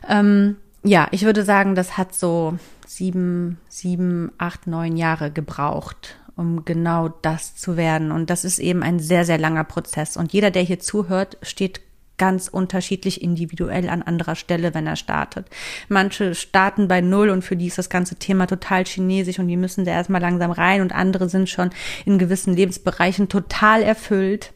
Ähm, 0.09 0.57
ja, 0.83 1.09
ich 1.11 1.25
würde 1.25 1.45
sagen, 1.45 1.75
das 1.75 1.99
hat 1.99 2.14
so 2.14 2.59
sieben, 2.87 3.59
sieben, 3.69 4.33
acht, 4.39 4.67
neun 4.67 4.97
Jahre 4.97 5.31
gebraucht 5.31 6.17
um 6.37 6.64
genau 6.64 7.09
das 7.09 7.57
zu 7.57 7.76
werden. 7.76 8.12
Und 8.12 8.30
das 8.30 8.45
ist 8.45 8.59
eben 8.59 8.82
ein 8.82 9.01
sehr, 9.01 9.24
sehr 9.24 9.39
langer 9.39 9.64
Prozess. 9.64 10.16
Und 10.16 10.32
jeder, 10.32 10.51
der 10.51 10.62
hier 10.62 10.78
zuhört, 10.78 11.39
steht 11.43 11.80
ganz 12.18 12.49
unterschiedlich 12.49 13.22
individuell 13.22 13.89
an 13.89 14.03
anderer 14.03 14.37
Stelle, 14.37 14.74
wenn 14.74 14.87
er 14.87 14.97
startet. 14.97 15.49
Manche 15.89 16.34
starten 16.34 16.89
bei 16.89 17.01
Null 17.01 17.30
und 17.30 17.43
für 17.43 17.57
die 17.57 17.66
ist 17.66 17.78
das 17.78 17.91
ganze 17.91 18.16
Thema 18.16 18.47
total 18.47 18.84
chinesisch 18.84 19.39
und 19.39 19.49
die 19.49 19.57
müssen 19.57 19.84
da 19.84 19.93
erstmal 19.93 20.20
langsam 20.20 20.51
rein 20.51 20.80
und 20.80 20.95
andere 20.95 21.28
sind 21.28 21.49
schon 21.49 21.70
in 22.05 22.18
gewissen 22.18 22.55
Lebensbereichen 22.55 23.28
total 23.28 23.82
erfüllt. 23.82 24.53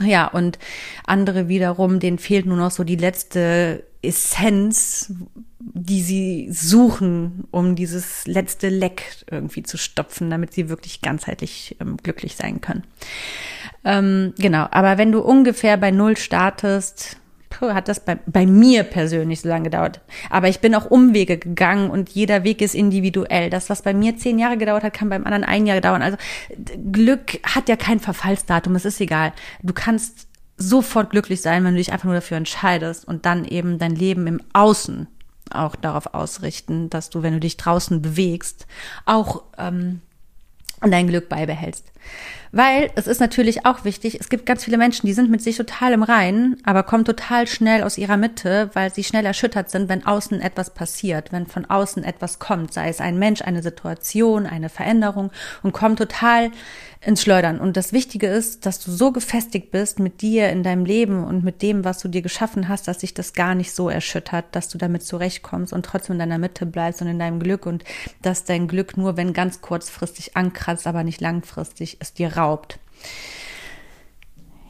Ja, 0.00 0.26
und 0.26 0.58
andere 1.06 1.48
wiederum, 1.48 2.00
denen 2.00 2.18
fehlt 2.18 2.46
nur 2.46 2.56
noch 2.56 2.70
so 2.70 2.84
die 2.84 2.96
letzte 2.96 3.84
Essenz, 4.06 5.12
die 5.58 6.02
sie 6.02 6.48
suchen, 6.50 7.44
um 7.50 7.74
dieses 7.74 8.26
letzte 8.26 8.68
Leck 8.68 9.24
irgendwie 9.30 9.62
zu 9.62 9.76
stopfen, 9.76 10.30
damit 10.30 10.52
sie 10.52 10.68
wirklich 10.68 11.00
ganzheitlich 11.00 11.76
ähm, 11.80 11.96
glücklich 11.96 12.36
sein 12.36 12.60
können. 12.60 12.84
Ähm, 13.84 14.34
genau, 14.38 14.66
aber 14.70 14.98
wenn 14.98 15.12
du 15.12 15.20
ungefähr 15.20 15.76
bei 15.76 15.90
Null 15.90 16.16
startest, 16.16 17.16
hat 17.60 17.88
das 17.88 18.00
bei, 18.00 18.18
bei 18.26 18.46
mir 18.46 18.82
persönlich 18.82 19.40
so 19.40 19.48
lange 19.48 19.64
gedauert. 19.64 20.00
Aber 20.28 20.48
ich 20.48 20.60
bin 20.60 20.74
auch 20.74 20.90
Umwege 20.90 21.38
gegangen 21.38 21.90
und 21.90 22.10
jeder 22.10 22.44
Weg 22.44 22.60
ist 22.60 22.74
individuell. 22.74 23.50
Das, 23.50 23.70
was 23.70 23.82
bei 23.82 23.94
mir 23.94 24.16
zehn 24.16 24.38
Jahre 24.38 24.58
gedauert 24.58 24.82
hat, 24.82 24.94
kann 24.94 25.08
beim 25.08 25.24
anderen 25.24 25.44
ein 25.44 25.66
Jahr 25.66 25.80
dauern. 25.80 26.02
Also 26.02 26.18
Glück 26.92 27.38
hat 27.44 27.68
ja 27.68 27.76
kein 27.76 28.00
Verfallsdatum, 28.00 28.74
es 28.74 28.84
ist 28.84 29.00
egal. 29.00 29.32
Du 29.62 29.72
kannst 29.72 30.28
sofort 30.56 31.10
glücklich 31.10 31.40
sein, 31.40 31.64
wenn 31.64 31.72
du 31.72 31.78
dich 31.78 31.92
einfach 31.92 32.04
nur 32.04 32.14
dafür 32.14 32.36
entscheidest 32.36 33.06
und 33.06 33.26
dann 33.26 33.44
eben 33.44 33.78
dein 33.78 33.94
Leben 33.94 34.26
im 34.26 34.40
Außen 34.52 35.08
auch 35.50 35.76
darauf 35.76 36.14
ausrichten, 36.14 36.90
dass 36.90 37.10
du, 37.10 37.22
wenn 37.22 37.34
du 37.34 37.40
dich 37.40 37.56
draußen 37.56 38.00
bewegst, 38.02 38.66
auch 39.04 39.42
ähm, 39.58 40.00
dein 40.80 41.08
Glück 41.08 41.28
beibehältst. 41.28 41.92
Weil 42.56 42.92
es 42.94 43.08
ist 43.08 43.18
natürlich 43.18 43.66
auch 43.66 43.84
wichtig, 43.84 44.20
es 44.20 44.28
gibt 44.28 44.46
ganz 44.46 44.62
viele 44.62 44.78
Menschen, 44.78 45.08
die 45.08 45.12
sind 45.12 45.28
mit 45.28 45.42
sich 45.42 45.56
total 45.56 45.92
im 45.92 46.04
Reinen, 46.04 46.56
aber 46.62 46.84
kommen 46.84 47.04
total 47.04 47.48
schnell 47.48 47.82
aus 47.82 47.98
ihrer 47.98 48.16
Mitte, 48.16 48.70
weil 48.74 48.94
sie 48.94 49.02
schnell 49.02 49.26
erschüttert 49.26 49.70
sind, 49.70 49.88
wenn 49.88 50.06
außen 50.06 50.40
etwas 50.40 50.70
passiert, 50.70 51.32
wenn 51.32 51.48
von 51.48 51.64
außen 51.64 52.04
etwas 52.04 52.38
kommt, 52.38 52.72
sei 52.72 52.88
es 52.88 53.00
ein 53.00 53.18
Mensch, 53.18 53.42
eine 53.42 53.60
Situation, 53.60 54.46
eine 54.46 54.68
Veränderung 54.68 55.32
und 55.64 55.72
kommen 55.72 55.96
total 55.96 56.52
ins 57.06 57.22
Schleudern. 57.22 57.60
Und 57.60 57.76
das 57.76 57.92
Wichtige 57.92 58.28
ist, 58.28 58.66
dass 58.66 58.80
du 58.80 58.90
so 58.90 59.12
gefestigt 59.12 59.70
bist 59.70 59.98
mit 59.98 60.22
dir 60.22 60.50
in 60.50 60.62
deinem 60.62 60.84
Leben 60.84 61.24
und 61.24 61.44
mit 61.44 61.62
dem, 61.62 61.84
was 61.84 61.98
du 61.98 62.08
dir 62.08 62.22
geschaffen 62.22 62.68
hast, 62.68 62.88
dass 62.88 63.00
sich 63.00 63.14
das 63.14 63.32
gar 63.32 63.54
nicht 63.54 63.72
so 63.72 63.88
erschüttert, 63.88 64.46
dass 64.52 64.68
du 64.68 64.78
damit 64.78 65.02
zurechtkommst 65.04 65.72
und 65.72 65.84
trotzdem 65.84 66.14
in 66.14 66.18
deiner 66.20 66.38
Mitte 66.38 66.66
bleibst 66.66 67.02
und 67.02 67.08
in 67.08 67.18
deinem 67.18 67.40
Glück 67.40 67.66
und 67.66 67.84
dass 68.22 68.44
dein 68.44 68.68
Glück 68.68 68.96
nur, 68.96 69.16
wenn 69.16 69.32
ganz 69.32 69.60
kurzfristig 69.60 70.36
ankratzt, 70.36 70.86
aber 70.86 71.04
nicht 71.04 71.20
langfristig, 71.20 71.98
es 72.00 72.14
dir 72.14 72.36
raubt. 72.44 72.78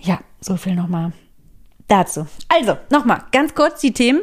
Ja, 0.00 0.20
so 0.40 0.56
viel 0.56 0.74
nochmal 0.74 1.12
dazu. 1.88 2.26
Also, 2.48 2.76
nochmal 2.90 3.24
ganz 3.32 3.54
kurz 3.54 3.80
die 3.80 3.92
Themen 3.92 4.22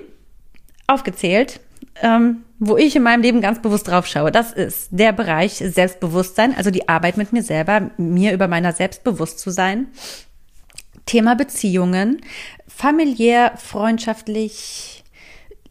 aufgezählt 0.88 1.60
ähm, 2.02 2.43
wo 2.60 2.78
ich 2.78 2.95
in 2.95 3.04
meinem 3.04 3.22
Leben 3.22 3.41
ganz 3.41 3.62
bewusst 3.62 3.88
drauf 3.88 4.08
schaue. 4.08 4.32
Das 4.32 4.52
ist 4.52 4.89
der 4.91 5.14
Bereich 5.14 5.54
Selbstbewusstsein, 5.54 6.56
also 6.56 6.72
die 6.72 6.88
Arbeit 6.88 7.18
mit 7.18 7.34
mir 7.34 7.43
selber, 7.43 7.91
mir 7.97 8.34
über 8.34 8.47
meiner 8.47 8.74
selbst 8.74 9.04
bewusst 9.04 9.39
zu 9.39 9.49
sein. 9.49 9.88
Thema 11.06 11.36
Beziehungen, 11.36 12.22
familiär, 12.68 13.54
freundschaftlich, 13.58 15.04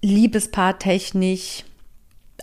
liebespaartechnisch, 0.03 1.65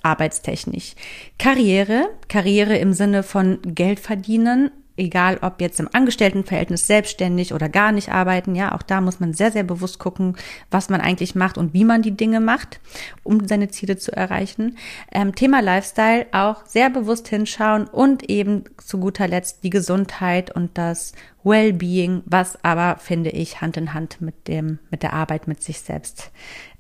arbeitstechnisch. 0.04 0.94
Karriere, 1.38 2.10
Karriere 2.30 2.78
im 2.78 2.94
Sinne 2.94 3.24
von 3.24 3.60
Geld 3.64 4.00
verdienen, 4.00 4.72
egal 4.98 5.38
ob 5.41 5.62
jetzt 5.62 5.80
im 5.80 5.89
Angestelltenverhältnis 5.91 6.88
selbstständig 6.88 7.54
oder 7.54 7.70
gar 7.70 7.91
nicht 7.91 8.10
arbeiten, 8.10 8.56
ja, 8.56 8.76
auch 8.76 8.82
da 8.82 9.00
muss 9.00 9.20
man 9.20 9.34
sehr, 9.34 9.52
sehr 9.52 9.64
bewusst 9.64 10.00
gucken, 10.00 10.36
was 10.72 10.89
man 10.89 11.02
eigentlich 11.02 11.36
macht 11.36 11.58
und 11.58 11.74
wie 11.74 11.86
man 11.86 12.02
die 12.02 12.18
Dinge 12.18 12.39
macht, 12.39 12.80
um 13.24 13.48
seine 13.48 13.70
Ziele 13.70 13.98
zu 13.98 14.12
erreichen. 14.12 14.78
Ähm, 15.12 15.36
Thema 15.36 15.62
Lifestyle 15.62 16.26
auch 16.32 16.66
sehr 16.66 16.89
bewusst 16.89 17.28
hinschauen 17.28 17.86
und 17.86 18.30
eben 18.30 18.64
zu 18.78 19.00
guter 19.00 19.28
Letzt 19.28 19.64
die 19.64 19.70
Gesundheit 19.70 20.54
und 20.54 20.78
das 20.78 21.14
Wellbeing, 21.43 22.24
was 22.26 22.64
aber, 22.64 22.98
finde 22.98 23.30
ich, 23.30 23.62
Hand 23.62 23.78
in 23.78 23.93
Hand 23.93 24.20
mit 24.20 24.48
dem, 24.48 24.80
mit 24.89 25.04
der 25.04 25.14
Arbeit 25.14 25.48
mit 25.48 25.64
sich 25.64 25.80
selbst 25.80 26.32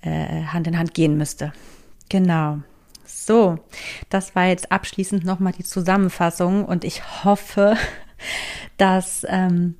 äh, 0.01 0.43
Hand 0.45 0.67
in 0.67 0.77
Hand 0.77 0.93
gehen 0.93 1.17
müsste. 1.17 1.53
Genau. 2.09 2.59
So, 3.05 3.59
das 4.09 4.35
war 4.35 4.47
jetzt 4.47 4.71
abschließend 4.71 5.23
nochmal 5.23 5.53
die 5.53 5.63
Zusammenfassung 5.63 6.65
und 6.65 6.83
ich 6.83 7.23
hoffe, 7.23 7.77
dass 8.77 9.25
ähm, 9.29 9.75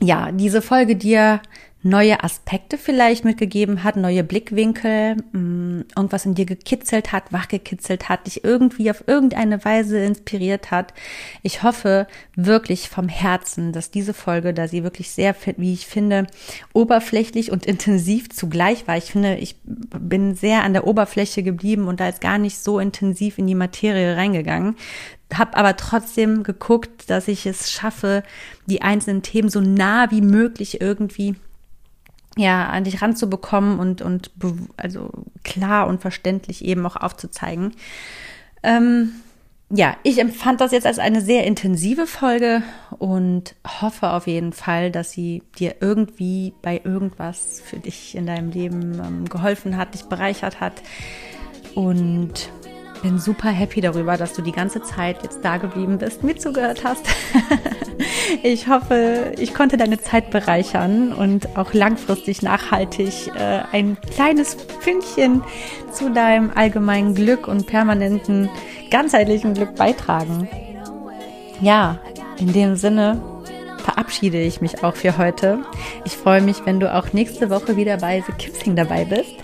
ja 0.00 0.32
diese 0.32 0.62
Folge 0.62 0.96
dir 0.96 1.40
neue 1.84 2.24
Aspekte 2.24 2.78
vielleicht 2.78 3.26
mitgegeben 3.26 3.84
hat, 3.84 3.96
neue 3.96 4.24
Blickwinkel, 4.24 5.16
mm, 5.32 5.82
irgendwas 5.94 6.24
in 6.24 6.34
dir 6.34 6.46
gekitzelt 6.46 7.12
hat, 7.12 7.30
wachgekitzelt 7.30 8.08
hat, 8.08 8.26
dich 8.26 8.42
irgendwie 8.42 8.90
auf 8.90 9.04
irgendeine 9.06 9.62
Weise 9.66 9.98
inspiriert 9.98 10.70
hat. 10.70 10.94
Ich 11.42 11.62
hoffe 11.62 12.06
wirklich 12.34 12.88
vom 12.88 13.08
Herzen, 13.08 13.72
dass 13.72 13.90
diese 13.90 14.14
Folge, 14.14 14.54
da 14.54 14.66
sie 14.66 14.82
wirklich 14.82 15.10
sehr, 15.10 15.36
wie 15.58 15.74
ich 15.74 15.86
finde, 15.86 16.26
oberflächlich 16.72 17.52
und 17.52 17.66
intensiv 17.66 18.30
zugleich 18.30 18.88
war. 18.88 18.96
Ich 18.96 19.12
finde, 19.12 19.36
ich 19.36 19.56
bin 19.64 20.34
sehr 20.34 20.64
an 20.64 20.72
der 20.72 20.86
Oberfläche 20.86 21.42
geblieben 21.42 21.86
und 21.86 22.00
da 22.00 22.08
ist 22.08 22.22
gar 22.22 22.38
nicht 22.38 22.58
so 22.58 22.78
intensiv 22.78 23.36
in 23.36 23.46
die 23.46 23.54
Materie 23.54 24.16
reingegangen 24.16 24.76
habe 25.32 25.56
aber 25.56 25.76
trotzdem 25.76 26.42
geguckt, 26.42 27.08
dass 27.10 27.28
ich 27.28 27.46
es 27.46 27.70
schaffe, 27.70 28.22
die 28.66 28.82
einzelnen 28.82 29.22
Themen 29.22 29.48
so 29.48 29.60
nah 29.60 30.10
wie 30.10 30.20
möglich 30.20 30.80
irgendwie 30.80 31.36
ja, 32.36 32.68
an 32.68 32.84
dich 32.84 33.00
ranzubekommen 33.00 33.78
und, 33.78 34.02
und 34.02 34.30
also 34.76 35.10
klar 35.44 35.86
und 35.86 36.00
verständlich 36.00 36.64
eben 36.64 36.84
auch 36.84 36.96
aufzuzeigen. 36.96 37.74
Ähm, 38.62 39.12
ja, 39.70 39.96
ich 40.02 40.18
empfand 40.18 40.60
das 40.60 40.72
jetzt 40.72 40.86
als 40.86 40.98
eine 40.98 41.20
sehr 41.20 41.44
intensive 41.44 42.06
Folge 42.06 42.62
und 42.98 43.54
hoffe 43.80 44.10
auf 44.10 44.26
jeden 44.26 44.52
Fall, 44.52 44.90
dass 44.90 45.10
sie 45.10 45.42
dir 45.58 45.76
irgendwie 45.80 46.54
bei 46.60 46.80
irgendwas 46.84 47.62
für 47.64 47.78
dich 47.78 48.14
in 48.14 48.26
deinem 48.26 48.50
Leben 48.50 49.00
ähm, 49.04 49.28
geholfen 49.28 49.76
hat, 49.76 49.94
dich 49.94 50.04
bereichert 50.04 50.60
hat. 50.60 50.82
Und 51.74 52.50
bin 53.04 53.18
super 53.18 53.50
happy 53.50 53.82
darüber, 53.82 54.16
dass 54.16 54.32
du 54.32 54.40
die 54.40 54.50
ganze 54.50 54.82
Zeit 54.82 55.22
jetzt 55.22 55.44
da 55.44 55.58
geblieben 55.58 55.98
bist, 55.98 56.24
mir 56.24 56.36
zugehört 56.36 56.84
hast. 56.84 57.06
ich 58.42 58.66
hoffe, 58.66 59.34
ich 59.38 59.52
konnte 59.52 59.76
deine 59.76 60.00
Zeit 60.00 60.30
bereichern 60.30 61.12
und 61.12 61.54
auch 61.58 61.74
langfristig 61.74 62.40
nachhaltig 62.40 63.30
äh, 63.36 63.60
ein 63.72 63.98
kleines 64.10 64.56
Fünkchen 64.80 65.42
zu 65.92 66.10
deinem 66.10 66.50
allgemeinen 66.54 67.14
Glück 67.14 67.46
und 67.46 67.66
permanenten 67.66 68.48
ganzheitlichen 68.90 69.52
Glück 69.52 69.74
beitragen. 69.76 70.48
Ja, 71.60 71.98
in 72.38 72.54
dem 72.54 72.74
Sinne 72.74 73.20
verabschiede 73.84 74.40
ich 74.40 74.60
mich 74.60 74.82
auch 74.82 74.96
für 74.96 75.18
heute. 75.18 75.64
Ich 76.04 76.16
freue 76.16 76.40
mich, 76.40 76.64
wenn 76.64 76.80
du 76.80 76.92
auch 76.92 77.12
nächste 77.12 77.50
Woche 77.50 77.76
wieder 77.76 77.98
bei 77.98 78.24
The 78.26 78.32
Kipsing 78.32 78.74
dabei 78.74 79.04
bist 79.04 79.34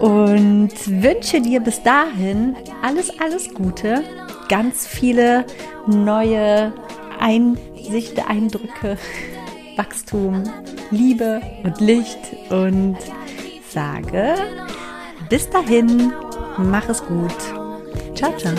und 0.00 0.72
wünsche 0.86 1.40
dir 1.40 1.60
bis 1.60 1.82
dahin 1.82 2.56
alles, 2.82 3.10
alles 3.20 3.54
Gute, 3.54 4.02
ganz 4.48 4.86
viele 4.86 5.46
neue 5.86 6.72
Einsichten, 7.20 8.24
Eindrücke, 8.26 8.98
Wachstum, 9.76 10.42
Liebe 10.90 11.40
und 11.62 11.80
Licht 11.80 12.18
und 12.50 12.98
sage 13.70 14.34
bis 15.28 15.48
dahin, 15.50 16.12
mach 16.58 16.88
es 16.88 17.04
gut. 17.04 17.34
Ciao, 18.14 18.32
ciao. 18.36 18.54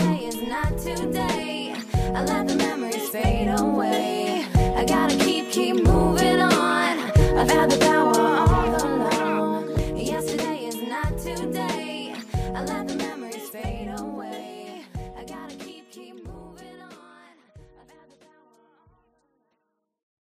moving 5.82 6.40
on. 6.40 6.98
I've 7.38 7.50
had 7.50 7.70
the 7.70 7.85